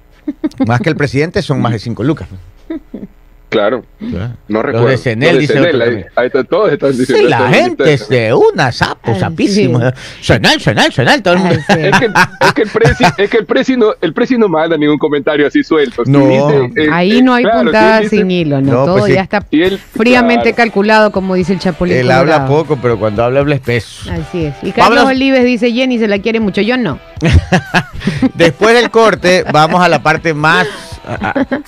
Más 0.65 0.79
que 0.81 0.89
el 0.89 0.95
presidente 0.95 1.43
son 1.43 1.61
más 1.61 1.73
de 1.73 1.77
5 1.79 2.03
lucas. 2.03 2.27
Claro, 3.49 3.83
no 3.99 4.29
Los 4.47 4.63
recuerdo. 4.63 4.87
de 4.89 4.97
Senel, 4.97 5.39
ahí, 5.81 6.05
ahí 6.15 6.27
está, 6.27 6.43
todos 6.43 6.71
están 6.71 6.93
Sí, 6.93 7.23
la 7.23 7.49
gente 7.49 7.93
es 7.93 8.07
de 8.07 8.31
una 8.31 8.71
sapo, 8.71 9.11
Ay, 9.11 9.19
sapísimo. 9.19 9.79
Senal, 10.21 10.61
senal, 10.61 10.93
senal, 10.93 11.23
todo 11.23 11.33
el 11.33 11.39
mundo. 11.39 11.55
Sí. 11.67 11.73
Es 11.79 11.99
que, 11.99 12.05
es 12.41 12.53
que 12.53 12.61
el 12.61 12.69
presi, 12.69 13.03
es 13.17 13.29
que 13.31 13.37
el 13.37 13.45
presi 13.47 13.75
no, 13.75 13.93
el 14.01 14.13
presi 14.13 14.37
no 14.37 14.47
manda 14.49 14.77
ningún 14.77 14.99
comentario 14.99 15.47
así 15.47 15.63
suelto. 15.63 16.03
No. 16.05 16.27
dice, 16.27 16.71
eh, 16.83 16.89
Ahí 16.91 17.17
eh, 17.17 17.21
no 17.23 17.33
hay 17.33 17.43
claro, 17.43 17.63
puntada 17.63 17.99
dice- 18.01 18.17
sin 18.17 18.29
hilo, 18.29 18.61
¿no? 18.61 18.71
No, 18.71 18.85
Todo 18.85 18.97
pues 18.99 19.05
sí. 19.05 19.13
ya 19.13 19.21
está 19.21 19.43
él- 19.49 19.79
fríamente 19.97 20.53
claro. 20.53 20.55
calculado, 20.57 21.11
como 21.11 21.33
dice 21.33 21.53
el 21.53 21.59
Chapulín 21.59 21.97
Él 21.97 22.11
habla 22.11 22.45
poco, 22.45 22.77
pero 22.79 22.99
cuando 22.99 23.23
habla, 23.23 23.39
habla 23.39 23.55
espeso. 23.55 24.11
Así 24.11 24.45
es. 24.45 24.53
Y 24.61 24.71
Carlos 24.73 24.97
Vámonos. 24.99 25.05
Olives 25.17 25.43
dice, 25.43 25.71
Jenny 25.71 25.97
se 25.97 26.07
la 26.07 26.19
quiere 26.19 26.39
mucho, 26.39 26.61
yo 26.61 26.77
no. 26.77 26.99
Después 28.35 28.75
del 28.75 28.91
corte, 28.91 29.43
vamos 29.51 29.81
a 29.81 29.89
la 29.89 30.03
parte 30.03 30.33
más. 30.35 30.67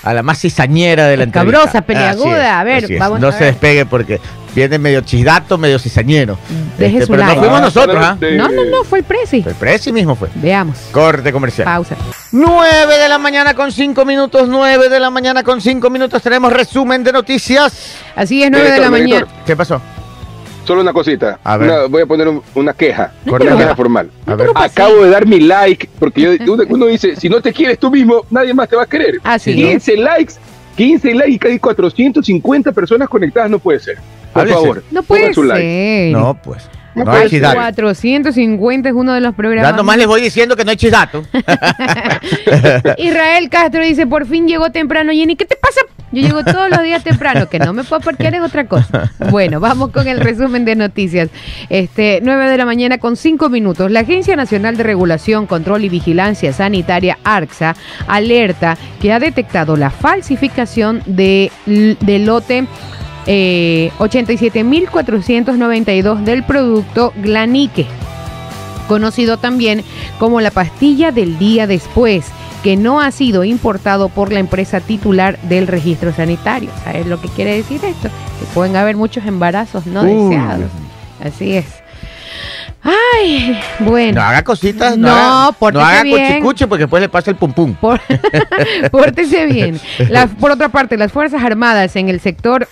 A, 0.03 0.13
la 0.13 0.23
más 0.23 0.39
cizañera 0.39 1.07
de 1.07 1.17
la 1.17 1.23
entrevista. 1.23 1.57
Escabrosa, 1.59 1.81
peleaguda. 1.81 2.59
A 2.59 2.63
ver, 2.63 2.87
vamos 2.97 3.19
No 3.19 3.27
a 3.29 3.31
se 3.31 3.39
ver. 3.39 3.53
despegue 3.53 3.85
porque 3.85 4.19
viene 4.55 4.77
medio 4.77 5.01
chisdato, 5.01 5.57
medio 5.57 5.79
cizañero. 5.79 6.37
Deje 6.77 6.95
Este, 6.97 7.05
su 7.07 7.11
pero 7.13 7.23
like. 7.23 7.35
nos 7.35 7.39
fuimos 7.45 7.59
Ah, 7.59 7.63
nosotros, 7.63 7.97
¿ah? 8.05 8.17
No, 8.37 8.49
no, 8.49 8.65
no, 8.65 8.83
fue 8.83 8.99
el 8.99 9.05
Prezi. 9.05 9.43
El 9.45 9.55
Prezi 9.55 9.91
mismo 9.91 10.15
fue. 10.15 10.29
Veamos. 10.35 10.77
Corte 10.91 11.31
comercial. 11.31 11.65
Pausa. 11.65 11.95
9 12.31 12.97
de 12.97 13.09
la 13.09 13.17
mañana 13.17 13.53
con 13.53 13.71
5 13.71 14.05
minutos, 14.05 14.47
9 14.47 14.89
de 14.89 14.99
la 14.99 15.09
mañana 15.09 15.43
con 15.43 15.61
5 15.61 15.89
minutos. 15.89 16.21
Tenemos 16.21 16.51
resumen 16.53 17.03
de 17.03 17.11
noticias. 17.11 17.73
Así 18.15 18.43
es, 18.43 18.51
9 18.51 18.71
de 18.71 18.79
la 18.79 18.89
mañana. 18.91 19.27
¿Qué 19.45 19.55
pasó? 19.55 19.81
Solo 20.71 20.83
una 20.83 20.93
cosita. 20.93 21.37
A 21.43 21.57
ver. 21.57 21.69
Una- 21.69 21.85
voy 21.87 22.01
a 22.03 22.05
poner 22.05 22.29
un- 22.29 22.41
una 22.55 22.71
queja. 22.73 23.11
Una 23.25 23.57
queja 23.57 23.75
formal. 23.75 24.09
A 24.25 24.35
ver. 24.35 24.47
Acabo 24.55 25.03
de 25.03 25.09
dar 25.09 25.25
mi 25.27 25.41
like, 25.41 25.89
porque 25.99 26.21
yo- 26.21 26.53
uno, 26.69 26.85
dice, 26.85 27.17
si 27.17 27.27
no 27.27 27.41
te 27.41 27.51
quieres 27.51 27.77
tú 27.77 27.91
mismo, 27.91 28.21
nadie 28.29 28.53
más 28.53 28.69
te 28.69 28.77
va 28.77 28.83
a 28.83 28.85
querer. 28.85 29.15
Así 29.21 29.53
15 29.53 29.97
likes, 29.97 30.35
15 30.77 31.13
likes 31.13 31.31
y 31.33 31.37
casi 31.39 31.59
450 31.59 32.71
personas 32.71 33.09
conectadas 33.09 33.49
no 33.51 33.59
puede 33.59 33.81
ser. 33.81 33.97
Por 34.31 34.43
Háblese. 34.43 34.59
favor, 34.61 34.83
No 34.91 35.03
puede 35.03 35.33
su 35.33 35.43
like. 35.43 35.61
ser. 35.61 36.11
No, 36.13 36.37
pues. 36.41 36.63
No 36.95 37.03
No 37.03 37.11
puede 37.11 37.17
hay 37.23 37.29
ser. 37.29 37.39
chisdato. 37.39 37.55
450 37.57 38.87
es 38.89 38.95
uno 38.95 39.13
de 39.13 39.19
los 39.19 39.35
programas. 39.35 39.71
Ya 39.71 39.75
nomás 39.75 39.97
les 39.97 40.07
voy 40.07 40.21
diciendo 40.21 40.55
que 40.55 40.63
no 40.63 40.71
hay 40.71 40.77
chisdato. 40.77 41.21
Israel 42.97 43.49
Castro 43.49 43.83
dice, 43.83 44.07
por 44.07 44.25
fin 44.25 44.47
llegó 44.47 44.71
temprano. 44.71 45.11
Jenny, 45.11 45.35
¿qué 45.35 45.43
te 45.45 45.55
pasa? 45.57 45.81
Yo 46.11 46.21
llego 46.21 46.43
todos 46.43 46.69
los 46.69 46.83
días 46.83 47.03
temprano, 47.03 47.47
que 47.47 47.59
no 47.59 47.73
me 47.73 47.83
puedo 47.83 48.01
parquear 48.01 48.33
es 48.35 48.41
otra 48.41 48.65
cosa. 48.65 49.11
Bueno, 49.29 49.59
vamos 49.59 49.91
con 49.91 50.07
el 50.07 50.19
resumen 50.19 50.65
de 50.65 50.75
noticias. 50.75 51.29
Este, 51.69 52.19
9 52.21 52.49
de 52.49 52.57
la 52.57 52.65
mañana 52.65 52.97
con 52.97 53.15
5 53.15 53.49
minutos. 53.49 53.91
La 53.91 53.99
Agencia 54.01 54.35
Nacional 54.35 54.75
de 54.75 54.83
Regulación, 54.83 55.47
Control 55.47 55.85
y 55.85 55.89
Vigilancia 55.89 56.51
Sanitaria, 56.51 57.17
ARCSA, 57.23 57.77
alerta 58.07 58.77
que 59.01 59.13
ha 59.13 59.19
detectado 59.19 59.77
la 59.77 59.89
falsificación 59.89 61.01
de, 61.05 61.49
del 61.65 62.25
lote 62.25 62.65
eh, 63.27 63.91
87.492 63.99 66.23
del 66.23 66.43
producto 66.43 67.13
Glanique 67.17 67.87
conocido 68.91 69.37
también 69.37 69.85
como 70.19 70.41
la 70.41 70.51
pastilla 70.51 71.13
del 71.13 71.39
día 71.39 71.65
después, 71.65 72.25
que 72.63 72.75
no 72.77 72.99
ha 73.01 73.11
sido 73.11 73.43
importado 73.43 74.09
por 74.09 74.31
la 74.31 74.39
empresa 74.39 74.79
titular 74.79 75.39
del 75.43 75.67
registro 75.67 76.13
sanitario. 76.13 76.69
¿Sabes 76.83 77.07
lo 77.07 77.19
que 77.19 77.27
quiere 77.29 77.55
decir 77.55 77.83
esto? 77.83 78.09
Que 78.39 78.45
pueden 78.53 78.75
haber 78.75 78.95
muchos 78.95 79.25
embarazos 79.25 79.85
no 79.87 80.03
Uy, 80.03 80.29
deseados. 80.35 80.69
Así 81.23 81.53
es. 81.57 81.65
Ay, 82.83 83.59
bueno. 83.79 84.21
No 84.21 84.27
haga 84.27 84.43
cositas. 84.43 84.97
No, 84.97 85.07
No, 85.07 85.13
haga, 85.15 85.45
no 85.45 85.53
pórtese 85.53 85.85
haga 85.85 86.03
bien. 86.03 86.27
cuchicuche 86.33 86.67
porque 86.67 86.83
después 86.83 87.01
le 87.01 87.09
pasa 87.09 87.29
el 87.31 87.37
pum 87.37 87.53
pum. 87.53 87.75
Por- 87.75 88.01
Pórtese 88.91 89.45
bien. 89.51 89.79
La- 90.09 90.27
por 90.27 90.51
otra 90.51 90.69
parte, 90.69 90.97
las 90.97 91.11
Fuerzas 91.11 91.43
Armadas 91.43 91.95
en 91.95 92.09
el 92.09 92.19
sector 92.19 92.67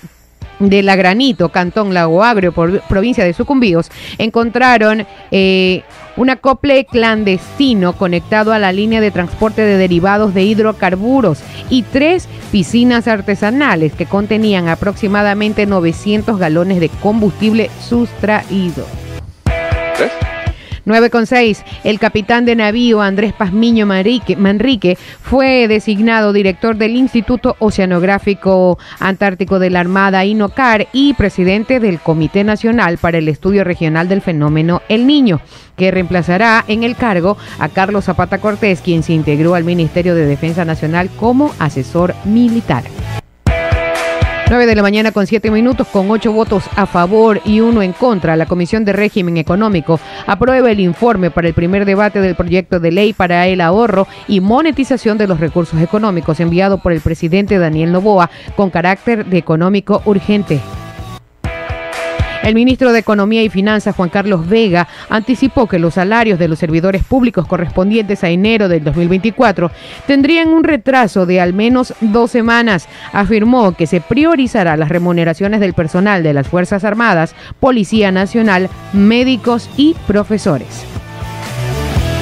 de 0.57 0.83
La 0.83 0.95
Granito, 0.95 1.49
Cantón 1.49 1.93
Lago 1.93 2.23
Agrio, 2.23 2.51
por- 2.51 2.81
provincia 2.81 3.23
de 3.23 3.33
Sucumbíos, 3.33 3.89
encontraron 4.17 5.05
eh, 5.31 5.83
un 6.19 6.29
acople 6.29 6.83
clandestino 6.83 7.93
conectado 7.93 8.51
a 8.51 8.59
la 8.59 8.73
línea 8.73 8.99
de 8.99 9.09
transporte 9.09 9.61
de 9.61 9.77
derivados 9.77 10.33
de 10.33 10.43
hidrocarburos 10.43 11.39
y 11.69 11.83
tres 11.83 12.27
piscinas 12.51 13.07
artesanales 13.07 13.93
que 13.93 14.05
contenían 14.05 14.67
aproximadamente 14.67 15.65
900 15.65 16.37
galones 16.37 16.81
de 16.81 16.89
combustible 16.89 17.71
sustraído. 17.87 18.85
9 20.85 21.09
con 21.09 21.25
6. 21.25 21.63
El 21.83 21.99
capitán 21.99 22.45
de 22.45 22.55
navío 22.55 23.01
Andrés 23.01 23.33
Pazmiño 23.33 23.85
Manrique, 23.85 24.35
Manrique 24.35 24.97
fue 25.21 25.67
designado 25.67 26.33
director 26.33 26.77
del 26.77 26.95
Instituto 26.95 27.55
Oceanográfico 27.59 28.77
Antártico 28.99 29.59
de 29.59 29.69
la 29.69 29.79
Armada 29.79 30.25
INOCAR 30.25 30.87
y 30.93 31.13
presidente 31.13 31.79
del 31.79 31.99
Comité 31.99 32.43
Nacional 32.43 32.97
para 32.97 33.17
el 33.17 33.27
Estudio 33.27 33.63
Regional 33.63 34.07
del 34.07 34.21
Fenómeno 34.21 34.81
El 34.89 35.07
Niño, 35.07 35.41
que 35.75 35.91
reemplazará 35.91 36.63
en 36.67 36.83
el 36.83 36.95
cargo 36.95 37.37
a 37.59 37.69
Carlos 37.69 38.05
Zapata 38.05 38.39
Cortés, 38.39 38.81
quien 38.81 39.03
se 39.03 39.13
integró 39.13 39.55
al 39.55 39.63
Ministerio 39.63 40.15
de 40.15 40.25
Defensa 40.25 40.65
Nacional 40.65 41.09
como 41.17 41.53
asesor 41.59 42.15
militar. 42.25 42.83
9 44.49 44.65
de 44.65 44.75
la 44.75 44.81
mañana 44.81 45.11
con 45.11 45.27
7 45.27 45.51
minutos, 45.51 45.87
con 45.89 46.09
8 46.09 46.33
votos 46.33 46.63
a 46.75 46.87
favor 46.87 47.39
y 47.45 47.59
uno 47.59 47.83
en 47.83 47.93
contra, 47.93 48.35
la 48.35 48.47
Comisión 48.47 48.83
de 48.83 48.93
Régimen 48.93 49.37
Económico 49.37 49.99
aprueba 50.25 50.71
el 50.71 50.79
informe 50.79 51.29
para 51.29 51.47
el 51.47 51.53
primer 51.53 51.85
debate 51.85 52.19
del 52.19 52.33
proyecto 52.33 52.79
de 52.79 52.91
ley 52.91 53.13
para 53.13 53.45
el 53.45 53.61
ahorro 53.61 54.07
y 54.27 54.39
monetización 54.39 55.19
de 55.19 55.27
los 55.27 55.39
recursos 55.39 55.79
económicos 55.79 56.39
enviado 56.39 56.79
por 56.79 56.93
el 56.93 57.01
presidente 57.01 57.59
Daniel 57.59 57.91
Novoa 57.91 58.31
con 58.55 58.71
carácter 58.71 59.23
de 59.27 59.37
económico 59.37 60.01
urgente. 60.05 60.59
El 62.43 62.55
ministro 62.55 62.93
de 62.93 62.99
Economía 62.99 63.43
y 63.43 63.49
Finanzas, 63.49 63.95
Juan 63.95 64.09
Carlos 64.09 64.47
Vega, 64.47 64.87
anticipó 65.09 65.67
que 65.67 65.77
los 65.77 65.95
salarios 65.95 66.39
de 66.39 66.47
los 66.47 66.57
servidores 66.57 67.03
públicos 67.03 67.45
correspondientes 67.45 68.23
a 68.23 68.29
enero 68.29 68.69
del 68.69 68.83
2024 68.83 69.71
tendrían 70.07 70.47
un 70.47 70.63
retraso 70.63 71.25
de 71.25 71.41
al 71.41 71.53
menos 71.53 71.93
dos 71.99 72.31
semanas. 72.31 72.87
Afirmó 73.11 73.73
que 73.73 73.87
se 73.87 74.01
priorizará 74.01 74.77
las 74.77 74.89
remuneraciones 74.89 75.59
del 75.59 75.73
personal 75.73 76.23
de 76.23 76.33
las 76.33 76.47
Fuerzas 76.47 76.83
Armadas, 76.83 77.35
Policía 77.59 78.11
Nacional, 78.11 78.69
médicos 78.93 79.69
y 79.75 79.95
profesores. 80.07 80.85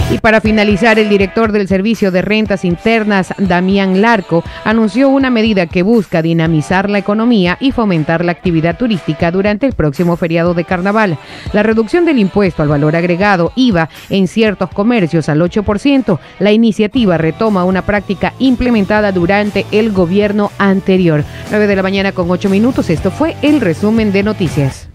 Y 0.09 0.19
para 0.19 0.39
finalizar, 0.39 0.99
el 0.99 1.09
director 1.09 1.51
del 1.51 1.67
Servicio 1.67 2.11
de 2.11 2.21
Rentas 2.21 2.63
Internas, 2.63 3.33
Damián 3.37 4.01
Larco, 4.01 4.41
anunció 4.63 5.09
una 5.09 5.29
medida 5.29 5.67
que 5.67 5.83
busca 5.83 6.21
dinamizar 6.21 6.89
la 6.89 6.99
economía 6.99 7.57
y 7.59 7.73
fomentar 7.73 8.23
la 8.23 8.31
actividad 8.31 8.77
turística 8.77 9.31
durante 9.31 9.65
el 9.65 9.73
próximo 9.73 10.15
feriado 10.15 10.53
de 10.53 10.63
carnaval. 10.63 11.17
La 11.51 11.61
reducción 11.61 12.05
del 12.05 12.19
impuesto 12.19 12.63
al 12.63 12.69
valor 12.69 12.95
agregado 12.95 13.51
IVA 13.55 13.89
en 14.09 14.29
ciertos 14.29 14.69
comercios 14.69 15.27
al 15.27 15.41
8%. 15.41 16.19
La 16.39 16.53
iniciativa 16.53 17.17
retoma 17.17 17.65
una 17.65 17.81
práctica 17.81 18.33
implementada 18.39 19.11
durante 19.11 19.65
el 19.73 19.91
gobierno 19.91 20.51
anterior. 20.57 21.25
9 21.49 21.67
de 21.67 21.75
la 21.75 21.83
mañana 21.83 22.11
con 22.13 22.31
8 22.31 22.49
minutos. 22.49 22.89
Esto 22.89 23.11
fue 23.11 23.35
el 23.41 23.59
resumen 23.59 24.13
de 24.13 24.23
noticias. 24.23 24.86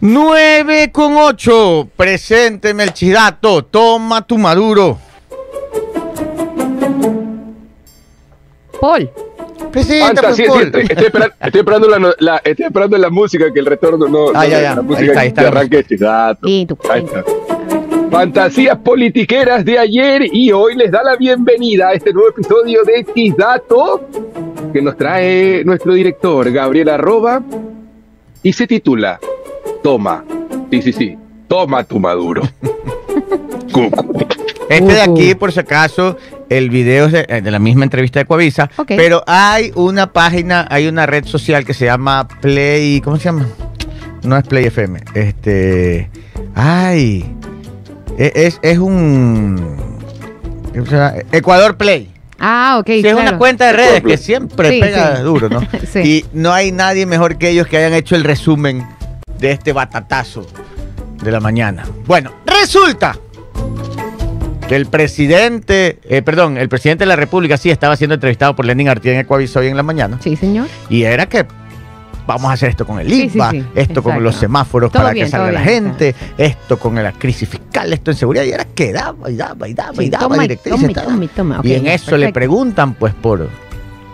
9 0.00 0.92
con 0.92 1.16
8. 1.16 1.88
Presente 1.96 2.72
Melchidato. 2.74 3.64
Toma 3.64 4.26
tu 4.26 4.38
maduro. 4.38 4.98
Paul. 8.80 9.10
Presenta, 9.72 10.22
Fanta, 10.22 10.32
sí, 10.34 10.44
pues, 10.46 10.60
sí, 10.64 10.70
Paul. 10.70 10.82
estoy, 10.88 11.04
esperando, 11.06 11.34
estoy, 11.40 11.60
esperando 11.60 11.88
la, 12.20 12.36
estoy 12.44 12.66
esperando 12.66 12.96
la 12.98 13.10
música, 13.10 13.52
que 13.52 13.60
el 13.60 13.66
retorno 13.66 14.08
no. 14.08 14.28
Ah, 14.34 14.44
no- 14.44 14.48
ya, 14.48 14.62
ya. 14.62 14.74
La 14.74 14.80
Ahí 14.80 14.86
música 14.86 15.06
está, 15.06 15.20
ahí 15.20 15.28
está 15.28 15.40
que 15.40 15.42
la 15.42 15.48
arranque. 15.48 15.76
Ahí 16.90 17.04
está. 17.04 17.24
Fantasías 18.10 18.78
politiqueras 18.78 19.64
de 19.64 19.78
ayer 19.78 20.22
y 20.32 20.50
hoy 20.52 20.74
les 20.76 20.90
da 20.90 21.02
la 21.02 21.16
bienvenida 21.16 21.88
a 21.88 21.92
este 21.92 22.12
nuevo 22.12 22.30
episodio 22.30 22.80
de 22.84 23.04
Dato 23.36 24.08
que 24.72 24.80
nos 24.80 24.96
trae 24.96 25.62
nuestro 25.64 25.92
director 25.92 26.50
Gabriel 26.50 26.88
Arroba 26.88 27.42
y 28.42 28.52
se 28.54 28.66
titula 28.66 29.20
Toma, 29.82 30.24
sí, 30.70 30.82
sí, 30.82 30.92
sí, 30.92 31.18
toma 31.48 31.84
tu 31.84 31.98
maduro. 31.98 32.42
Cucu. 33.72 34.26
Este 34.68 34.92
de 34.92 35.00
aquí, 35.00 35.34
por 35.34 35.50
si 35.52 35.60
acaso, 35.60 36.16
el 36.50 36.68
video 36.68 37.06
es 37.06 37.12
de, 37.12 37.26
eh, 37.28 37.40
de 37.40 37.50
la 37.50 37.58
misma 37.58 37.84
entrevista 37.84 38.18
de 38.18 38.26
Coavisa, 38.26 38.70
Ok. 38.76 38.92
pero 38.96 39.22
hay 39.26 39.72
una 39.76 40.12
página, 40.12 40.66
hay 40.70 40.88
una 40.88 41.06
red 41.06 41.24
social 41.24 41.64
que 41.64 41.72
se 41.74 41.86
llama 41.86 42.28
Play, 42.40 43.00
¿cómo 43.00 43.16
se 43.16 43.24
llama? 43.24 43.46
No 44.24 44.36
es 44.36 44.46
Play 44.46 44.66
FM, 44.66 45.00
este, 45.14 46.10
ay, 46.54 47.24
e- 48.18 48.32
es, 48.34 48.58
es 48.62 48.78
un, 48.78 49.56
¿cómo 50.74 50.84
se 50.86 50.92
llama? 50.96 51.14
Ecuador 51.32 51.76
Play. 51.76 52.10
Ah, 52.40 52.76
ok. 52.80 52.86
Sí, 52.86 53.02
es 53.06 53.14
una 53.14 53.36
cuenta 53.38 53.66
de 53.66 53.72
redes 53.72 54.02
que 54.02 54.16
siempre 54.16 54.70
Sí, 54.70 54.80
pega 54.80 55.16
sí. 55.16 55.22
duro, 55.22 55.48
¿no? 55.48 55.60
Sí. 55.92 55.98
Y 56.00 56.24
no 56.32 56.52
hay 56.52 56.70
nadie 56.72 57.04
mejor 57.06 57.36
que 57.38 57.48
ellos 57.50 57.66
que 57.66 57.78
hayan 57.78 57.94
hecho 57.94 58.14
el 58.16 58.22
resumen 58.24 58.86
de 59.38 59.52
este 59.52 59.72
batatazo 59.72 60.46
de 61.22 61.30
la 61.30 61.40
mañana. 61.40 61.84
Bueno, 62.06 62.32
resulta 62.46 63.18
que 64.68 64.76
el 64.76 64.86
presidente, 64.86 65.98
eh, 66.04 66.22
perdón, 66.22 66.58
el 66.58 66.68
presidente 66.68 67.04
de 67.04 67.08
la 67.08 67.16
República 67.16 67.56
sí 67.56 67.70
estaba 67.70 67.96
siendo 67.96 68.14
entrevistado 68.14 68.54
por 68.54 68.66
Lenin 68.66 68.88
Artieda 68.88 69.16
en 69.16 69.20
Ecuaviso 69.22 69.60
hoy 69.60 69.68
en 69.68 69.76
la 69.76 69.82
mañana. 69.82 70.18
Sí, 70.20 70.36
señor. 70.36 70.68
Y 70.90 71.02
era 71.02 71.26
que 71.26 71.46
vamos 72.26 72.50
a 72.50 72.52
hacer 72.52 72.68
esto 72.68 72.86
con 72.86 73.00
el 73.00 73.08
Sí, 73.08 73.30
sí, 73.30 73.38
IVA, 73.38 73.50
sí, 73.50 73.64
esto 73.74 74.02
con 74.02 74.22
los 74.22 74.36
semáforos 74.36 74.92
Todo 74.92 75.02
para 75.02 75.14
bien, 75.14 75.26
que 75.26 75.30
salga 75.30 75.50
la 75.50 75.62
bien, 75.62 75.84
gente, 75.96 76.14
esto 76.36 76.78
con 76.78 76.94
la 77.02 77.12
crisis 77.12 77.48
fiscal, 77.48 77.90
esto 77.92 78.10
en 78.10 78.16
seguridad. 78.18 78.44
Y 78.44 78.50
era 78.50 78.66
que 78.66 78.92
daba 78.92 79.30
y 79.30 79.36
daba 79.36 79.66
y 79.66 79.74
daba 79.74 80.02
y 80.02 80.10
daba 80.10 80.36
toma, 81.34 81.60
y 81.64 81.72
en 81.72 81.86
eso 81.86 82.16
le 82.18 82.30
preguntan 82.32 82.92
pues 82.92 83.14
por, 83.14 83.48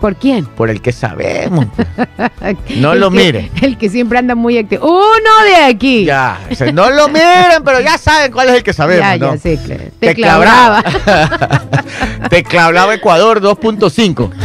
¿Por 0.01 0.15
quién? 0.15 0.45
por 0.45 0.69
el 0.69 0.81
que 0.81 0.91
sabemos. 0.91 1.65
pues. 1.75 1.87
No 2.77 2.93
El 2.93 2.99
lo 2.99 3.09
que- 3.11 3.17
mire. 3.17 3.51
El 3.61 3.77
que 3.77 3.89
siempre 3.89 4.19
anda 4.19 4.35
muy 4.35 4.57
activo. 4.57 4.85
¡Uno 4.87 5.45
de 5.47 5.55
aquí! 5.55 6.05
Ya, 6.05 6.39
o 6.51 6.55
sea, 6.55 6.71
no 6.71 6.89
lo 6.91 7.07
miren, 7.07 7.63
pero 7.63 7.79
ya 7.81 7.97
saben 7.97 8.31
cuál 8.31 8.49
es 8.49 8.55
el 8.55 8.63
que 8.63 8.73
sabemos, 8.73 9.01
ya, 9.03 9.17
¿no? 9.17 9.33
ya, 9.35 9.39
sí, 9.41 9.57
claro. 9.57 9.83
Te 9.99 10.07
Te 10.07 10.15
clabraba. 10.15 10.83
Teclablaba 12.29 12.93
Ecuador 12.95 13.41
2.5. 13.41 14.31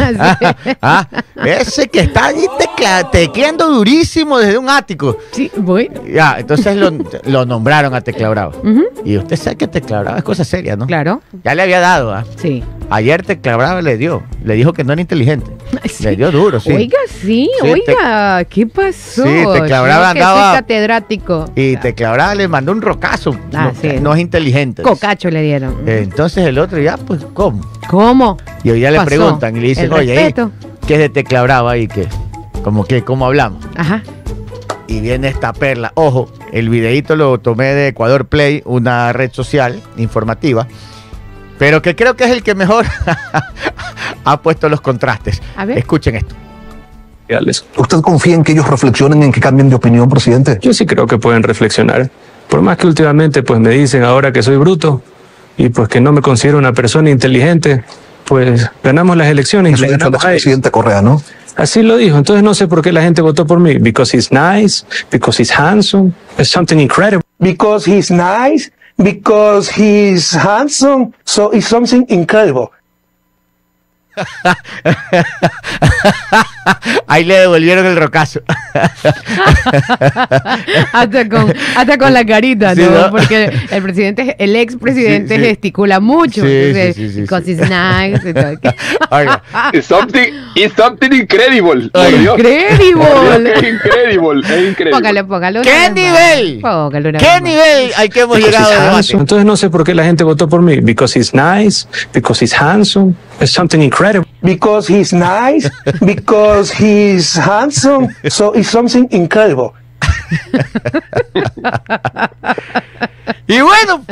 Ah, 0.83 1.07
Ah, 1.43 1.47
ese 1.47 1.89
que 1.89 2.01
está 2.01 2.27
allí 2.27 2.47
tecla- 2.59 3.11
tecleando 3.11 3.69
durísimo 3.69 4.39
desde 4.39 4.59
un 4.59 4.69
ático. 4.69 5.17
sí, 5.33 5.51
bueno. 5.57 6.03
Ya, 6.07 6.37
entonces 6.39 6.77
lo, 6.77 6.91
lo 7.25 7.47
nombraron 7.47 7.95
a 7.95 8.01
Teclabravo. 8.01 8.59
Ujú, 8.61 8.85
Y 9.05 9.17
usted 9.17 9.37
sabe 9.37 9.57
que 9.57 9.67
Teclabravo 9.69 10.19
es 10.19 10.25
cosa 10.25 10.45
seria, 10.45 10.77
¿no? 10.77 10.87
Claro, 10.87 11.23
Ya 11.45 11.55
le 11.55 11.63
había 11.63 11.81
dado, 11.81 12.13
¿ah? 12.15 12.25
sí. 12.37 12.63
Ayer 12.91 13.25
Teclabravo 13.25 13.81
le 13.81 13.97
dio. 13.97 14.23
Le 14.45 14.55
dijo 14.55 14.73
que 14.73 14.83
no 14.85 14.93
era 14.93 15.01
inteligente. 15.01 15.50
Sí. 15.89 16.05
Le 16.05 16.17
dio 16.17 16.31
duro, 16.33 16.59
sí. 16.61 16.73
Oiga, 16.73 16.99
sí, 17.09 17.49
Sí, 17.63 17.69
oiga, 17.71 18.45
¿qué 18.45 18.67
pasó? 18.67 19.23
Sí, 19.25 19.45
te 19.53 19.63
clabraba, 19.63 20.09
Yo 20.09 20.15
que 20.15 20.21
andaba- 20.21 20.51
soy 20.53 20.61
catedrático. 20.61 21.45
Y 21.55 21.77
Teclabravo 21.77 22.35
le 22.35 22.49
mandó 22.49 22.73
un 22.73 22.83
rocazo. 22.83 23.37
Ah, 23.55 23.73
no, 23.75 23.81
sí. 23.81 23.99
no 24.01 24.15
es 24.15 24.21
inteligente. 24.21 24.83
Cocacho 24.83 25.31
le 25.31 25.43
dieron. 25.43 25.89
Eh, 25.89 26.01
Entonces 26.05 26.47
el 26.47 26.59
otro 26.59 26.79
ya, 26.81 26.97
pues, 26.97 27.21
¿cómo? 27.35 27.61
¿Cómo? 27.89 28.37
Y 28.65 28.71
hoy 28.71 28.81
ya 28.81 28.91
le 28.91 29.01
preguntan 29.03 29.57
y 29.57 29.61
le 29.61 29.69
dicen, 29.69 29.93
oye, 29.93 30.13
¿y 30.13 30.17
respeto. 30.17 30.51
¿qué 30.87 30.95
es 30.95 31.01
de 31.01 31.09
Tecla 31.09 31.43
Brava 31.43 31.77
y 31.77 31.87
qué? 31.89 32.07
Como 32.65 32.85
que, 32.85 33.03
¿cómo 33.05 33.27
hablamos? 33.27 33.65
Ajá. 33.77 34.03
Y 34.89 35.01
viene 35.01 35.29
esta 35.29 35.53
perla. 35.53 35.93
Ojo, 35.95 36.31
el 36.53 36.69
videíto 36.69 37.15
lo 37.15 37.39
tomé 37.39 37.75
de 37.75 37.89
Ecuador 37.89 38.27
Play, 38.27 38.63
una 38.65 39.13
red 39.13 39.31
social 39.33 39.81
informativa, 39.97 40.67
pero 41.61 41.83
que 41.83 41.95
creo 41.95 42.17
que 42.17 42.25
es 42.25 42.31
el 42.31 42.43
que 42.43 42.55
mejor 42.55 42.87
ha 44.25 44.41
puesto 44.41 44.71
los 44.71 44.81
contrastes. 44.81 45.43
A 45.57 45.67
ver. 45.67 45.77
Escuchen 45.77 46.17
esto. 46.17 46.35
¿Usted 47.77 48.01
confía 48.01 48.35
en 48.35 48.43
que 48.43 48.53
ellos 48.53 48.67
reflexionen, 48.67 49.23
en 49.23 49.31
que 49.31 49.41
cambien 49.41 49.69
de 49.69 49.75
opinión, 49.77 50.09
presidente? 50.09 50.59
Yo 50.63 50.73
sí 50.73 50.87
creo 50.87 51.07
que 51.07 51.19
pueden 51.19 51.43
reflexionar. 51.43 52.11
Por 52.49 52.63
más 52.63 52.79
que 52.79 52.87
últimamente 52.87 53.43
pues 53.43 53.61
me 53.61 53.69
dicen 53.71 54.03
ahora 54.03 54.33
que 54.33 54.43
soy 54.43 54.57
bruto 54.57 55.03
y 55.59 55.69
pues 55.69 55.89
que 55.89 56.01
no 56.01 56.13
me 56.13 56.23
considero 56.23 56.57
una 56.57 56.73
persona 56.73 57.11
inteligente, 57.11 57.85
pues 58.25 58.69
ganamos 58.83 59.19
las 59.19 59.29
elecciones 59.29 59.73
y 59.73 59.75
Eso 59.75 59.83
le 59.83 59.89
dicho 59.89 59.97
el 59.97 60.01
ganamos 60.01 60.25
a 60.25 60.29
ellos. 60.31 60.37
expresidente 60.39 60.71
Correa, 60.71 61.03
¿no? 61.03 61.23
Así 61.57 61.83
lo 61.83 61.99
dijo. 61.99 62.17
Entonces 62.17 62.43
no 62.43 62.55
sé 62.55 62.69
por 62.69 62.81
qué 62.81 62.91
la 62.91 63.03
gente 63.03 63.21
votó 63.21 63.47
por 63.47 63.61
mí. 63.61 63.77
Because 63.77 64.17
he's 64.17 64.33
nice, 64.33 64.87
because 65.11 65.41
he's 65.43 65.53
handsome, 65.53 66.13
it's 66.39 66.49
something 66.49 66.79
incredible. 66.79 67.23
because 67.39 67.87
he's 67.91 68.11
nice, 68.11 68.73
because 69.03 69.71
he's 69.71 70.33
handsome, 70.33 71.15
so 71.25 71.51
it's 71.51 71.67
something 71.67 72.07
incredible. 72.09 72.73
Ahí 77.07 77.25
le 77.25 77.39
devolvieron 77.41 77.87
el 77.87 77.97
rocazo. 77.97 78.41
hasta 80.93 81.29
con, 81.29 81.53
hasta 81.77 81.99
con 81.99 82.13
la 82.13 82.25
carita, 82.25 82.75
Sí, 82.75 82.83
¿no? 82.83 82.91
¿no? 82.91 83.11
Porque 83.11 83.53
el 83.71 83.83
presidente, 83.83 84.37
el 84.39 84.57
expresidente 84.57 85.35
Sí, 85.37 85.41
sí. 85.41 85.47
gesticula 85.49 86.01
mucho. 86.01 86.43
Sí, 86.43 86.49
entonces, 86.51 86.97
sí, 86.97 87.09
sí, 87.09 87.15
sí, 87.15 87.21
because 87.23 87.45
sí. 87.45 87.53
he's 87.53 87.61
nice 87.61 88.29
y 88.31 88.35
todo. 88.35 88.51
Oiga, 89.11 89.43
It's 89.73 89.87
something, 89.87 90.33
it's 90.55 90.75
something 90.77 91.13
incredible. 91.13 91.91
Incredible. 91.95 93.53
Es 93.53 93.63
incredible, 93.63 94.41
es 94.45 94.69
increíble. 94.71 94.91
Póngale, 94.93 95.25
póngale. 95.25 95.61
una 95.61 95.69
¿Qué 95.71 95.91
nivel? 95.91 96.61
Póngale 96.61 97.09
una 97.09 97.19
¿qué 97.19 97.41
nivel 97.41 97.93
al 97.97 98.09
que 98.09 98.21
hemos 98.21 98.37
Because 98.37 98.57
llegado. 98.59 99.01
Entonces 99.21 99.45
no 99.45 99.57
sé 99.57 99.71
por 99.71 99.85
qué 99.85 99.95
la 99.95 100.05
gente 100.05 100.25
votó 100.25 100.49
por 100.49 100.63
mí. 100.63 100.81
Because 100.81 101.19
he's 101.19 101.33
nice, 101.35 101.87
because 102.13 102.43
he's 102.45 102.55
handsome, 102.55 103.15
it's 103.41 103.53
something 103.53 103.81
incredible. 103.81 104.29
Because 104.43 104.89
he's 104.93 105.13
nice, 105.13 105.71
because 106.01 106.60
he's 106.69 107.37
handsome, 107.39 108.09
so 108.29 108.53
it's 108.55 108.69
something 108.69 109.07
incredible. 109.11 109.73
Y 113.47 113.61
bueno, 113.61 114.05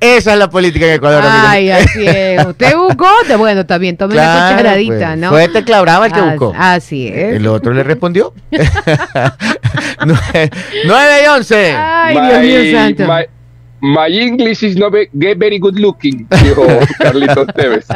esa 0.00 0.32
es 0.32 0.38
la 0.38 0.48
política 0.48 0.86
en 0.86 0.92
Ecuador. 0.94 1.22
amigos. 1.22 1.46
Ay, 1.46 1.70
así 1.70 2.06
es. 2.06 2.44
Usted 2.46 2.74
buscó, 2.76 3.06
bueno, 3.38 3.60
está 3.62 3.76
bien, 3.78 3.96
tome 3.98 4.14
una 4.14 4.22
Claro, 4.22 4.56
cucharadita, 4.56 5.06
pues. 5.08 5.18
¿no? 5.18 5.28
Fue 5.30 5.48
Tecla 5.48 5.80
Brava 5.82 6.06
el 6.06 6.12
que 6.12 6.20
As- 6.20 6.26
buscó. 6.30 6.54
Así 6.58 7.08
es. 7.08 7.36
El 7.36 7.46
otro 7.46 7.72
le 7.74 7.82
respondió. 7.82 8.32
9 10.84 11.22
y 11.24 11.28
11. 11.28 11.72
Ay, 11.76 12.14
Dios 12.20 12.40
mío 12.40 12.78
santo. 12.78 13.04
my, 13.04 13.26
my 13.82 14.08
English 14.08 14.62
is 14.62 14.76
not 14.76 14.92
get 14.92 15.38
very 15.38 15.58
good 15.58 15.78
looking, 15.78 16.26
dijo 16.28 16.64
Carlitos 16.98 17.48
Tevez. 17.48 17.86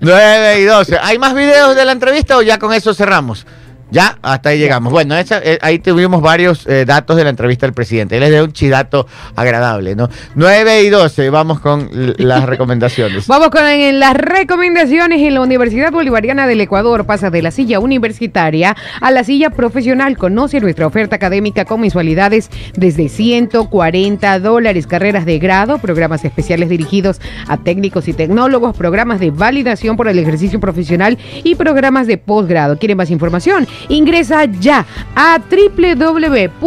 9 0.00 0.60
y 0.60 0.64
12. 0.64 0.98
¿Hay 1.02 1.18
más 1.18 1.34
videos 1.34 1.76
de 1.76 1.84
la 1.84 1.92
entrevista 1.92 2.38
o 2.38 2.42
ya 2.42 2.58
con 2.58 2.72
eso 2.72 2.94
cerramos? 2.94 3.46
Ya, 3.90 4.18
hasta 4.22 4.50
ahí 4.50 4.58
llegamos. 4.58 4.92
Bueno, 4.92 5.16
esa- 5.16 5.40
eh, 5.42 5.58
ahí 5.62 5.78
tuvimos 5.78 6.20
varios 6.20 6.66
eh, 6.66 6.84
datos 6.84 7.16
de 7.16 7.24
la 7.24 7.30
entrevista 7.30 7.66
del 7.66 7.72
presidente. 7.72 8.16
Él 8.16 8.22
es 8.24 8.30
de 8.30 8.42
un 8.42 8.52
chidato 8.52 9.06
agradable, 9.34 9.94
¿no? 9.96 10.08
9 10.34 10.82
y 10.82 10.90
12, 10.90 11.30
vamos 11.30 11.60
con 11.60 11.88
las 12.18 12.44
recomendaciones. 12.46 13.26
Vamos 13.26 13.48
con 13.48 13.64
en 13.64 13.98
las 13.98 14.14
recomendaciones 14.14 15.20
en 15.22 15.34
la 15.34 15.40
Universidad 15.40 15.90
Bolivariana 15.90 16.46
del 16.46 16.60
Ecuador. 16.60 17.06
Pasa 17.06 17.30
de 17.30 17.40
la 17.42 17.50
silla 17.50 17.80
universitaria 17.80 18.76
a 19.00 19.10
la 19.10 19.24
silla 19.24 19.50
profesional. 19.50 20.16
Conoce 20.18 20.60
nuestra 20.60 20.86
oferta 20.86 21.16
académica 21.16 21.64
con 21.64 21.80
mensualidades 21.80 22.50
desde 22.76 23.08
140 23.08 24.38
dólares. 24.40 24.86
Carreras 24.86 25.24
de 25.24 25.38
grado, 25.38 25.78
programas 25.78 26.24
especiales 26.24 26.68
dirigidos 26.68 27.20
a 27.46 27.56
técnicos 27.56 28.06
y 28.08 28.12
tecnólogos, 28.12 28.76
programas 28.76 29.20
de 29.20 29.30
validación 29.30 29.96
por 29.96 30.08
el 30.08 30.18
ejercicio 30.18 30.60
profesional 30.60 31.18
y 31.44 31.54
programas 31.54 32.06
de 32.06 32.18
posgrado. 32.18 32.78
¿Quieren 32.78 32.96
más 32.96 33.10
información? 33.10 33.66
Ingresa 33.88 34.44
ya 34.44 34.84
a 35.14 35.38
www.v 35.50 36.58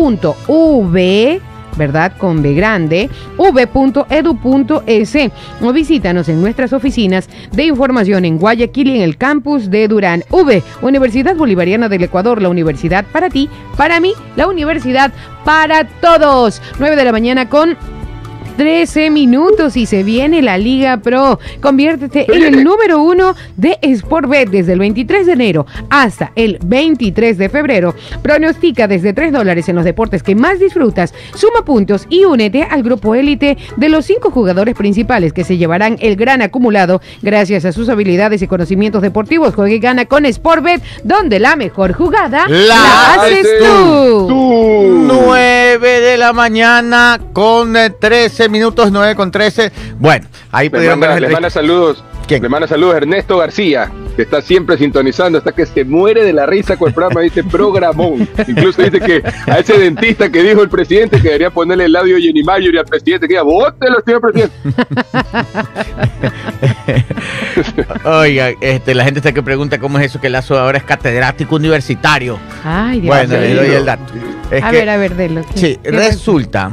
¿verdad? 1.78 2.14
Con 2.18 2.42
B 2.42 2.54
grande, 2.54 3.10
v.edu.es 3.38 5.18
o 5.62 5.74
visítanos 5.74 6.30
en 6.30 6.42
nuestras 6.42 6.74
oficinas 6.74 7.30
de 7.52 7.64
información 7.66 8.26
en 8.26 8.38
Guayaquil 8.38 8.88
y 8.90 8.96
en 8.98 9.02
el 9.02 9.18
campus 9.18 9.70
de 9.70 9.88
Durán. 9.88 10.24
V, 10.30 10.64
Universidad 10.82 11.36
Bolivariana 11.36 11.90
del 11.90 12.04
Ecuador, 12.04 12.42
la 12.42 12.50
universidad 12.50 13.06
para 13.12 13.30
ti, 13.30 13.50
para 13.78 14.00
mí, 14.00 14.14
la 14.36 14.48
universidad 14.48 15.12
para 15.46 15.88
todos. 15.88 16.62
9 16.80 16.96
de 16.96 17.06
la 17.06 17.12
mañana 17.12 17.50
con 17.50 17.78
13 18.58 19.10
minutos 19.10 19.78
y 19.78 19.86
se 19.86 20.04
viene 20.04 20.42
la 20.42 20.58
Liga 20.58 20.98
Pro. 20.98 21.40
Conviértete 21.62 22.26
en 22.34 22.44
el 22.44 22.64
número 22.64 23.02
uno 23.02 23.36
de 23.58 23.78
Sportbet 23.96 24.50
desde 24.50 24.74
el 24.74 24.80
23 24.80 25.26
de 25.26 25.34
enero 25.34 25.66
hasta 25.90 26.32
el 26.36 26.60
23 26.64 27.38
de 27.38 27.50
febrero. 27.50 27.96
Pronostica 28.22 28.88
desde 28.88 29.14
3 29.14 29.32
dólares 29.32 29.70
en 29.70 29.76
los 29.76 29.86
deportes 29.86 30.24
que 30.24 30.36
más 30.36 30.60
disfrutas. 30.60 31.14
Suma 31.36 31.66
puntos 31.66 32.06
y 32.10 32.26
únete 32.26 32.64
al 32.64 32.84
grupo 32.84 33.16
élite 33.16 33.58
de 33.78 33.90
los 33.90 34.06
cinco 34.06 34.32
jugadores 34.32 34.76
principales 34.76 35.34
que 35.34 35.44
se 35.44 35.58
llevarán 35.58 35.98
el 36.00 36.16
gran 36.16 36.42
acumulado 36.42 37.02
gracias 37.22 37.66
a 37.66 37.72
sus 37.72 37.90
habilidades 37.90 38.42
y 38.42 38.48
conocimientos 38.48 39.02
deportivos. 39.02 39.56
Juega 39.56 39.74
y 39.74 39.80
gana 39.80 40.06
con 40.06 40.32
Sportbet, 40.32 40.82
donde 41.04 41.40
la 41.40 41.56
mejor 41.56 41.94
jugada 41.94 42.48
La 42.48 43.14
haces 43.14 43.40
haces 43.40 43.60
tú. 43.60 44.28
Tú. 44.28 45.08
9 45.08 46.02
de 46.02 46.18
la 46.18 46.34
mañana 46.34 47.20
con 47.34 47.76
eh, 47.76 47.92
13 48.42 48.50
minutos, 48.50 48.92
9 48.92 49.14
con 49.16 49.30
13. 49.30 49.72
Bueno, 50.00 50.26
ahí 50.52 50.66
Le 50.68 50.72
pudieron 50.72 51.00
ver 51.00 51.10
manda, 51.12 51.22
la 51.22 51.28
le 51.28 51.34
manda 51.34 51.50
saludos. 51.52 52.04
¿Quién? 52.28 52.42
Le 52.42 52.50
manda 52.50 52.68
saludos 52.68 52.96
Ernesto 52.96 53.38
García, 53.38 53.92
que 54.16 54.22
está 54.24 54.42
siempre 54.42 54.78
sintonizando, 54.78 55.38
hasta 55.38 55.52
que 55.52 55.66
se 55.68 55.84
muere 55.84 56.24
de 56.24 56.34
la 56.34 56.46
risa 56.48 56.76
con 56.78 56.88
el 56.88 56.94
programa, 56.96 57.22
dice 57.22 57.44
programón. 57.44 58.28
Incluso 58.48 58.82
dice 58.82 59.00
que 59.00 59.22
a 59.46 59.60
ese 59.60 59.78
dentista 59.78 60.30
que 60.32 60.42
dijo 60.42 60.64
el 60.64 60.70
presidente 60.70 61.18
que 61.18 61.24
debería 61.28 61.52
ponerle 61.52 61.86
el 61.86 61.96
audio 61.96 62.18
Jenny 62.18 62.42
Mayor 62.42 62.74
y 62.74 62.78
al 62.80 62.86
presidente 62.86 63.28
que 63.28 63.34
diga, 63.34 63.44
bótelo, 63.44 63.98
señor 64.04 64.22
presidente. 64.22 64.56
Oiga, 68.06 68.50
este, 68.62 68.96
la 68.96 69.04
gente 69.04 69.20
está 69.20 69.32
que 69.34 69.44
pregunta 69.44 69.78
cómo 69.80 70.00
es 70.00 70.06
eso 70.08 70.20
que 70.20 70.30
Lazo 70.30 70.58
ahora 70.58 70.78
es 70.80 70.84
catedrático 70.84 71.56
universitario. 71.58 72.40
Ay, 72.64 73.02
Dios 73.02 73.16
Bueno, 73.16 73.34
le 73.40 73.54
doy 73.54 73.70
el 73.76 73.86
dato. 73.86 74.14
Es 74.50 74.64
a 74.64 74.72
que- 74.72 74.78
ver, 74.78 74.90
a 74.90 74.98
ver, 74.98 75.16
delo. 75.16 75.42
Sí, 75.54 75.78
¿Qué 75.84 75.92
resulta, 75.92 76.72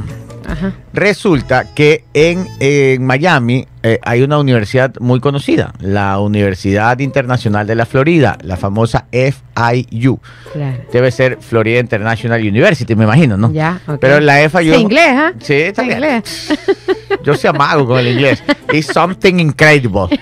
Ajá. 0.49 0.73
resulta 0.93 1.65
que 1.73 2.03
en, 2.13 2.47
en 2.59 3.05
Miami 3.05 3.67
eh, 3.83 3.99
hay 4.03 4.23
una 4.23 4.39
universidad 4.39 4.93
muy 4.99 5.19
conocida, 5.19 5.73
la 5.79 6.19
Universidad 6.19 6.99
Internacional 6.99 7.65
de 7.65 7.75
la 7.75 7.85
Florida, 7.85 8.37
la 8.41 8.57
famosa 8.57 9.05
FIU. 9.11 10.19
Claro. 10.51 10.77
Debe 10.91 11.11
ser 11.11 11.37
Florida 11.39 11.79
International 11.79 12.41
University, 12.41 12.95
me 12.95 13.05
imagino, 13.05 13.37
¿no? 13.37 13.51
Ya. 13.53 13.79
Pero 14.01 14.19
la 14.19 14.49
FIU... 14.49 14.73
¿Es 14.73 14.79
inglés, 14.81 15.11
¿ah? 15.11 15.33
Sí, 15.39 15.53
está 15.53 15.83
¿Es 15.83 15.87
bien. 15.87 15.99
inglés? 15.99 16.59
Yo 17.23 17.35
soy 17.35 17.49
amago 17.51 17.87
con 17.87 17.99
el 17.99 18.09
inglés. 18.09 18.43
It's 18.73 18.87
something 18.87 19.39
incredible. 19.39 20.07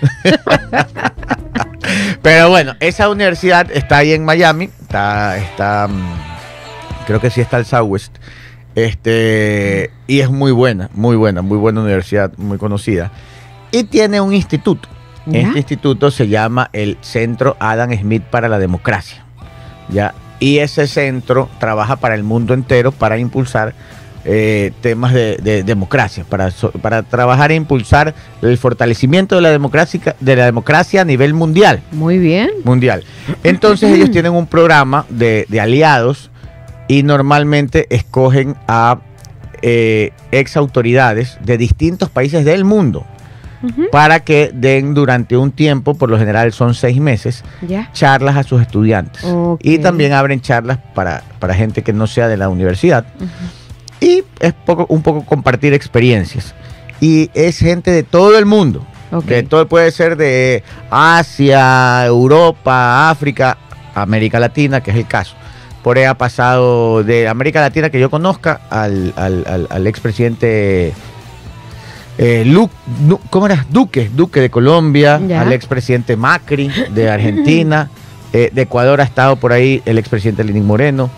Pero 2.21 2.49
bueno, 2.49 2.75
esa 2.79 3.09
universidad 3.09 3.71
está 3.71 3.97
ahí 3.97 4.11
en 4.13 4.25
Miami. 4.25 4.69
Está, 4.81 5.37
está, 5.37 5.87
mm, 5.87 7.05
creo 7.05 7.19
que 7.19 7.29
sí 7.29 7.41
está 7.41 7.57
el 7.57 7.65
Southwest. 7.65 8.15
Este, 8.77 9.89
y 10.05 10.19
es 10.19 10.29
muy 10.29 10.51
buena, 10.51 10.91
muy 10.93 11.15
buena, 11.15 11.41
muy 11.41 11.57
buena 11.57 11.81
universidad, 11.81 12.31
muy 12.37 12.59
conocida. 12.59 13.11
Y 13.71 13.85
tiene 13.85 14.21
un 14.21 14.35
instituto. 14.35 14.87
¿Ya? 15.25 15.39
Este 15.39 15.57
instituto 15.57 16.11
se 16.11 16.27
llama 16.27 16.69
el 16.73 16.95
Centro 17.01 17.57
Adam 17.59 17.91
Smith 17.97 18.21
para 18.21 18.47
la 18.47 18.59
Democracia. 18.59 19.25
¿ya? 19.89 20.13
Y 20.39 20.59
ese 20.59 20.85
centro 20.85 21.49
trabaja 21.59 21.95
para 21.95 22.13
el 22.13 22.23
mundo 22.23 22.53
entero 22.53 22.91
para 22.91 23.17
impulsar 23.17 23.73
eh, 24.25 24.71
temas 24.81 25.11
de, 25.11 25.37
de 25.37 25.63
democracia, 25.63 26.23
para, 26.29 26.51
para 26.79 27.01
trabajar 27.01 27.51
e 27.51 27.55
impulsar 27.55 28.13
el 28.43 28.59
fortalecimiento 28.59 29.35
de 29.37 29.41
la 29.41 29.49
democracia, 29.49 30.15
de 30.19 30.35
la 30.35 30.45
democracia 30.45 31.01
a 31.01 31.05
nivel 31.05 31.33
mundial 31.33 31.81
Muy 31.91 32.19
bien. 32.19 32.51
mundial. 32.63 33.03
Entonces 33.43 33.91
ellos 33.91 34.11
tienen 34.11 34.33
un 34.33 34.45
programa 34.45 35.07
de, 35.09 35.47
de 35.49 35.59
aliados 35.59 36.29
y 36.87 37.03
normalmente 37.03 37.87
escogen 37.89 38.55
a 38.67 38.99
eh, 39.61 40.11
ex 40.31 40.57
autoridades 40.57 41.37
de 41.43 41.57
distintos 41.57 42.09
países 42.09 42.45
del 42.45 42.63
mundo 42.63 43.05
para 43.91 44.19
que 44.19 44.51
den 44.53 44.93
durante 44.93 45.35
un 45.35 45.51
tiempo, 45.51 45.95
por 45.95 46.09
lo 46.09 46.17
general 46.17 46.53
son 46.53 46.73
seis 46.73 46.99
meses, 46.99 47.43
charlas 47.93 48.37
a 48.37 48.43
sus 48.43 48.61
estudiantes. 48.61 49.25
Y 49.61 49.79
también 49.79 50.13
abren 50.13 50.41
charlas 50.41 50.77
para, 50.93 51.23
para 51.39 51.53
gente 51.53 51.81
que 51.81 51.93
no 51.93 52.07
sea 52.07 52.27
de 52.27 52.37
la 52.37 52.49
universidad. 52.49 53.05
Y 53.99 54.23
es 54.39 54.53
poco, 54.53 54.85
un 54.89 55.01
poco 55.01 55.25
compartir 55.25 55.73
experiencias. 55.73 56.53
Y 57.01 57.29
es 57.33 57.59
gente 57.59 57.91
de 57.91 58.03
todo 58.03 58.37
el 58.37 58.45
mundo. 58.45 58.85
Ok. 59.11 59.25
De 59.25 59.43
todo 59.43 59.67
puede 59.67 59.91
ser 59.91 60.17
de 60.17 60.63
Asia, 60.89 62.05
Europa, 62.05 63.09
África, 63.09 63.57
América 63.95 64.39
Latina, 64.39 64.81
que 64.81 64.91
es 64.91 64.97
el 64.97 65.07
caso. 65.07 65.35
Por 65.87 65.97
ahí 65.97 66.03
ha 66.03 66.15
pasado 66.17 67.01
de 67.01 67.29
América 67.29 67.61
Latina 67.61 67.89
que 67.89 67.97
yo 67.97 68.09
conozca 68.09 68.59
al, 68.69 69.13
al, 69.15 69.45
al, 69.47 69.67
al 69.69 69.87
expresidente 69.87 70.91
eh, 72.17 72.67
¿cómo 73.29 73.45
era? 73.45 73.65
Duque, 73.69 74.11
Duque 74.13 74.41
de 74.41 74.49
Colombia, 74.49 75.17
Ya. 75.25 75.39
al 75.39 75.53
expresidente 75.53 76.17
Macri 76.17 76.69
de 76.93 77.09
Argentina, 77.17 77.89
eh, 78.33 78.49
de 78.53 78.63
Ecuador 78.63 78.99
ha 78.99 79.05
estado 79.05 79.37
por 79.37 79.53
ahí 79.53 79.81
el 79.85 79.97
expresidente 79.97 80.43
Lenín 80.43 80.65
Moreno, 80.65 81.09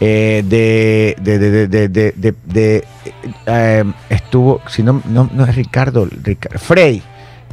eh, 0.00 0.42
de, 0.48 1.16
de, 1.20 1.38
de, 1.68 2.34
de, 2.46 2.84
eh, 3.44 3.84
estuvo, 4.08 4.62
si 4.70 4.82
no, 4.82 5.02
no, 5.06 5.28
no 5.34 5.44
es 5.44 5.54
Ricardo, 5.54 6.08
Rica- 6.22 6.58
Frey, 6.58 7.02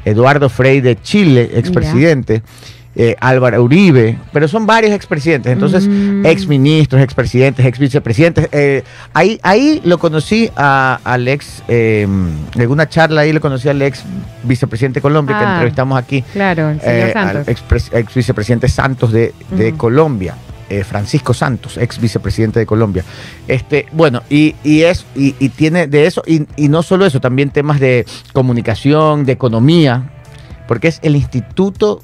Eduardo 0.06 0.48
Frey 0.48 0.80
de 0.80 1.02
Chile, 1.02 1.52
expresidente. 1.54 2.44
Eh, 2.96 3.16
Álvaro 3.22 3.64
Uribe, 3.64 4.18
pero 4.34 4.48
son 4.48 4.66
varios 4.66 4.92
expresidentes, 4.92 5.52
entonces 5.54 5.88
Mm. 5.88 6.26
exministros, 6.26 7.02
expresidentes, 7.02 7.66
ex 7.66 7.80
vicepresidentes. 7.80 8.50
eh, 8.52 8.84
ahí, 9.14 9.40
ahí 9.44 9.82
lo 9.86 9.98
conocí 9.98 10.50
a- 10.58 11.00
al 11.04 11.28
ex, 11.28 11.64
eh, 11.70 12.02
en 12.04 12.70
una 12.70 12.90
charla 12.90 13.22
ahí 13.22 13.32
lo 13.32 13.40
conocí 13.40 13.70
al 13.70 13.82
ex 13.82 14.04
vicepresidente 14.44 14.98
de 15.00 15.02
Colombia 15.02 15.38
que 15.40 15.46
Ah, 15.46 15.54
entrevistamos 15.54 15.98
aquí, 15.98 16.22
Claro, 16.34 16.70
el 16.72 16.82
señor 16.82 16.96
eh, 17.10 17.14
Santos. 17.14 17.48
al 17.48 17.54
ex, 17.54 17.90
ex 17.94 18.14
vicepresidente 18.14 18.68
Santos 18.68 19.12
de. 19.12 19.34
Colombia. 19.78 20.36
Francisco 20.86 21.34
Santos, 21.34 21.76
ex 21.78 22.00
vicepresidente 22.00 22.58
de 22.60 22.66
Colombia. 22.66 23.04
Este, 23.46 23.88
bueno, 23.92 24.24
y, 24.30 24.56
y 24.64 24.84
es, 24.84 25.06
y, 25.18 25.36
y 25.38 25.50
tiene 25.50 25.88
de 25.88 26.06
eso, 26.06 26.24
y, 26.26 26.48
y 26.56 26.70
no 26.70 26.82
solo 26.82 27.06
eso, 27.06 27.20
también 27.20 27.50
temas 27.50 27.82
de 27.82 28.06
comunicación, 28.32 29.26
de 29.26 29.34
economía, 29.34 30.10
porque 30.70 30.88
es 30.88 31.00
el 31.04 31.18
Instituto 31.18 32.02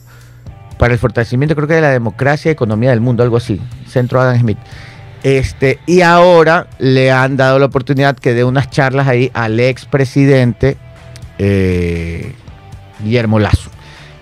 para 0.78 0.94
el 0.94 1.00
Fortalecimiento, 1.00 1.56
creo 1.56 1.68
que 1.68 1.76
de 1.76 1.82
la 1.82 1.90
Democracia 1.92 2.50
y 2.50 2.54
Economía 2.54 2.92
del 2.92 3.02
Mundo, 3.02 3.24
algo 3.24 3.38
así, 3.38 3.60
Centro 3.88 4.22
Adam 4.22 4.40
Smith. 4.40 4.58
Este, 5.24 5.80
y 5.88 6.02
ahora 6.02 6.68
le 6.80 7.12
han 7.12 7.36
dado 7.38 7.58
la 7.60 7.66
oportunidad 7.66 8.16
que 8.16 8.34
dé 8.34 8.44
unas 8.44 8.70
charlas 8.70 9.08
ahí 9.08 9.32
al 9.34 9.60
expresidente 9.60 10.78
eh, 11.40 12.34
Guillermo 13.04 13.40
Lazo. 13.40 13.70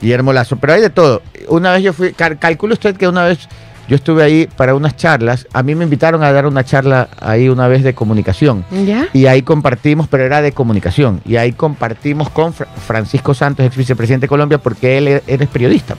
Guillermo 0.02 0.34
Lazo, 0.34 0.58
pero 0.58 0.74
hay 0.74 0.82
de 0.82 0.90
todo. 0.90 1.22
Una 1.48 1.74
vez 1.74 1.84
yo 1.84 1.94
fui, 1.94 2.14
cal- 2.14 2.38
calcule 2.40 2.74
usted 2.74 2.96
que 2.96 3.08
una 3.08 3.24
vez 3.26 3.48
Yo 3.88 3.96
estuve 3.96 4.24
ahí 4.24 4.48
para 4.58 4.74
unas 4.74 4.96
charlas. 4.98 5.46
A 5.54 5.62
mí 5.62 5.76
me 5.76 5.84
invitaron 5.84 6.24
a 6.24 6.32
dar 6.32 6.48
una 6.48 6.64
charla 6.64 7.08
ahí 7.22 7.50
una 7.50 7.68
vez 7.68 7.84
de 7.84 7.94
comunicación. 7.94 8.66
¿Ya? 8.84 9.08
Y 9.14 9.28
ahí 9.28 9.44
compartimos, 9.44 10.08
pero 10.08 10.24
era 10.24 10.42
de 10.42 10.54
comunicación. 10.54 11.22
Y 11.24 11.36
ahí 11.36 11.52
compartimos 11.52 12.32
con 12.32 12.52
Fra- 12.52 12.66
Francisco 12.66 13.36
Santos, 13.36 13.64
ex 13.64 13.78
vicepresidente 13.78 14.24
de 14.24 14.30
Colombia, 14.30 14.58
porque 14.58 14.98
él, 14.98 15.08
e- 15.08 15.24
él 15.28 15.40
es 15.44 15.48
periodista. 15.50 15.96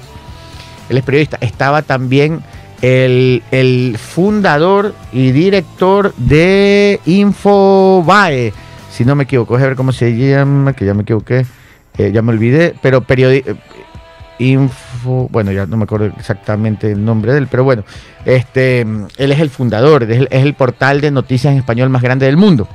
Él 0.88 0.98
es 0.98 1.04
periodista. 1.04 1.38
Estaba 1.40 1.82
también 1.82 2.42
el, 2.82 3.42
el 3.50 3.96
fundador 3.98 4.94
y 5.12 5.32
director 5.32 6.14
de 6.16 7.00
Infobae, 7.06 8.52
si 8.90 9.04
no 9.04 9.14
me 9.14 9.24
equivoco. 9.24 9.54
Déjame 9.54 9.68
ver 9.70 9.76
cómo 9.76 9.92
se 9.92 10.16
llama, 10.16 10.72
que 10.72 10.84
ya 10.84 10.94
me 10.94 11.02
equivoqué. 11.02 11.46
Eh, 11.98 12.12
ya 12.12 12.20
me 12.22 12.32
olvidé, 12.32 12.74
pero 12.82 13.04
eh, 13.08 13.56
Info, 14.38 15.28
bueno, 15.30 15.50
ya 15.50 15.64
no 15.64 15.78
me 15.78 15.84
acuerdo 15.84 16.06
exactamente 16.06 16.92
el 16.92 17.02
nombre 17.02 17.32
de 17.32 17.38
él, 17.38 17.48
pero 17.50 17.64
bueno, 17.64 17.84
este, 18.26 18.80
él 18.82 19.32
es 19.32 19.40
el 19.40 19.48
fundador, 19.48 20.02
es 20.02 20.28
el 20.30 20.54
portal 20.54 21.00
de 21.00 21.10
noticias 21.10 21.52
en 21.52 21.58
español 21.58 21.88
más 21.88 22.02
grande 22.02 22.26
del 22.26 22.36
mundo. 22.36 22.68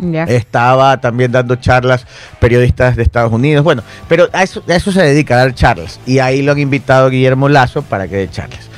Ya. 0.00 0.24
Estaba 0.24 1.00
también 1.00 1.32
dando 1.32 1.56
charlas 1.56 2.06
periodistas 2.40 2.94
de 2.96 3.02
Estados 3.02 3.32
Unidos, 3.32 3.64
bueno, 3.64 3.82
pero 4.08 4.28
a 4.32 4.42
eso, 4.44 4.62
a 4.68 4.74
eso 4.74 4.92
se 4.92 5.02
dedica, 5.02 5.34
a 5.34 5.38
dar 5.38 5.54
charlas. 5.54 5.98
Y 6.06 6.18
ahí 6.20 6.42
lo 6.42 6.52
han 6.52 6.58
invitado 6.58 7.06
a 7.06 7.10
Guillermo 7.10 7.48
Lazo 7.48 7.82
para 7.82 8.06
que 8.06 8.16
dé 8.16 8.30
charlas. 8.30 8.68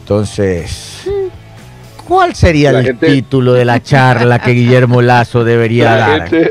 Entonces, 0.00 1.02
¿cuál 2.06 2.34
sería 2.34 2.72
La 2.72 2.78
el 2.80 2.86
gente- 2.86 3.06
título 3.06 3.52
de 3.54 3.64
la 3.64 3.82
charla 3.82 4.38
que 4.38 4.52
Guillermo 4.52 5.02
Lazo 5.02 5.44
debería 5.44 5.90
La 5.90 5.96
dar? 5.96 6.28
gente, 6.28 6.50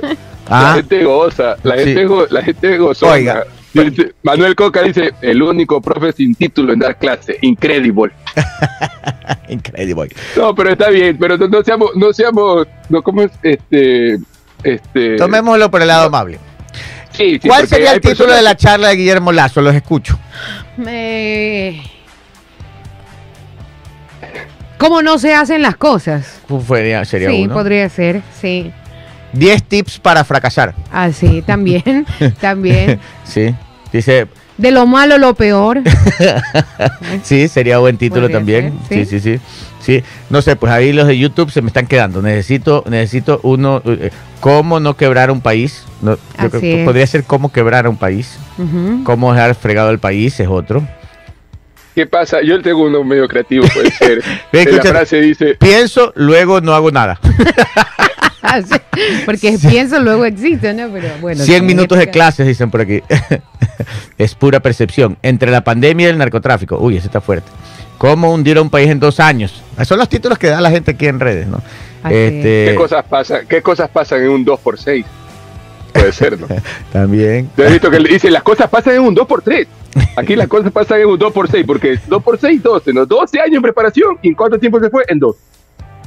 Ah. 0.49 0.61
la 0.69 0.73
gente 0.75 1.03
goza, 1.03 1.55
la 1.63 1.77
Sí. 1.77 1.83
gente, 1.85 2.05
go- 2.05 2.27
la 2.29 2.41
gente 2.43 2.77
gozona. 2.77 3.11
Oiga. 3.13 3.43
Dice- 3.85 4.13
Manuel 4.23 4.55
Coca 4.55 4.81
dice, 4.83 5.11
el 5.21 5.41
único 5.41 5.81
profe 5.81 6.11
sin 6.13 6.35
título 6.35 6.73
en 6.73 6.79
dar 6.79 6.97
clase, 6.97 7.37
incredible. 7.41 8.11
Increíble. 9.49 10.09
No, 10.35 10.53
pero 10.55 10.71
está 10.71 10.89
bien, 10.89 11.17
pero 11.17 11.37
no, 11.37 11.47
no 11.47 11.63
seamos, 11.63 11.91
no 11.95 12.13
seamos, 12.13 12.67
no, 12.89 13.01
¿cómo 13.01 13.21
es? 13.23 13.31
Este, 13.43 14.17
este. 14.63 15.15
Tomémoslo 15.17 15.69
por 15.71 15.81
el 15.81 15.87
lado 15.87 16.05
amable. 16.07 16.39
sí, 17.11 17.39
sí, 17.41 17.47
¿Cuál 17.47 17.67
sería 17.67 17.91
el 17.93 18.01
título 18.01 18.15
personas- 18.17 18.35
de 18.37 18.41
la 18.43 18.55
charla 18.57 18.87
de 18.89 18.95
Guillermo 18.95 19.31
Lazo? 19.31 19.61
Los 19.61 19.73
escucho. 19.75 20.17
Eh, 20.85 21.81
¿Cómo 24.77 25.01
no 25.01 25.17
se 25.17 25.33
hacen 25.33 25.61
las 25.61 25.75
cosas? 25.75 26.41
Sería, 26.67 27.03
sería 27.05 27.29
sí, 27.29 27.43
uno. 27.45 27.53
podría 27.53 27.89
ser, 27.89 28.21
sí. 28.39 28.71
10 29.33 29.63
tips 29.63 29.99
para 29.99 30.23
fracasar. 30.23 30.73
Así, 30.91 31.41
también, 31.41 32.05
también. 32.41 32.99
Sí. 33.23 33.53
Dice, 33.91 34.27
De 34.57 34.71
lo 34.71 34.85
malo, 34.85 35.17
lo 35.17 35.33
peor. 35.33 35.81
sí, 37.23 37.47
sería 37.47 37.77
buen 37.79 37.97
título 37.97 38.23
Podría 38.23 38.37
también. 38.37 38.73
ser, 38.87 39.05
Sí, 39.05 39.19
sí, 39.19 39.37
sí. 39.37 39.41
Sí, 39.79 40.03
no 40.29 40.41
sé, 40.41 40.57
pues 40.57 40.73
ahí 40.73 40.91
los 40.91 41.07
de 41.07 41.17
YouTube 41.17 41.49
se 41.51 41.61
me 41.61 41.67
están 41.67 41.87
quedando. 41.87 42.21
Necesito, 42.21 42.83
necesito 42.89 43.39
uno, 43.43 43.81
eh, 43.85 44.11
cómo 44.41 44.79
no 44.81 44.97
quebrar 44.97 45.31
un 45.31 45.39
país. 45.39 45.85
No, 46.01 46.15
yo 46.15 46.49
creo 46.49 46.61
que 46.61 46.79
es. 46.81 46.85
podría 46.85 47.07
ser 47.07 47.23
cómo 47.23 47.51
quebrar 47.53 47.87
un 47.87 47.95
país. 47.95 48.37
Ujú. 48.57 49.03
Cómo 49.05 49.33
dejar 49.33 49.55
fregado 49.55 49.89
el 49.91 49.99
país 49.99 50.37
es 50.39 50.47
otro. 50.47 50.85
¿Qué 51.95 52.05
pasa? 52.05 52.41
Yo 52.43 52.61
tengo 52.61 52.83
uno 52.83 53.03
medio 53.03 53.27
creativo, 53.27 53.65
puede 53.73 53.89
ser. 53.91 54.21
La 54.51 54.81
frase 54.83 55.21
dice, 55.21 55.55
Pienso, 55.55 56.11
luego 56.15 56.61
no 56.61 56.73
hago 56.75 56.91
nada. 56.91 57.19
Porque 59.25 59.57
pienso 59.69 59.99
luego 59.99 60.25
existe, 60.25 60.73
¿no? 60.73 60.89
Pero 60.91 61.09
bueno. 61.21 61.43
100 61.43 61.57
en 61.57 61.65
minutos 61.65 61.97
de 61.97 62.09
clases, 62.09 62.47
dicen 62.47 62.69
por 62.69 62.81
aquí. 62.81 63.01
es 64.17 64.35
pura 64.35 64.59
percepción. 64.59 65.17
Entre 65.21 65.51
la 65.51 65.63
pandemia 65.63 66.07
y 66.07 66.09
el 66.09 66.17
narcotráfico. 66.17 66.77
Uy, 66.77 66.97
ese 66.97 67.07
está 67.07 67.21
fuerte. 67.21 67.49
¿Cómo 67.97 68.31
hundir 68.31 68.57
a 68.57 68.61
un 68.61 68.69
país 68.69 68.89
en 68.89 68.99
dos 68.99 69.19
años? 69.19 69.63
Esos 69.73 69.87
son 69.87 69.99
los 69.99 70.09
títulos 70.09 70.37
que 70.37 70.47
da 70.47 70.61
la 70.61 70.69
gente 70.69 70.91
aquí 70.91 71.07
en 71.07 71.19
redes, 71.19 71.47
¿no? 71.47 71.61
Este, 72.05 72.67
¿qué 72.69 72.75
cosas 72.75 73.03
pasan? 73.05 73.47
¿Qué 73.47 73.61
cosas 73.61 73.89
pasan 73.89 74.21
en 74.21 74.29
un 74.29 74.45
2x6? 74.45 75.03
Puede 75.93 76.11
ser, 76.11 76.39
¿no? 76.39 76.47
También. 76.93 77.49
Yo 77.57 77.65
he 77.65 77.71
visto 77.71 77.89
que 77.89 77.99
le 77.99 78.09
dice, 78.09 78.29
las 78.29 78.43
cosas 78.43 78.69
pasan 78.69 78.95
en 78.95 79.01
un 79.01 79.15
2x3. 79.15 79.67
Aquí 80.15 80.35
las 80.35 80.47
cosas 80.47 80.71
pasan 80.71 81.01
en 81.01 81.07
un 81.07 81.19
2x6, 81.19 81.65
porque 81.65 81.99
2x6, 81.99 82.61
12, 82.61 82.93
¿no? 82.93 83.05
12 83.05 83.39
años 83.39 83.55
en 83.55 83.61
preparación, 83.63 84.17
¿y 84.21 84.29
en 84.29 84.35
cuánto 84.35 84.59
tiempo 84.59 84.79
se 84.79 84.89
fue? 84.91 85.03
En 85.07 85.17
dos. 85.17 85.35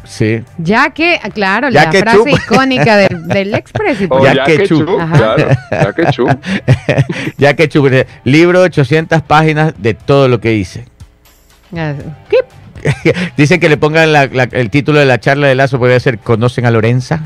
Sí. 0.04 0.42
Ya 0.58 0.90
que, 0.90 1.20
claro, 1.34 1.68
Ya 1.70 1.84
la 1.84 1.90
que 1.90 1.98
frase 2.00 2.30
icónica 2.30 2.96
del, 2.96 3.26
del 3.28 3.54
Express. 3.54 4.00
y 4.00 4.06
Oh, 4.10 4.24
Ya 4.24 4.34
ya, 4.34 4.44
que 4.44 4.56
que 4.58 4.66
chu. 4.68 4.84
chu, 4.84 5.00
Ajá. 5.00 5.16
claro, 5.16 5.48
ya 5.70 5.92
que 5.92 6.06
chu. 6.10 6.26
ya 7.38 7.54
que 7.54 7.68
chupe. 7.68 8.06
Libro 8.24 8.60
800 8.62 9.22
páginas 9.22 9.74
de 9.78 9.94
todo 9.94 10.28
lo 10.28 10.40
que 10.40 10.54
hice. 10.54 10.84
Ah, 11.76 11.94
¿Qué? 12.28 12.38
Dicen 13.36 13.60
que 13.60 13.68
le 13.68 13.76
pongan 13.76 14.12
la- 14.12 14.26
la- 14.26 14.48
el 14.52 14.70
título 14.70 14.98
de 14.98 15.04
la 15.06 15.20
charla 15.20 15.46
de 15.48 15.54
Lazo, 15.54 15.78
podría 15.78 16.00
ser 16.00 16.18
¿Conocen 16.18 16.64
a 16.66 16.70
Lorenza? 16.70 17.20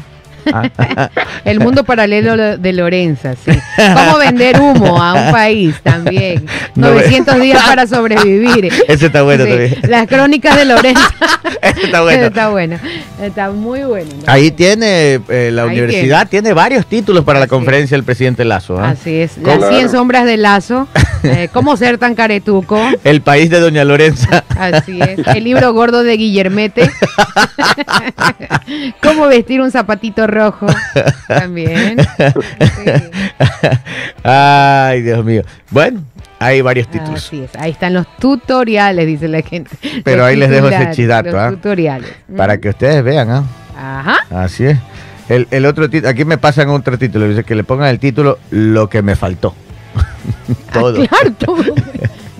El 1.45 1.61
mundo 1.61 1.85
paralelo 1.85 2.59
de 2.59 2.73
Lorenza, 2.73 3.35
sí. 3.35 3.51
¿Cómo 3.77 4.19
vender 4.19 4.61
humo 4.61 5.03
a 5.03 5.15
un 5.15 5.33
país 5.33 5.77
también? 5.83 6.45
No 6.75 6.89
ve- 6.89 6.95
900 7.03 7.41
días 7.41 7.63
para 7.63 7.87
sobrevivir. 7.87 8.73
Ese 8.89 9.07
está 9.07 9.23
bueno 9.23 9.45
Sí, 9.45 9.51
también. 9.51 9.79
Las 9.89 10.07
crónicas 10.07 10.57
de 10.57 10.65
Lorenza. 10.65 11.09
Ese 11.63 11.87
está 11.87 12.03
bueno. 12.03 12.27
Está 12.27 12.49
bueno. 12.51 12.79
Está 13.23 13.51
muy 13.51 13.81
bueno. 13.85 14.11
¿no? 14.17 14.33
Ahí 14.33 14.51
tiene, 14.51 15.21
eh, 15.29 15.51
la 15.53 15.63
Ahí 15.65 15.69
universidad 15.81 16.29
tiene 16.29 16.53
varios 16.53 16.87
títulos 16.87 17.25
para 17.25 17.41
la 17.41 17.47
conferencia 17.47 17.97
del 17.97 18.05
presidente 18.05 18.45
Lazo. 18.45 18.79
¿ah? 18.79 18.91
Así 18.91 19.15
es. 19.17 19.39
Las 19.39 19.69
100 19.69 19.91
sombras 19.91 20.25
de 20.27 20.37
Lazo. 20.37 20.89
Eh, 21.27 21.49
¿Cómo 21.55 21.75
ser 21.79 21.97
tan 21.97 22.15
caretuco? 22.15 22.79
El 23.03 23.23
país 23.23 23.49
de 23.49 23.59
Doña 23.59 23.83
Lorenza. 23.83 24.45
Así 24.59 25.01
es. 25.01 25.27
El 25.35 25.45
libro 25.45 25.73
gordo 25.73 26.03
de 26.03 26.19
Guillermete. 26.19 26.91
¿Cómo 29.03 29.27
vestir 29.27 29.63
un 29.63 29.71
zapatito 29.71 30.27
rojo? 30.27 30.34
También. 31.29 31.99
Sí. 32.01 32.91
Ay, 34.23 35.03
Dios 35.03 35.25
mío. 35.25 35.43
Bueno, 35.71 36.03
hay 36.39 36.61
varios 36.61 36.89
títulos. 36.89 37.27
Así 37.27 37.43
es. 37.43 37.51
Ahí 37.57 37.71
están 37.71 37.95
los 37.95 38.07
tutoriales, 38.19 39.07
dice 39.07 39.29
la 39.29 39.43
gente. 39.43 39.71
Pero 40.05 40.19
Los 40.19 40.27
ahí 40.27 40.37
les 40.37 40.51
dejo 40.51 40.69
ese 40.69 40.91
chidato, 40.93 41.31
Los 41.31 41.41
¿ah? 41.41 41.51
tutoriales. 41.51 42.11
Para 42.37 42.59
que 42.59 42.71
ustedes 42.71 43.03
vean, 43.03 43.31
¿ah? 43.31 43.45
Ajá. 43.77 44.19
Así 44.31 44.65
es. 44.65 44.79
El, 45.29 45.49
el 45.51 45.65
otro 45.67 45.89
título, 45.89 46.11
aquí 46.11 46.25
me 46.25 46.37
pasan 46.37 46.69
otro 46.69 46.99
título, 46.99 47.27
dice 47.27 47.45
que 47.45 47.55
le 47.55 47.65
pongan 47.65 47.89
el 47.89 47.99
título 47.99 48.39
Lo 48.51 48.89
que 48.89 49.03
me 49.03 49.17
faltó. 49.17 49.55
Todo. 50.73 51.03
Ah, 51.03 51.07
claro, 51.09 51.33
todo. 51.39 51.75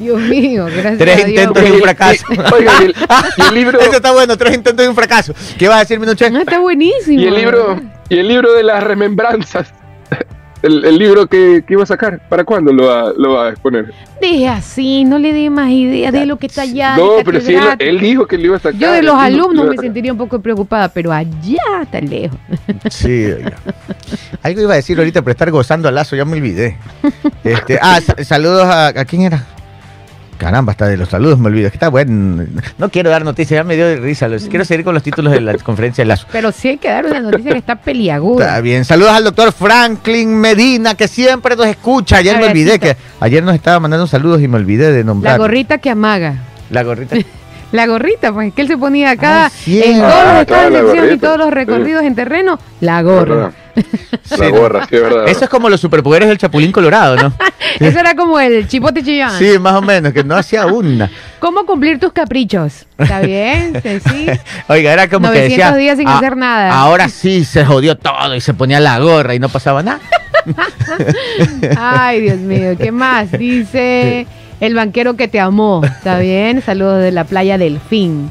Dios 0.05 0.21
mío, 0.21 0.67
gracias 0.67 0.99
Tres 0.99 1.15
a 1.23 1.27
Dios. 1.27 1.29
intentos 1.29 1.69
y 1.69 1.73
un 1.73 1.81
fracaso. 1.81 2.25
Oiga, 2.55 2.73
y 2.81 2.85
el, 2.85 2.95
y 3.37 3.43
el 3.49 3.55
libro, 3.55 3.81
Eso 3.81 3.93
está 3.97 4.13
bueno, 4.13 4.37
tres 4.37 4.55
intentos 4.55 4.85
y 4.85 4.89
un 4.89 4.95
fracaso. 4.95 5.35
¿Qué 5.59 5.69
va 5.69 5.77
a 5.77 5.79
decir 5.81 5.99
Minuche? 5.99 6.27
Ah, 6.27 6.39
está 6.41 6.59
buenísimo. 6.61 7.21
y 7.21 7.27
el 7.27 7.35
libro, 7.35 7.81
y 8.09 8.19
el 8.19 8.29
libro 8.29 8.53
de 8.53 8.63
las 8.63 8.83
remembranzas. 8.83 9.73
El, 10.63 10.83
el 10.87 10.97
libro 10.97 11.27
que, 11.27 11.63
que 11.67 11.75
iba 11.75 11.83
a 11.83 11.87
sacar, 11.87 12.27
¿para 12.27 12.43
cuándo 12.43 12.73
lo 12.73 12.87
va, 12.87 13.13
lo 13.19 13.35
va 13.35 13.49
a 13.49 13.51
exponer? 13.51 13.93
Deje 14.19 14.49
así, 14.49 15.05
no 15.05 15.19
le 15.19 15.35
dé 15.35 15.51
más 15.51 15.69
idea 15.71 16.11
de 16.11 16.25
lo 16.25 16.39
que 16.39 16.47
está 16.47 16.63
allá. 16.63 16.97
no, 16.97 17.17
pero 17.23 17.39
si 17.43 17.55
él, 17.55 17.65
él 17.81 18.01
dijo 18.01 18.27
que 18.27 18.39
lo 18.39 18.45
iba 18.47 18.57
a 18.57 18.61
sacar. 18.61 18.81
Yo 18.81 18.91
de 18.91 19.03
los 19.03 19.15
alumnos 19.15 19.69
me 19.69 19.77
sentiría 19.77 20.11
un 20.13 20.17
poco 20.17 20.41
preocupada, 20.41 20.89
pero 20.89 21.13
allá 21.13 21.83
está 21.83 22.01
lejos. 22.01 22.39
Sí, 22.91 23.27
oiga. 23.27 23.59
Algo 24.43 24.63
iba 24.63 24.73
a 24.73 24.77
decir 24.77 24.97
ahorita, 24.97 25.21
pero 25.21 25.33
estar 25.33 25.51
gozando 25.51 25.87
al 25.87 25.97
lazo, 25.97 26.17
ya 26.17 26.25
me 26.25 26.39
olvidé. 26.39 26.79
Este, 27.45 27.79
ah, 27.83 28.01
sa- 28.01 28.25
saludos 28.25 28.65
a, 28.65 28.87
a 28.87 29.05
quién 29.05 29.21
era. 29.21 29.45
Caramba, 30.45 30.73
hasta 30.73 30.87
de 30.89 30.99
los 30.99 31.09
saludos 31.09 31.39
me 31.39 31.47
olvido. 31.47 31.69
Es 31.69 31.73
que 31.73 31.77
está 31.77 31.89
bueno. 31.89 32.45
No 32.77 32.91
quiero 32.91 33.09
dar 33.09 33.25
noticias, 33.25 33.57
ya 33.57 33.65
me 33.65 33.77
dio 33.77 33.87
de 33.87 33.97
risa. 33.97 34.29
Los- 34.29 34.45
Quiero 34.45 34.67
seguir 34.67 34.85
con 34.85 34.93
los 34.93 35.03
títulos 35.03 35.33
de 35.33 35.41
la 35.41 35.55
conferencia 35.65 36.05
de 36.05 36.09
Lazo. 36.09 36.27
Pero 36.31 36.53
sí 36.53 36.69
hay 36.69 36.77
que 36.77 36.89
dar 36.89 37.07
una 37.07 37.21
noticia 37.21 37.53
que 37.53 37.57
está 37.59 37.77
peliaguda. 37.77 38.45
Está 38.45 38.61
bien. 38.61 38.85
Saludos 38.85 39.13
al 39.13 39.25
doctor 39.25 39.53
Franklin 39.53 40.39
Medina, 40.39 40.97
que 40.97 41.09
siempre 41.09 41.57
nos 41.57 41.65
escucha. 41.67 42.19
Ayer 42.19 42.37
me 42.39 42.49
olvidé 42.49 42.79
que 42.79 42.95
ayer 43.21 43.43
nos 43.43 43.55
estaba 43.55 43.81
mandando 43.81 44.07
saludos 44.07 44.43
y 44.43 44.49
me 44.49 44.57
olvidé 44.59 44.93
de 44.93 44.99
La 44.99 45.05
nombrar. 45.07 45.39
gorrita 45.39 45.79
que 45.79 45.89
amaga. 45.89 46.35
La 46.69 46.83
gorrita. 46.83 47.17
La 47.75 47.87
gorrita, 47.89 48.33
pues 48.33 48.55
que 48.55 48.63
él 48.63 48.69
se 48.69 48.79
ponía 48.79 49.11
acá 49.11 49.47
Ah, 49.47 49.51
en 49.67 49.99
todos 49.99 50.13
los 50.13 50.13
Ah, 50.27 50.41
estados 50.43 50.73
de 50.73 50.79
elección 50.79 51.13
y 51.13 51.19
todos 51.19 51.39
los 51.39 51.49
sí. 51.49 51.55
recorridos 51.55 52.03
en 52.05 52.15
terreno, 52.15 52.57
la 52.81 53.03
gorra. 53.03 53.51
La 54.39 54.49
gorra, 54.51 54.87
sí, 54.89 54.95
es 54.95 55.03
verdad. 55.03 55.29
Eso 55.29 55.45
es 55.45 55.51
como 55.51 55.69
los 55.69 55.81
superpoderes 55.81 56.29
del 56.29 56.39
Chapulín 56.39 56.71
Colorado, 56.71 57.17
¿no? 57.17 57.33
Eso 57.81 57.99
era 57.99 58.15
como 58.15 58.39
el 58.39 58.69
chipote 58.69 59.03
chillán. 59.03 59.37
Sí, 59.37 59.59
más 59.59 59.75
o 59.75 59.83
menos, 59.83 60.13
que 60.13 60.23
no 60.23 60.37
hacía 60.37 60.67
una. 60.67 61.11
¿Cómo 61.41 61.67
cumplir 61.67 61.99
tus 61.99 62.13
caprichos? 62.13 62.87
¿Está 62.97 63.21
bien? 63.23 63.83
Sí. 63.83 64.27
Oiga, 64.69 64.93
era 64.93 65.09
como 65.09 65.27
que 65.33 65.39
900 65.41 65.57
decía. 65.57 65.77
días 65.77 65.99
sin 65.99 66.07
"Ah, 66.07 66.19
hacer 66.19 66.37
nada". 66.37 66.73
Ahora 66.73 67.09
sí 67.09 67.45
se 67.45 67.65
jodió 67.65 67.97
todo 67.99 68.37
y 68.37 68.41
se 68.41 68.55
ponía 68.55 68.79
la 68.79 69.01
gorra 69.01 69.35
y 69.35 69.41
no 69.41 69.49
pasaba 69.49 69.83
nada. 69.83 69.99
Ay, 71.77 72.21
Dios 72.21 72.39
mío, 72.39 72.77
¿qué 72.79 72.93
más? 72.93 73.33
Dice 73.33 74.27
el 74.61 74.75
banquero 74.75 75.15
que 75.17 75.29
te 75.29 75.41
amó. 75.41 75.83
¿Está 75.85 76.19
bien? 76.21 76.63
Saludos 76.63 77.03
de 77.03 77.13
la 77.13 77.25
playa 77.25 77.59
Delfín. 77.59 78.31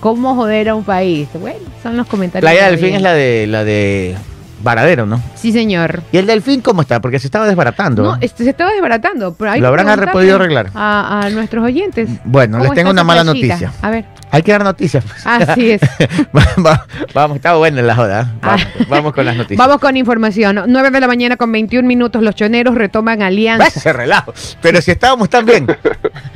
¿Cómo 0.00 0.34
joder 0.36 0.68
a 0.68 0.74
un 0.74 0.84
país? 0.84 1.28
Bueno, 1.34 1.58
son 1.82 1.96
los 1.96 2.06
comentarios. 2.06 2.48
Playa 2.50 2.66
que 2.66 2.70
del 2.70 2.78
Fin 2.78 2.84
había. 2.86 2.96
es 2.98 3.02
la 3.02 3.12
de 3.14 3.46
la 3.48 3.64
de 3.64 4.16
Varadero, 4.62 5.06
¿no? 5.06 5.20
Sí, 5.36 5.52
señor. 5.52 6.02
¿Y 6.12 6.18
el 6.18 6.26
delfín 6.26 6.60
cómo 6.60 6.82
está? 6.82 7.00
Porque 7.00 7.18
se 7.20 7.26
estaba 7.28 7.46
desbaratando. 7.46 8.02
No, 8.02 8.18
este 8.20 8.44
se 8.44 8.50
estaba 8.50 8.72
desbaratando. 8.72 9.34
Pero 9.34 9.52
hay 9.52 9.60
¿Lo 9.60 9.68
habrán 9.68 10.10
podido 10.12 10.36
arreglar? 10.36 10.70
A, 10.74 11.22
a 11.26 11.30
nuestros 11.30 11.64
oyentes. 11.64 12.08
Bueno, 12.24 12.58
¿Cómo 12.58 12.64
les 12.70 12.74
tengo 12.74 12.90
una 12.90 13.04
mala 13.04 13.22
playita? 13.22 13.54
noticia. 13.54 13.72
A 13.82 13.90
ver. 13.90 14.04
Hay 14.30 14.42
que 14.42 14.52
dar 14.52 14.62
noticias. 14.64 15.04
pues. 15.04 15.26
Así 15.26 15.70
es. 15.72 15.80
Va- 16.36 16.62
va- 16.64 16.86
vamos, 17.14 17.36
está 17.36 17.54
buena 17.56 17.82
la 17.82 17.94
joda. 17.96 18.20
¿eh? 18.22 18.38
Vamos, 18.42 18.62
Ah. 18.62 18.84
vamos 18.88 19.12
con 19.14 19.24
las 19.26 19.36
noticias. 19.36 19.58
Vamos 19.58 19.80
con 19.80 19.96
información. 19.96 20.60
9 20.66 20.90
de 20.90 21.00
la 21.00 21.06
mañana 21.06 21.36
con 21.36 21.50
21 21.52 21.86
minutos. 21.86 22.22
Los 22.22 22.34
choneros 22.34 22.74
retoman 22.74 23.22
alianza. 23.22 23.66
Ese 23.68 23.92
relajo. 23.92 24.32
Pero 24.60 24.80
si 24.82 24.90
estábamos 24.90 25.28
tan 25.30 25.46
bien. 25.46 25.66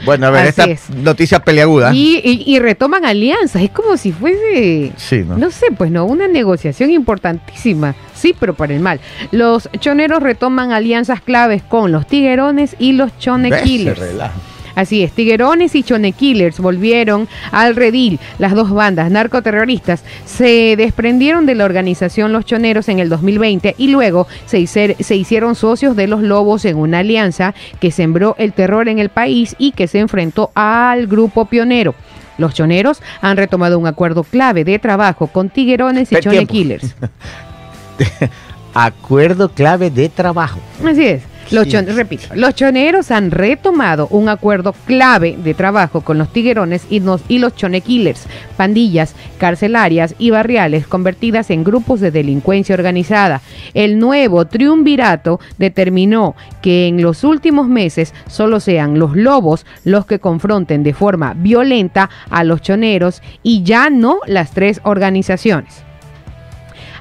Bueno, 0.05 0.27
a 0.27 0.31
ver, 0.31 0.49
Así 0.49 0.49
esta 0.49 0.65
es. 0.65 0.91
noticia 0.91 1.41
peleaguda. 1.41 1.93
Y, 1.95 2.21
y- 2.25 2.43
y 2.55 2.59
retoman 2.59 3.05
alianzas. 3.05 3.63
Es 3.63 3.71
como 3.71 3.97
si 3.97 4.13
fuese. 4.13 4.93
Sí, 4.97 5.25
¿no? 5.27 5.37
No 5.39 5.51
sé, 5.51 5.67
pues 5.77 5.91
no, 5.91 6.05
una 6.05 6.27
negociación 6.29 6.91
importantísima. 6.91 7.95
Sí, 8.15 8.35
pero 8.39 8.55
para 8.55 8.75
el 8.75 8.81
mal. 8.81 9.01
Los 9.31 9.69
choneros 9.81 10.23
retoman 10.23 10.73
alianzas 10.73 11.21
claves 11.21 11.63
con 11.63 11.93
los 11.93 12.07
tiguerones 12.07 12.77
y 12.79 12.93
los 12.93 13.17
chone 13.19 13.49
Ese 13.49 13.95
relajo. 13.95 14.41
Así 14.75 15.03
es, 15.03 15.13
Tiguerones 15.13 15.75
y 15.75 15.83
Chone 15.83 16.13
Killers 16.13 16.59
volvieron 16.61 17.29
al 17.51 17.77
redil. 17.77 18.19
Las 18.39 18.55
dos 18.55 18.71
bandas 18.71 19.11
narcoterroristas 19.11 20.03
se 20.25 20.75
desprendieron 20.77 21.47
de 21.47 21.55
la 21.55 21.65
organización 21.65 22.33
Los 22.33 22.45
Choneros 22.45 22.89
en 22.89 22.99
el 22.99 23.09
2020 23.09 23.75
y 23.79 23.89
luego 23.89 24.27
se, 24.47 24.59
hicer- 24.61 24.97
se 25.01 25.17
hicieron 25.17 25.55
socios 25.55 25.95
de 25.97 26.07
los 26.07 26.23
Lobos 26.23 26.65
en 26.65 26.77
una 26.77 27.01
alianza 27.01 27.55
que 27.81 27.91
sembró 27.91 28.35
el 28.39 28.53
terror 28.53 28.89
en 28.89 28.99
el 28.99 29.09
país 29.09 29.55
y 29.59 29.73
que 29.73 29.87
se 29.89 29.99
enfrentó 29.99 30.51
al 30.55 31.07
grupo 31.07 31.45
pionero. 31.47 31.95
Los 32.39 32.55
choneros 32.55 33.03
han 33.21 33.37
retomado 33.37 33.79
un 33.79 33.87
acuerdo 33.87 34.25
clave 34.25 34.65
de 34.65 34.79
trabajo 34.79 35.27
con 35.27 35.51
Tiguerones 35.51 36.11
y 36.13 36.17
Chone. 36.17 36.47
Killers. 36.47 36.95
Acuerdo 38.75 39.51
clave 39.51 39.91
de 39.91 40.09
trabajo. 40.09 40.59
Así 40.85 41.05
es. 41.05 41.23
Los 41.53 41.65
Sí. 41.65 41.71
chon- 41.73 41.87
repito, 41.87 42.27
los 42.35 42.55
choneros 42.55 43.11
han 43.11 43.31
retomado 43.31 44.09
un 44.09 44.29
acuerdo 44.29 44.73
clave 44.87 45.37
de 45.43 45.55
trabajo 45.55 46.01
con 46.01 46.19
los 46.19 46.33
tiguerones 46.33 46.87
y, 46.91 47.01
nos- 47.01 47.23
y 47.29 47.39
los 47.39 47.55
chone 47.55 47.81
killers, 47.83 48.25
pandillas 48.57 49.15
carcelarias 49.39 50.15
y 50.19 50.31
barriales 50.31 50.87
convertidas 50.87 51.51
en 51.51 51.63
grupos 51.65 52.01
de 52.01 52.11
delincuencia 52.11 52.75
organizada. 52.75 53.41
El 53.75 53.99
nuevo 53.99 54.47
triunvirato 54.47 55.41
determinó 55.59 56.35
que 56.63 56.87
en 56.89 57.03
los 57.03 57.23
últimos 57.25 57.69
meses 57.69 58.15
solo 58.29 58.59
sean 58.61 58.99
los 58.99 59.17
lobos 59.17 59.67
los 59.85 60.07
que 60.07 60.19
confronten 60.21 60.83
de 60.83 60.95
forma 60.95 61.35
violenta 61.37 62.09
a 62.31 62.45
los 62.45 62.63
choneros 62.63 63.21
y 63.43 63.63
ya 63.63 63.91
no 63.91 64.21
las 64.27 64.53
tres 64.53 64.81
organizaciones. 64.85 65.83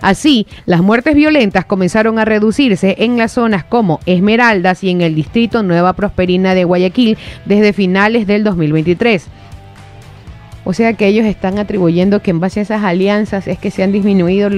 Así, 0.01 0.47
las 0.65 0.81
muertes 0.81 1.15
violentas 1.15 1.65
comenzaron 1.65 2.17
a 2.17 2.25
reducirse 2.25 2.95
en 2.99 3.17
las 3.17 3.33
zonas 3.33 3.63
como 3.63 3.99
Esmeraldas 4.05 4.83
y 4.83 4.89
en 4.89 5.01
el 5.01 5.15
distrito 5.15 5.61
Nueva 5.63 5.93
Prosperina 5.93 6.55
de 6.55 6.63
Guayaquil 6.63 7.17
desde 7.45 7.73
finales 7.73 8.25
del 8.27 8.43
2023. 8.43 9.27
O 10.63 10.73
sea 10.73 10.93
que 10.93 11.07
ellos 11.07 11.25
están 11.25 11.59
atribuyendo 11.59 12.21
que 12.21 12.31
en 12.31 12.39
base 12.39 12.59
a 12.59 12.63
esas 12.63 12.83
alianzas 12.83 13.47
es 13.47 13.57
que 13.57 13.71
se 13.71 13.83
han 13.83 13.91
disminuido 13.91 14.49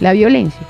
la 0.00 0.12
violencia. 0.12 0.60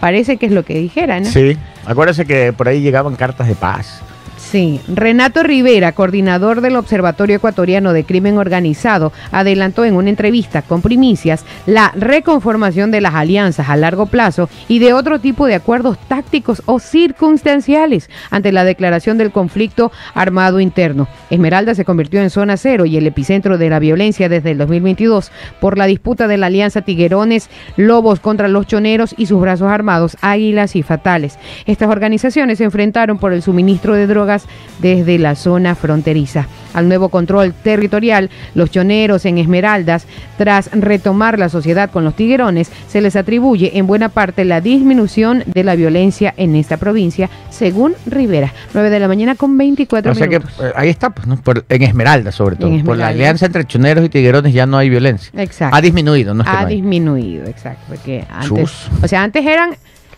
Parece 0.00 0.36
que 0.36 0.46
es 0.46 0.52
lo 0.52 0.64
que 0.64 0.78
dijera, 0.78 1.20
¿no? 1.20 1.26
Sí. 1.26 1.56
Acuérdese 1.86 2.24
que 2.24 2.52
por 2.52 2.68
ahí 2.68 2.80
llegaban 2.80 3.14
cartas 3.16 3.46
de 3.46 3.54
paz. 3.54 4.02
Sí, 4.50 4.80
Renato 4.86 5.42
Rivera, 5.42 5.92
coordinador 5.92 6.60
del 6.60 6.76
Observatorio 6.76 7.36
Ecuatoriano 7.36 7.92
de 7.92 8.04
Crimen 8.04 8.38
Organizado, 8.38 9.12
adelantó 9.32 9.84
en 9.84 9.96
una 9.96 10.10
entrevista 10.10 10.62
con 10.62 10.80
primicias 10.80 11.44
la 11.66 11.92
reconformación 11.96 12.92
de 12.92 13.00
las 13.00 13.14
alianzas 13.14 13.68
a 13.68 13.76
largo 13.76 14.06
plazo 14.06 14.48
y 14.68 14.78
de 14.78 14.92
otro 14.92 15.18
tipo 15.18 15.46
de 15.46 15.56
acuerdos 15.56 15.98
tácticos 16.06 16.62
o 16.66 16.78
circunstanciales 16.78 18.08
ante 18.30 18.52
la 18.52 18.64
declaración 18.64 19.18
del 19.18 19.32
conflicto 19.32 19.90
armado 20.14 20.60
interno. 20.60 21.08
Esmeralda 21.30 21.74
se 21.74 21.84
convirtió 21.84 22.20
en 22.20 22.30
zona 22.30 22.56
cero 22.56 22.84
y 22.84 22.96
el 22.96 23.08
epicentro 23.08 23.58
de 23.58 23.70
la 23.70 23.80
violencia 23.80 24.28
desde 24.28 24.52
el 24.52 24.58
2022 24.58 25.32
por 25.58 25.78
la 25.78 25.86
disputa 25.86 26.28
de 26.28 26.36
la 26.36 26.46
alianza 26.46 26.82
Tiguerones, 26.82 27.50
Lobos 27.76 28.20
contra 28.20 28.46
los 28.46 28.68
Choneros 28.68 29.16
y 29.18 29.26
sus 29.26 29.40
brazos 29.40 29.68
armados 29.68 30.16
Águilas 30.20 30.76
y 30.76 30.84
Fatales. 30.84 31.38
Estas 31.66 31.90
organizaciones 31.90 32.58
se 32.58 32.64
enfrentaron 32.64 33.18
por 33.18 33.32
el 33.32 33.42
suministro 33.42 33.94
de 33.96 34.06
drogas 34.06 34.43
desde 34.80 35.18
la 35.18 35.34
zona 35.36 35.74
fronteriza. 35.74 36.46
Al 36.74 36.88
nuevo 36.88 37.08
control 37.08 37.54
territorial, 37.54 38.30
los 38.56 38.70
choneros 38.70 39.24
en 39.26 39.38
Esmeraldas, 39.38 40.06
tras 40.36 40.68
retomar 40.72 41.38
la 41.38 41.48
sociedad 41.48 41.90
con 41.90 42.02
los 42.04 42.16
tiguerones, 42.16 42.70
se 42.88 43.00
les 43.00 43.14
atribuye 43.14 43.78
en 43.78 43.86
buena 43.86 44.08
parte 44.08 44.44
la 44.44 44.60
disminución 44.60 45.44
de 45.46 45.62
la 45.62 45.76
violencia 45.76 46.34
en 46.36 46.56
esta 46.56 46.76
provincia, 46.76 47.30
según 47.50 47.94
Rivera. 48.06 48.52
9 48.74 48.90
de 48.90 48.98
la 49.00 49.06
mañana 49.06 49.36
con 49.36 49.56
24 49.56 50.10
O 50.10 50.14
sea 50.16 50.26
que 50.26 50.38
minutos. 50.40 50.60
eh, 50.60 50.72
ahí 50.74 50.88
está, 50.88 51.10
pues, 51.10 51.28
¿no? 51.28 51.36
Por- 51.36 51.64
en 51.68 51.82
Esmeralda 51.82 52.32
sobre 52.32 52.56
todo. 52.56 52.70
Por 52.84 52.96
la 52.98 53.08
alianza 53.08 53.46
entre 53.46 53.64
choneros 53.64 54.04
y 54.04 54.08
tiguerones 54.08 54.52
ya 54.52 54.66
no 54.66 54.76
hay 54.76 54.90
violencia. 54.90 55.30
Exacto. 55.40 55.76
Ha 55.76 55.80
disminuido, 55.80 56.34
¿no? 56.34 56.42
Es 56.42 56.48
que 56.50 56.56
ha 56.56 56.62
no 56.62 56.68
disminuido, 56.68 57.46
exacto. 57.46 57.84
Porque 57.88 58.24
antes, 58.28 58.48
Chus. 58.48 58.88
o 59.02 59.06
sea, 59.08 59.22
antes 59.22 59.46
eran 59.46 59.70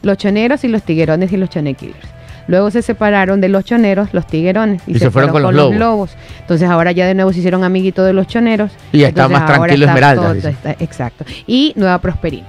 los 0.03 0.16
choneros 0.16 0.64
y 0.64 0.68
los 0.68 0.83
tiguerones 0.83 1.31
y 1.33 1.37
los 1.37 1.51
chonequillers. 1.51 2.09
Luego 2.49 2.70
se 2.70 2.82
separaron 2.82 3.40
de 3.40 3.49
los 3.49 3.64
choneros, 3.64 4.14
los 4.14 4.26
tiguerones, 4.26 4.82
y, 4.86 4.99
se, 4.99 5.11
fueron, 5.11 5.30
con, 5.30 5.42
los 5.42 5.74
lobos. 5.74 6.11
Entonces 6.40 6.68
ahora 6.68 6.92
ya 6.92 7.07
de 7.07 7.14
nuevo 7.14 7.32
se 7.32 7.40
hicieron 7.40 7.64
amiguitos 7.64 8.07
de 8.07 8.12
los 8.12 8.26
choneros. 8.28 8.70
Y 8.92 8.99
ya 8.99 9.09
está 9.09 9.24
Entonces 9.24 9.47
más 9.49 9.59
tranquilo 9.59 9.86
está 9.86 10.14
todo- 10.14 10.32
está- 10.32 10.76
exacto. 10.78 11.24
Y 11.47 11.72
Nueva 11.76 11.99
Prosperina. 12.01 12.47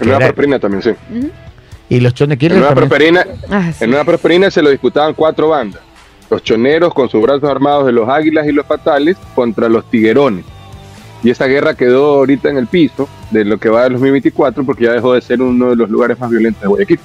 En 0.00 0.06
Nueva 0.06 0.16
Era- 0.18 0.26
Prosperina 0.28 0.58
también, 0.58 0.82
sí. 0.82 0.90
Y 1.90 2.00
los 2.00 2.12
En 2.12 2.16
chonequillos 2.16 2.58
Nueva. 2.58 2.74
Prosperina, 2.74 3.26
Ah, 3.50 3.70
sí. 3.72 3.84
en 3.84 3.90
Nueva 3.90 4.04
Prosperina 4.04 4.50
se 4.50 4.62
lo 4.62 4.70
disputaban 4.70 5.14
cuatro 5.14 5.48
bandas. 5.48 5.80
Los 6.30 6.42
choneros 6.42 6.92
con 6.94 7.08
sus 7.08 7.22
brazos 7.22 7.48
armados 7.48 7.86
de 7.86 7.92
los 7.92 8.08
águilas 8.08 8.46
y 8.46 8.52
los 8.52 8.66
fatales 8.66 9.16
contra 9.34 9.68
los 9.68 9.88
tiguerones. 9.90 10.44
Y 11.22 11.30
esa 11.30 11.46
guerra 11.46 11.74
quedó 11.74 12.18
ahorita 12.18 12.48
en 12.50 12.58
el 12.58 12.66
piso 12.66 13.08
de 13.30 13.44
lo 13.44 13.58
que 13.58 13.68
va 13.70 13.84
del 13.84 13.94
2024 13.94 14.64
porque 14.64 14.84
ya 14.84 14.92
dejó 14.92 15.14
de 15.14 15.20
ser 15.20 15.42
uno 15.42 15.70
de 15.70 15.76
los 15.76 15.90
lugares 15.90 16.18
más 16.20 16.30
violentos 16.30 16.62
de 16.62 16.68
Guayaquil. 16.68 17.00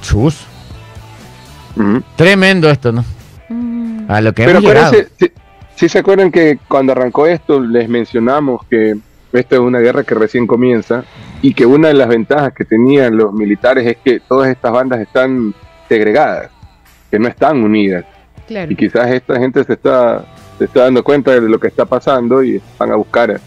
Chus. 0.00 0.46
Tremendo 2.16 2.68
esto, 2.68 2.92
¿no? 2.92 3.04
Mm, 3.48 4.10
A 4.10 4.20
lo 4.20 4.32
que 4.34 4.44
Pero 4.44 4.58
hemos 4.58 4.90
si, 5.18 5.30
si 5.76 5.88
se 5.88 5.98
acuerdan 5.98 6.30
que 6.30 6.58
cuando 6.68 6.92
arrancó 6.92 7.26
esto 7.26 7.60
les 7.60 7.88
mencionamos 7.88 8.60
que 8.68 8.96
esta 9.32 9.54
es 9.54 9.60
una 9.60 9.78
guerra 9.78 10.02
que 10.02 10.14
recién 10.14 10.46
comienza 10.46 11.04
y 11.40 11.54
que 11.54 11.64
una 11.64 11.88
de 11.88 11.94
las 11.94 12.08
ventajas 12.08 12.52
que 12.52 12.64
tenían 12.64 13.16
los 13.16 13.32
militares 13.32 13.86
es 13.86 13.96
que 14.04 14.20
todas 14.20 14.50
estas 14.50 14.72
bandas 14.72 15.00
están 15.00 15.54
segregadas, 15.88 16.50
que 17.10 17.18
no 17.18 17.28
están 17.28 17.62
unidas. 17.62 18.04
claro. 18.46 18.70
Y 18.72 18.76
quizás 18.76 19.08
esta 19.10 19.38
gente 19.38 19.64
se 19.64 19.74
está, 19.74 20.24
se 20.58 20.64
está 20.64 20.82
dando 20.84 21.02
cuenta 21.04 21.30
de 21.30 21.40
lo 21.42 21.58
que 21.58 21.68
está 21.68 21.84
pasando 21.86 22.42
y 22.42 22.60
van 22.78 22.90
a 22.92 22.96
buscar, 22.96 23.40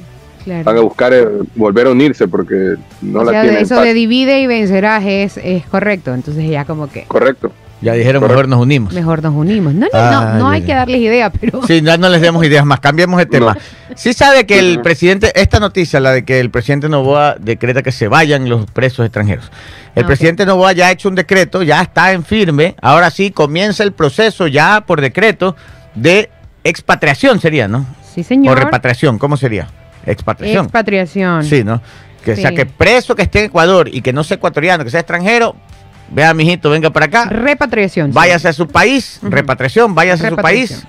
claro. 0.43 0.63
van 0.63 0.77
a 0.77 0.81
buscar 0.81 1.13
eh, 1.13 1.25
volver 1.55 1.87
a 1.87 1.91
unirse 1.91 2.27
porque 2.27 2.75
no 3.01 3.19
o 3.19 3.23
la 3.23 3.31
sea, 3.31 3.41
tienen 3.43 3.61
eso 3.63 3.79
de 3.81 3.93
divide 3.93 4.41
y 4.41 4.47
vencerás 4.47 5.03
es, 5.05 5.37
es 5.37 5.65
correcto. 5.65 6.13
Entonces 6.13 6.49
ya 6.49 6.65
como 6.65 6.89
que 6.89 7.03
Correcto. 7.05 7.51
Ya 7.81 7.91
dijeron, 7.95 8.21
Correcto. 8.21 8.37
mejor 8.43 8.47
nos 8.49 8.61
unimos. 8.61 8.93
mejor 8.93 9.21
nos 9.21 9.35
unimos. 9.35 9.73
No, 9.73 9.81
no, 9.81 9.87
Ah, 9.91 10.31
no, 10.35 10.39
no 10.39 10.45
ya, 10.47 10.51
hay 10.53 10.61
ya. 10.61 10.67
que 10.67 10.73
darles 10.73 11.01
idea, 11.01 11.29
pero... 11.31 11.61
Sí, 11.67 11.81
ya 11.81 11.97
no 11.97 12.07
les 12.07 12.21
demos 12.21 12.45
ideas 12.45 12.65
más, 12.65 12.79
cambiemos 12.79 13.17
de 13.19 13.25
tema. 13.25 13.55
No. 13.55 13.59
Sí 13.97 14.13
sabe 14.13 14.45
que 14.45 14.57
el 14.57 14.79
presidente, 14.81 15.33
esta 15.35 15.59
noticia, 15.59 15.99
la 15.99 16.13
de 16.13 16.23
que 16.23 16.39
el 16.39 16.49
presidente 16.49 16.87
Novoa 16.87 17.35
decreta 17.37 17.81
que 17.83 17.91
se 17.91 18.07
vayan 18.07 18.47
los 18.47 18.71
presos 18.71 19.05
extranjeros. 19.05 19.51
El 19.95 20.05
Ah, 20.05 20.07
presidente 20.07 20.45
Novoa 20.45 20.71
ya 20.71 20.87
ha 20.87 20.91
hecho 20.91 21.09
un 21.09 21.15
decreto, 21.15 21.61
ya 21.61 21.81
está 21.81 22.13
en 22.13 22.23
firme, 22.23 22.75
ahora 22.81 23.09
sí 23.11 23.31
comienza 23.31 23.83
el 23.83 23.91
proceso 23.91 24.47
ya 24.47 24.85
por 24.87 25.01
decreto 25.01 25.57
de 25.93 26.29
expatriación 26.63 27.41
sería, 27.41 27.67
¿no? 27.67 27.85
Sí, 28.15 28.23
señor. 28.23 28.57
O 28.57 28.61
repatriación, 28.63 29.19
¿cómo 29.19 29.35
sería? 29.35 29.67
Expatriación. 30.05 30.65
Expatriación. 30.65 31.43
Sí, 31.43 31.63
¿no? 31.63 31.81
Que 32.23 32.35
sea 32.35 32.51
que 32.53 32.65
preso 32.65 33.15
que 33.15 33.23
esté 33.23 33.39
en 33.39 33.45
Ecuador 33.45 33.89
y 33.91 34.01
que 34.01 34.13
no 34.13 34.23
sea 34.23 34.35
ecuatoriano, 34.35 34.83
que 34.85 34.89
sea 34.89 35.01
extranjero, 35.01 35.55
vea, 36.09 36.33
mijito, 36.33 36.69
venga 36.69 36.89
para 36.89 37.07
acá, 37.07 37.25
Repatriación. 37.25 38.11
sí. 38.11 38.15
váyase 38.15 38.47
a 38.47 38.53
su 38.53 38.67
país, 38.67 39.19
repatriación, 39.21 39.93
váyase 39.93 40.27
a 40.27 40.29
su 40.29 40.35
país 40.37 40.85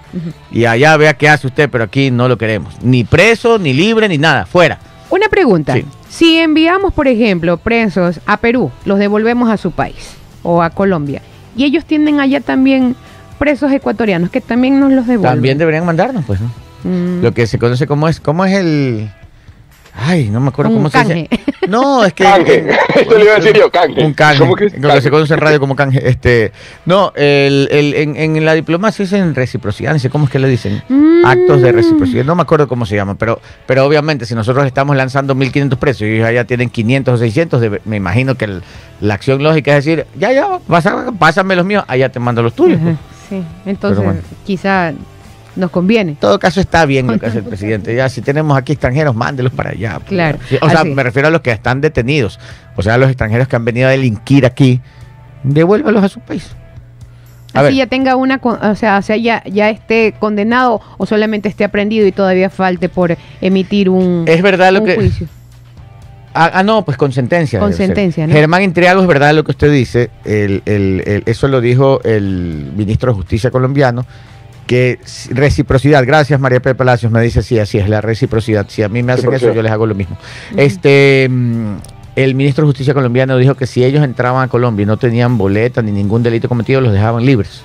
y 0.52 0.64
allá 0.64 0.96
vea 0.96 1.14
qué 1.14 1.28
hace 1.28 1.46
usted, 1.48 1.68
pero 1.70 1.84
aquí 1.84 2.10
no 2.12 2.28
lo 2.28 2.38
queremos. 2.38 2.74
Ni 2.82 3.02
preso, 3.04 3.58
ni 3.58 3.72
libre, 3.72 4.08
ni 4.08 4.18
nada, 4.18 4.46
fuera. 4.46 4.78
Una 5.10 5.28
pregunta. 5.28 5.74
Sí. 5.74 5.84
Si 6.08 6.38
enviamos, 6.38 6.92
por 6.94 7.08
ejemplo, 7.08 7.56
presos 7.56 8.20
a 8.26 8.36
Perú, 8.36 8.70
los 8.84 9.00
devolvemos 9.00 9.50
a 9.50 9.56
su 9.56 9.72
país 9.72 10.14
o 10.44 10.62
a 10.62 10.70
Colombia, 10.70 11.20
y 11.56 11.64
ellos 11.64 11.84
tienen 11.84 12.20
allá 12.20 12.40
también 12.40 12.94
presos 13.38 13.72
ecuatorianos 13.72 14.30
que 14.30 14.40
también 14.40 14.78
nos 14.78 14.92
los 14.92 15.06
devuelven. 15.08 15.34
También 15.36 15.58
deberían 15.58 15.84
mandarnos, 15.84 16.24
pues, 16.24 16.40
¿no? 16.40 16.50
Mm, 16.84 17.22
Lo 17.22 17.32
que 17.32 17.46
se 17.46 17.58
conoce 17.58 17.86
como 17.86 18.08
es, 18.08 18.20
¿cómo 18.20 18.44
es 18.44 18.52
el 18.54 19.10
Ay, 19.96 20.28
no 20.28 20.40
me 20.40 20.48
acuerdo 20.48 20.72
Un 20.72 20.78
cómo 20.78 20.90
canje. 20.90 21.28
se 21.30 21.36
dice. 21.36 21.40
No, 21.68 22.04
es 22.04 22.12
que. 22.12 22.24
Canje. 22.24 22.68
Eso 23.00 23.16
le 23.16 23.24
iba 23.24 23.32
a 23.34 23.38
decir 23.38 23.56
yo, 23.56 23.70
canje. 23.70 24.04
Un 24.04 24.12
canje. 24.12 24.40
¿Cómo 24.40 24.54
que 24.56 24.66
es 24.66 24.78
Lo 24.78 24.92
que 24.92 25.00
se 25.00 25.10
conoce 25.10 25.32
en 25.34 25.40
radio 25.40 25.58
como 25.60 25.74
canje. 25.76 26.06
Este, 26.06 26.52
no, 26.84 27.12
el, 27.16 27.68
el- 27.70 27.94
en, 27.94 28.16
en 28.16 28.44
la 28.44 28.52
diplomacia 28.54 29.04
es 29.04 29.12
en 29.14 29.34
reciprocidad. 29.34 29.92
No 29.94 29.98
sé 30.00 30.10
cómo 30.10 30.24
es 30.26 30.30
que 30.32 30.38
le 30.40 30.48
dicen. 30.48 30.82
Mm. 30.88 31.24
Actos 31.24 31.62
de 31.62 31.72
reciprocidad. 31.72 32.24
No 32.24 32.34
me 32.34 32.42
acuerdo 32.42 32.66
cómo 32.68 32.84
se 32.84 32.96
llama. 32.96 33.14
Pero, 33.14 33.40
pero 33.66 33.86
obviamente, 33.86 34.26
si 34.26 34.34
nosotros 34.34 34.66
estamos 34.66 34.94
lanzando 34.96 35.34
1.500 35.36 35.76
precios 35.78 36.10
y 36.10 36.14
ellos 36.14 36.26
allá 36.28 36.44
tienen 36.44 36.68
500 36.70 37.14
o 37.14 37.16
600, 37.16 37.60
debe- 37.62 37.80
me 37.86 37.96
imagino 37.96 38.34
que 38.34 38.44
el- 38.46 38.62
la 39.00 39.14
acción 39.14 39.42
lógica 39.42 39.74
es 39.76 39.84
decir, 39.86 40.06
ya, 40.18 40.32
ya, 40.32 40.58
pásame 41.18 41.54
los 41.56 41.64
míos, 41.64 41.84
allá 41.88 42.10
te 42.10 42.18
mando 42.20 42.42
los 42.42 42.52
tuyos. 42.52 42.78
pues. 42.82 42.94
Ajá, 42.94 43.02
Sí, 43.30 43.42
entonces 43.64 44.04
bueno. 44.04 44.20
quizá 44.44 44.92
nos 45.56 45.70
conviene. 45.70 46.12
En 46.12 46.16
todo 46.16 46.38
caso 46.38 46.60
está 46.60 46.84
bien 46.86 47.06
lo 47.06 47.18
que 47.18 47.26
hace 47.26 47.38
el 47.38 47.44
presidente. 47.52 47.94
Ya 47.94 48.08
si 48.08 48.20
tenemos 48.22 48.56
aquí 48.56 48.72
extranjeros, 48.72 49.14
mándelos 49.14 49.52
para 49.52 49.70
allá. 49.70 49.94
pues. 49.98 50.08
Claro, 50.08 50.38
O 50.60 50.68
sea, 50.70 50.80
así. 50.80 50.90
me 50.90 51.02
refiero 51.02 51.28
a 51.28 51.30
los 51.30 51.40
que 51.40 51.50
están 51.52 51.80
detenidos. 51.80 52.38
O 52.76 52.82
sea, 52.82 52.98
los 52.98 53.08
extranjeros 53.08 53.48
que 53.48 53.56
han 53.56 53.64
venido 53.64 53.88
a 53.88 53.90
delinquir 53.92 54.46
aquí, 54.46 54.80
devuélvalos 55.42 56.02
a 56.04 56.08
su 56.08 56.20
país. 56.20 56.50
A 57.52 57.60
Así 57.60 57.66
ver. 57.66 57.74
ya 57.74 57.86
tenga 57.86 58.16
una, 58.16 58.40
o 58.42 58.74
sea, 58.74 58.98
o 58.98 59.02
sea 59.02 59.16
ya, 59.16 59.42
ya 59.44 59.70
esté 59.70 60.14
condenado 60.18 60.80
o 60.98 61.06
solamente 61.06 61.48
esté 61.48 61.62
aprendido 61.62 62.04
y 62.06 62.10
todavía 62.10 62.50
falte 62.50 62.88
por 62.88 63.16
emitir 63.40 63.88
un, 63.88 64.24
Es 64.26 64.42
verdad 64.42 64.72
lo 64.72 64.80
un 64.80 64.86
que. 64.86 64.94
juicio. 64.96 65.28
Ah, 66.36 66.50
ah, 66.52 66.62
no, 66.64 66.84
pues 66.84 66.96
con 66.96 67.12
sentencia. 67.12 67.60
Con 67.60 67.72
sentencia, 67.72 68.26
¿no? 68.26 68.32
Germán 68.32 68.64
Intriago, 68.64 69.00
es 69.00 69.06
verdad 69.06 69.32
lo 69.34 69.44
que 69.44 69.52
usted 69.52 69.70
dice. 69.70 70.10
El- 70.24 70.62
el- 70.66 71.04
el- 71.06 71.22
eso 71.26 71.46
lo 71.46 71.60
dijo 71.60 72.00
el 72.02 72.72
ministro 72.74 73.12
de 73.12 73.16
Justicia 73.18 73.52
colombiano. 73.52 74.04
Que 74.66 74.98
reciprocidad, 75.30 76.04
gracias 76.06 76.40
María 76.40 76.60
Pepe 76.60 76.74
Palacios, 76.74 77.12
me 77.12 77.20
dice 77.20 77.42
sí, 77.42 77.58
así 77.58 77.78
es 77.78 77.88
la 77.88 78.00
reciprocidad. 78.00 78.66
Si 78.68 78.82
a 78.82 78.88
mí 78.88 79.02
me 79.02 79.12
hacen 79.12 79.32
eso, 79.34 79.52
yo 79.52 79.62
les 79.62 79.70
hago 79.72 79.86
lo 79.86 79.94
mismo. 79.94 80.16
Este, 80.56 81.28
mm, 81.30 81.74
el 82.16 82.34
ministro 82.34 82.64
de 82.64 82.68
Justicia 82.68 82.94
colombiano 82.94 83.36
dijo 83.36 83.54
que 83.56 83.66
si 83.66 83.84
ellos 83.84 84.02
entraban 84.04 84.42
a 84.44 84.48
Colombia 84.48 84.84
y 84.84 84.86
no 84.86 84.96
tenían 84.96 85.36
boleta 85.36 85.82
ni 85.82 85.92
ningún 85.92 86.22
delito 86.22 86.48
cometido, 86.48 86.80
los 86.80 86.92
dejaban 86.92 87.24
libres. 87.26 87.62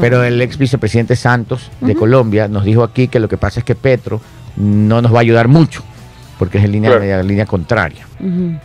Pero 0.00 0.24
el 0.24 0.40
ex 0.40 0.56
vicepresidente 0.56 1.16
Santos 1.16 1.70
de. 1.80 1.94
Colombia 1.94 2.48
nos 2.48 2.64
dijo 2.64 2.82
aquí 2.82 3.08
que 3.08 3.20
lo 3.20 3.28
que 3.28 3.36
pasa 3.36 3.60
es 3.60 3.64
que 3.64 3.74
Petro 3.74 4.20
no 4.56 5.02
nos 5.02 5.12
va 5.12 5.18
a 5.18 5.20
ayudar 5.20 5.48
mucho, 5.48 5.82
porque 6.38 6.58
es 6.58 6.64
en 6.64 6.72
línea, 6.72 6.90
Claro. 6.90 7.02
media- 7.02 7.22
línea 7.22 7.46
contraria. 7.46 8.06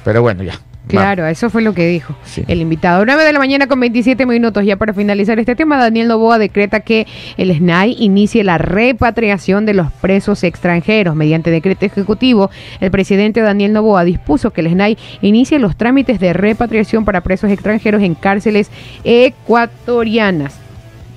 Pero 0.06 0.22
bueno, 0.22 0.44
ya. 0.44 0.54
Claro, 0.88 1.28
eso 1.28 1.50
fue 1.50 1.62
lo 1.62 1.74
que 1.74 1.88
dijo 1.88 2.16
Sí. 2.24 2.44
el 2.48 2.62
invitado. 2.62 3.06
9 3.06 3.24
de 3.24 3.34
la 3.34 3.40
mañana 3.40 3.68
con 3.68 3.80
27 3.80 4.26
minutos. 4.26 4.66
Ya 4.66 4.78
para 4.78 4.94
finalizar 4.94 5.38
este 5.40 5.56
tema, 5.56 5.78
Daniel 5.78 6.08
Novoa 6.08 6.38
decreta 6.38 6.80
que 6.80 7.08
el 7.38 7.52
SNAI 7.56 7.96
inicie 8.00 8.44
la 8.44 8.58
repatriación 8.58 9.66
de 9.66 9.74
los 9.74 9.92
presos 9.92 10.44
extranjeros. 10.44 11.16
Mediante 11.16 11.52
decreto 11.52 11.86
ejecutivo, 11.86 12.50
el 12.80 12.92
presidente 12.92 13.42
Daniel 13.42 13.74
Novoa 13.74 14.04
dispuso 14.04 14.52
que 14.52 14.62
el 14.62 14.68
SNAI 14.70 14.98
inicie 15.22 15.60
los 15.60 15.76
trámites 15.76 16.20
de 16.20 16.34
repatriación 16.34 17.06
para 17.06 17.22
presos 17.22 17.52
extranjeros 17.52 18.02
en 18.02 18.16
cárceles 18.16 18.70
ecuatorianas. 19.04 20.67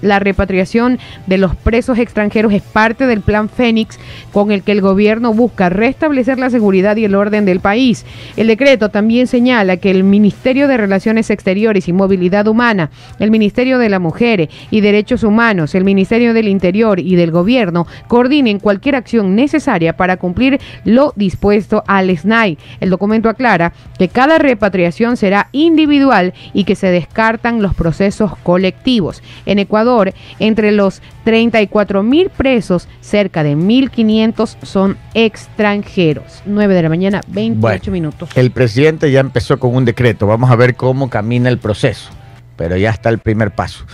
La 0.03 0.18
repatriación 0.18 0.98
de 1.26 1.38
los 1.38 1.55
presos 1.57 1.98
extranjeros 1.98 2.53
es 2.53 2.62
parte 2.62 3.07
del 3.07 3.20
plan 3.20 3.48
Fénix 3.48 3.98
con 4.32 4.51
el 4.51 4.62
que 4.62 4.72
el 4.72 4.80
gobierno 4.80 5.34
busca 5.34 5.68
restablecer 5.68 6.38
la 6.38 6.51
seguridad 6.51 6.96
y 6.96 7.05
el 7.05 7.14
orden 7.14 7.44
del 7.44 7.61
país. 7.61 8.07
El 8.36 8.46
decreto 8.46 8.88
también 8.88 9.26
señala 9.26 9.76
que 9.76 9.90
el 9.90 10.05
Ministerio 10.05 10.68
de 10.68 10.76
Relaciones 10.76 11.30
Exteriores 11.30 11.88
y 11.88 11.92
Movilidad 11.92 12.46
Humana, 12.46 12.90
el 13.18 13.30
Ministerio 13.30 13.78
de 13.78 13.88
la 13.88 13.98
Mujer 13.98 14.48
y 14.70 14.80
Derechos 14.80 15.22
Humanos, 15.22 15.74
el 15.74 15.84
Ministerio 15.84 16.32
del 16.34 16.48
Interior 16.48 17.01
y 17.01 17.16
del 17.16 17.30
Gobierno 17.30 17.86
coordinen 18.09 18.59
cualquier 18.59 18.96
acción 18.96 19.34
necesaria 19.34 19.96
para 19.96 20.16
cumplir 20.16 20.61
lo 20.84 21.12
dispuesto 21.16 21.84
al 21.86 22.16
SNAI. 22.16 22.59
El 22.80 22.90
documento 22.90 23.28
aclara 23.28 23.72
que 23.98 24.09
cada 24.09 24.38
repatriación 24.38 25.16
será 25.16 25.48
individual 25.53 26.32
y 26.53 26.64
que 26.64 26.76
se 26.76 26.88
descartan 26.88 27.62
los 27.62 27.74
procesos 27.74 28.36
colectivos. 28.42 29.22
En 29.46 29.59
Ecuador, 29.59 29.89
entre 30.38 30.72
los 30.72 31.03
34 31.24 32.03
mil 32.03 32.30
presos, 32.30 32.88
cerca 33.01 33.43
de 33.43 33.57
1.500 33.57 34.57
son 34.62 34.97
extranjeros. 35.14 36.43
9 36.47 36.74
de 36.74 36.82
la 36.82 36.88
mañana, 36.88 37.20
28 37.28 37.61
Bueno. 37.61 37.93
minutos. 37.93 38.28
El 38.34 38.51
presidente 38.51 39.11
ya 39.11 39.20
empezó 39.20 39.59
con 39.59 39.74
un 39.74 39.84
decreto. 39.84 40.26
Vamos 40.26 40.51
a 40.51 40.57
ver 40.57 40.74
cómo 40.76 41.11
camina 41.11 41.49
el 41.49 41.59
proceso. 41.59 42.11
Pero 42.57 42.76
ya 42.76 42.91
está 42.91 43.09
el 43.09 43.18
primer 43.18 43.51
paso. 43.53 43.84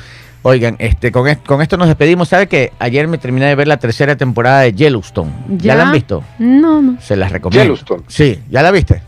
Oigan, 0.43 0.77
este, 0.79 1.11
con, 1.11 1.27
est- 1.29 1.45
con 1.45 1.61
esto 1.63 1.77
nos 1.77 1.89
despedimos. 1.89 2.29
¿Sabe 2.29 2.47
que 2.47 2.73
ayer 2.79 3.09
me 3.09 3.19
terminé 3.19 3.47
de 3.47 3.55
ver 3.57 3.67
la 3.67 3.79
tercera 3.79 4.17
temporada 4.17 4.61
de 4.61 4.73
Yellowstone? 4.73 5.31
¿Ya, 5.59 5.75
la 5.75 5.85
han 5.89 5.93
visto? 5.93 6.23
No, 6.39 6.81
no. 6.83 7.01
Se 7.01 7.17
las 7.17 7.33
recomiendo. 7.33 7.65
Yellowstone. 7.65 8.03
Sí, 8.07 8.39
¿ya 8.51 8.63
la 8.63 8.71
viste? 8.71 9.03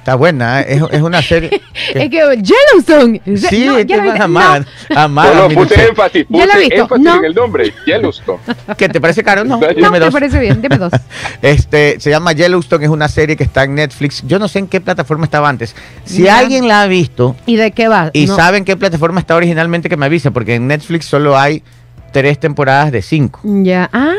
Está 0.00 0.14
buena, 0.14 0.62
¿eh? 0.62 0.66
es, 0.76 0.82
es 0.92 1.02
una 1.02 1.20
serie. 1.20 1.50
que- 1.92 2.04
Es 2.04 2.10
que 2.10 2.42
Yellowstone. 2.42 3.20
sí, 3.36 3.66
No, 3.66 3.78
ya 3.80 3.96
la 3.98 4.28
No, 4.28 4.40
a 4.96 5.08
no, 5.08 5.48
mi 5.48 5.54
puse 5.54 5.88
énfasis, 5.88 6.26
Ya 6.30 6.38
la 6.38 6.44
he 6.44 6.46
puse 6.56 6.58
visto, 6.60 6.82
énfasis 6.82 7.04
no. 7.04 7.16
en 7.18 7.24
el 7.26 7.34
nombre, 7.34 7.74
Yellowstone. 7.86 8.38
¿Qué 8.78 8.88
te 8.88 8.98
parece 9.00 9.22
caro? 9.22 9.44
No, 9.44 9.60
No, 9.76 9.90
me 9.90 10.10
parece 10.10 10.38
bien. 10.38 10.62
Deme 10.62 10.78
dos. 10.78 10.92
Este, 11.42 12.00
se 12.00 12.08
llama 12.10 12.32
Yellowstone, 12.32 12.84
es 12.84 12.90
una 12.90 13.08
serie 13.08 13.36
que 13.36 13.44
está 13.44 13.64
en 13.64 13.74
Netflix. 13.74 14.22
Yo 14.26 14.38
no 14.38 14.48
sé 14.48 14.60
en 14.60 14.68
qué 14.68 14.80
plataforma 14.80 15.24
estaba 15.24 15.48
antes. 15.50 15.76
Si 16.04 16.22
Ya. 16.22 16.38
alguien 16.38 16.66
la 16.66 16.82
ha 16.82 16.86
visto 16.86 17.36
¿Y 17.44 17.56
de 17.56 17.72
qué 17.72 17.88
va? 17.88 18.10
y 18.14 18.26
No. 18.26 18.36
sabe 18.36 18.56
en 18.58 18.64
qué 18.64 18.76
plataforma 18.78 19.20
está 19.20 19.36
originalmente, 19.36 19.90
que 19.90 19.98
me 19.98 20.06
avisa, 20.06 20.30
porque 20.30 20.54
en 20.54 20.66
Netflix 20.66 21.04
solo 21.04 21.38
hay 21.38 21.62
tres 22.10 22.40
temporadas 22.40 22.90
de 22.90 23.02
cinco. 23.02 23.40
Ya. 23.44 23.88
Ah, 23.92 24.14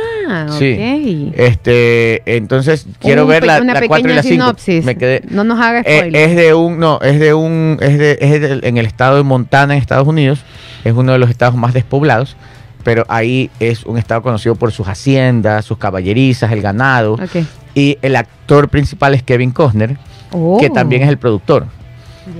ok. 0.49 0.57
Sí. 0.59 1.31
Este, 1.35 2.21
entonces 2.37 2.87
quiero 2.99 3.23
Un 3.23 3.29
ver 3.29 3.45
la, 3.45 3.61
una 3.61 3.73
la 3.73 3.87
4 3.87 4.11
y 4.11 4.15
la 4.15 4.23
5. 4.23 4.33
sinopsis. 4.33 4.85
Me 4.85 4.95
quedé. 4.95 5.21
No 5.29 5.43
nos 5.43 5.59
haga 5.59 5.81
Eh, 5.81 5.97
spoiler. 5.99 6.29
es 6.29 6.35
de 6.35 6.53
un, 6.53 6.79
no, 6.79 6.99
es 7.01 7.19
de 7.19 7.33
un, 7.33 7.77
es 7.81 7.97
de, 7.97 8.17
es 8.21 8.41
de- 8.41 8.67
en 8.67 8.77
el 8.77 8.85
estado 8.85 9.17
de 9.17 9.23
Montana, 9.23 9.73
en 9.75 9.79
Estados 9.81 10.07
Unidos. 10.07 10.43
Es 10.83 10.93
uno 10.93 11.11
de 11.11 11.19
los 11.19 11.29
estados 11.29 11.55
más 11.55 11.73
despoblados. 11.73 12.35
Pero 12.83 13.05
ahí 13.09 13.51
es 13.59 13.85
un 13.85 13.99
estado 13.99 14.23
conocido 14.23 14.55
por 14.55 14.71
sus 14.71 14.87
haciendas, 14.87 15.65
sus 15.65 15.77
caballerizas, 15.77 16.51
el 16.51 16.61
ganado. 16.63 17.13
Ok. 17.13 17.45
Y 17.75 17.97
el 18.01 18.15
actor 18.15 18.69
principal 18.69 19.13
es 19.13 19.21
Kevin 19.21 19.51
Costner, 19.51 19.97
Oh. 20.31 20.57
que 20.59 20.69
también 20.69 21.03
es 21.03 21.09
el 21.09 21.17
productor. 21.19 21.67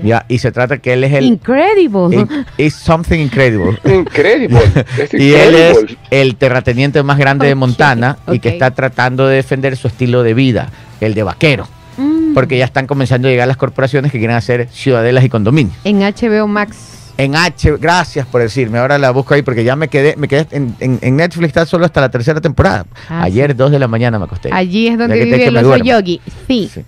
Ya, 0.02 0.24
y 0.28 0.38
se 0.38 0.52
trata 0.52 0.78
que 0.78 0.92
él 0.92 1.04
es 1.04 1.12
el 1.12 1.24
Incredible. 1.24 2.16
in- 2.16 2.28
is 2.56 2.74
something 2.74 3.18
incredible. 3.18 3.78
Increíble. 3.84 4.60
Es 4.98 5.12
Y 5.14 5.34
él 5.34 5.54
es 5.54 5.84
el 6.10 6.36
terrateniente 6.36 7.02
más 7.02 7.18
grande 7.18 7.46
de 7.46 7.54
Montana 7.54 8.18
y 8.30 8.38
que 8.38 8.48
está 8.50 8.70
tratando 8.70 9.26
de 9.26 9.36
defender 9.36 9.76
su 9.76 9.88
estilo 9.88 10.22
de 10.22 10.34
vida, 10.34 10.70
el 11.00 11.14
de 11.14 11.22
vaquero, 11.22 11.66
Mm. 11.98 12.32
porque 12.34 12.56
ya 12.56 12.64
están 12.64 12.86
comenzando 12.86 13.28
a 13.28 13.30
llegar 13.30 13.46
las 13.48 13.56
corporaciones 13.58 14.10
que 14.12 14.18
quieren 14.18 14.36
hacer 14.36 14.68
ciudadelas 14.72 15.24
y 15.24 15.28
condominios. 15.28 15.76
En 15.84 16.00
HBO 16.02 16.46
Max. 16.48 16.76
En 17.18 17.36
H, 17.36 17.76
gracias 17.78 18.26
por 18.26 18.40
decirme, 18.40 18.78
ahora 18.78 18.96
la 18.98 19.10
busco 19.10 19.34
ahí 19.34 19.42
porque 19.42 19.62
ya 19.64 19.76
me 19.76 19.88
quedé, 19.88 20.16
me 20.16 20.28
quedé 20.28 20.46
en, 20.52 20.74
en- 20.80 20.98
en 21.02 21.16
Netflix 21.16 21.48
está 21.48 21.66
solo 21.66 21.84
hasta 21.84 22.00
la 22.00 22.10
tercera 22.10 22.40
temporada. 22.40 22.86
Ah, 23.10 23.24
Ayer, 23.24 23.54
dos 23.54 23.70
de 23.70 23.78
la 23.78 23.86
mañana 23.86 24.18
me 24.18 24.24
acosté. 24.24 24.48
Allí 24.50 24.88
es 24.88 24.96
donde 24.96 25.22
vive 25.22 25.44
el 25.46 25.56
oso 25.58 25.76
yogi. 25.76 26.20
Sí. 26.48 26.70
Sí. 26.72 26.82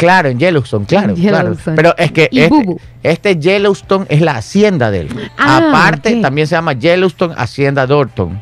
Claro, 0.00 0.28
en 0.30 0.38
Yellowstone, 0.38 0.86
claro, 0.86 1.14
En 1.14 1.20
claro. 1.22 1.56
Pero 1.76 1.94
es 1.96 2.10
que 2.12 2.28
Y 2.32 2.40
este, 2.40 2.50
Bubu. 2.54 2.80
este 3.02 3.36
Yellowstone 3.38 4.06
es 4.08 4.20
la 4.20 4.36
hacienda 4.36 4.90
de 4.90 5.00
él. 5.02 5.30
Ah, 5.38 5.68
aparte, 5.68 6.16
también 6.20 6.46
se 6.46 6.54
llama 6.56 6.72
Yellowstone 6.72 7.34
Hacienda 7.36 7.86
Dorton. 7.86 8.40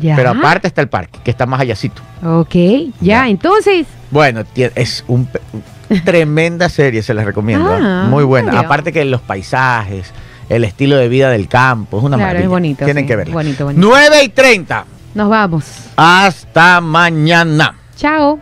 Ya. 0.00 0.14
Pero 0.16 0.30
aparte 0.30 0.66
está 0.68 0.82
el 0.82 0.88
parque, 0.88 1.18
que 1.24 1.30
está 1.30 1.46
más 1.46 1.60
allácito. 1.60 2.02
Ok, 2.22 2.54
ya, 2.54 2.92
Ya. 3.00 3.28
entonces. 3.28 3.86
Bueno, 4.10 4.42
es 4.54 5.02
un 5.08 5.26
tremenda 6.04 6.68
serie, 6.68 7.02
se 7.02 7.14
las 7.14 7.24
recomiendo. 7.24 7.68
Ah, 7.72 8.04
¿eh? 8.04 8.08
Muy 8.10 8.24
buena. 8.24 8.60
Aparte 8.60 8.92
que 8.92 9.02
los 9.06 9.22
paisajes, 9.22 10.12
el 10.50 10.64
estilo 10.64 10.96
de 10.96 11.08
vida 11.08 11.30
del 11.30 11.48
campo, 11.48 11.98
es 11.98 12.04
una 12.04 12.16
Claro, 12.16 12.26
maravilla. 12.28 12.44
es 12.44 12.50
bonito, 12.50 12.84
Tienen 12.84 13.04
sí, 13.04 13.08
que 13.08 13.16
verla. 13.16 13.32
bonito, 13.34 13.64
bonito. 13.64 13.86
9 13.88 14.24
y 14.24 14.28
30. 14.28 14.84
Nos 15.14 15.30
vamos. 15.30 15.64
Hasta 15.96 16.82
mañana. 16.82 17.74
Chao. 17.96 18.38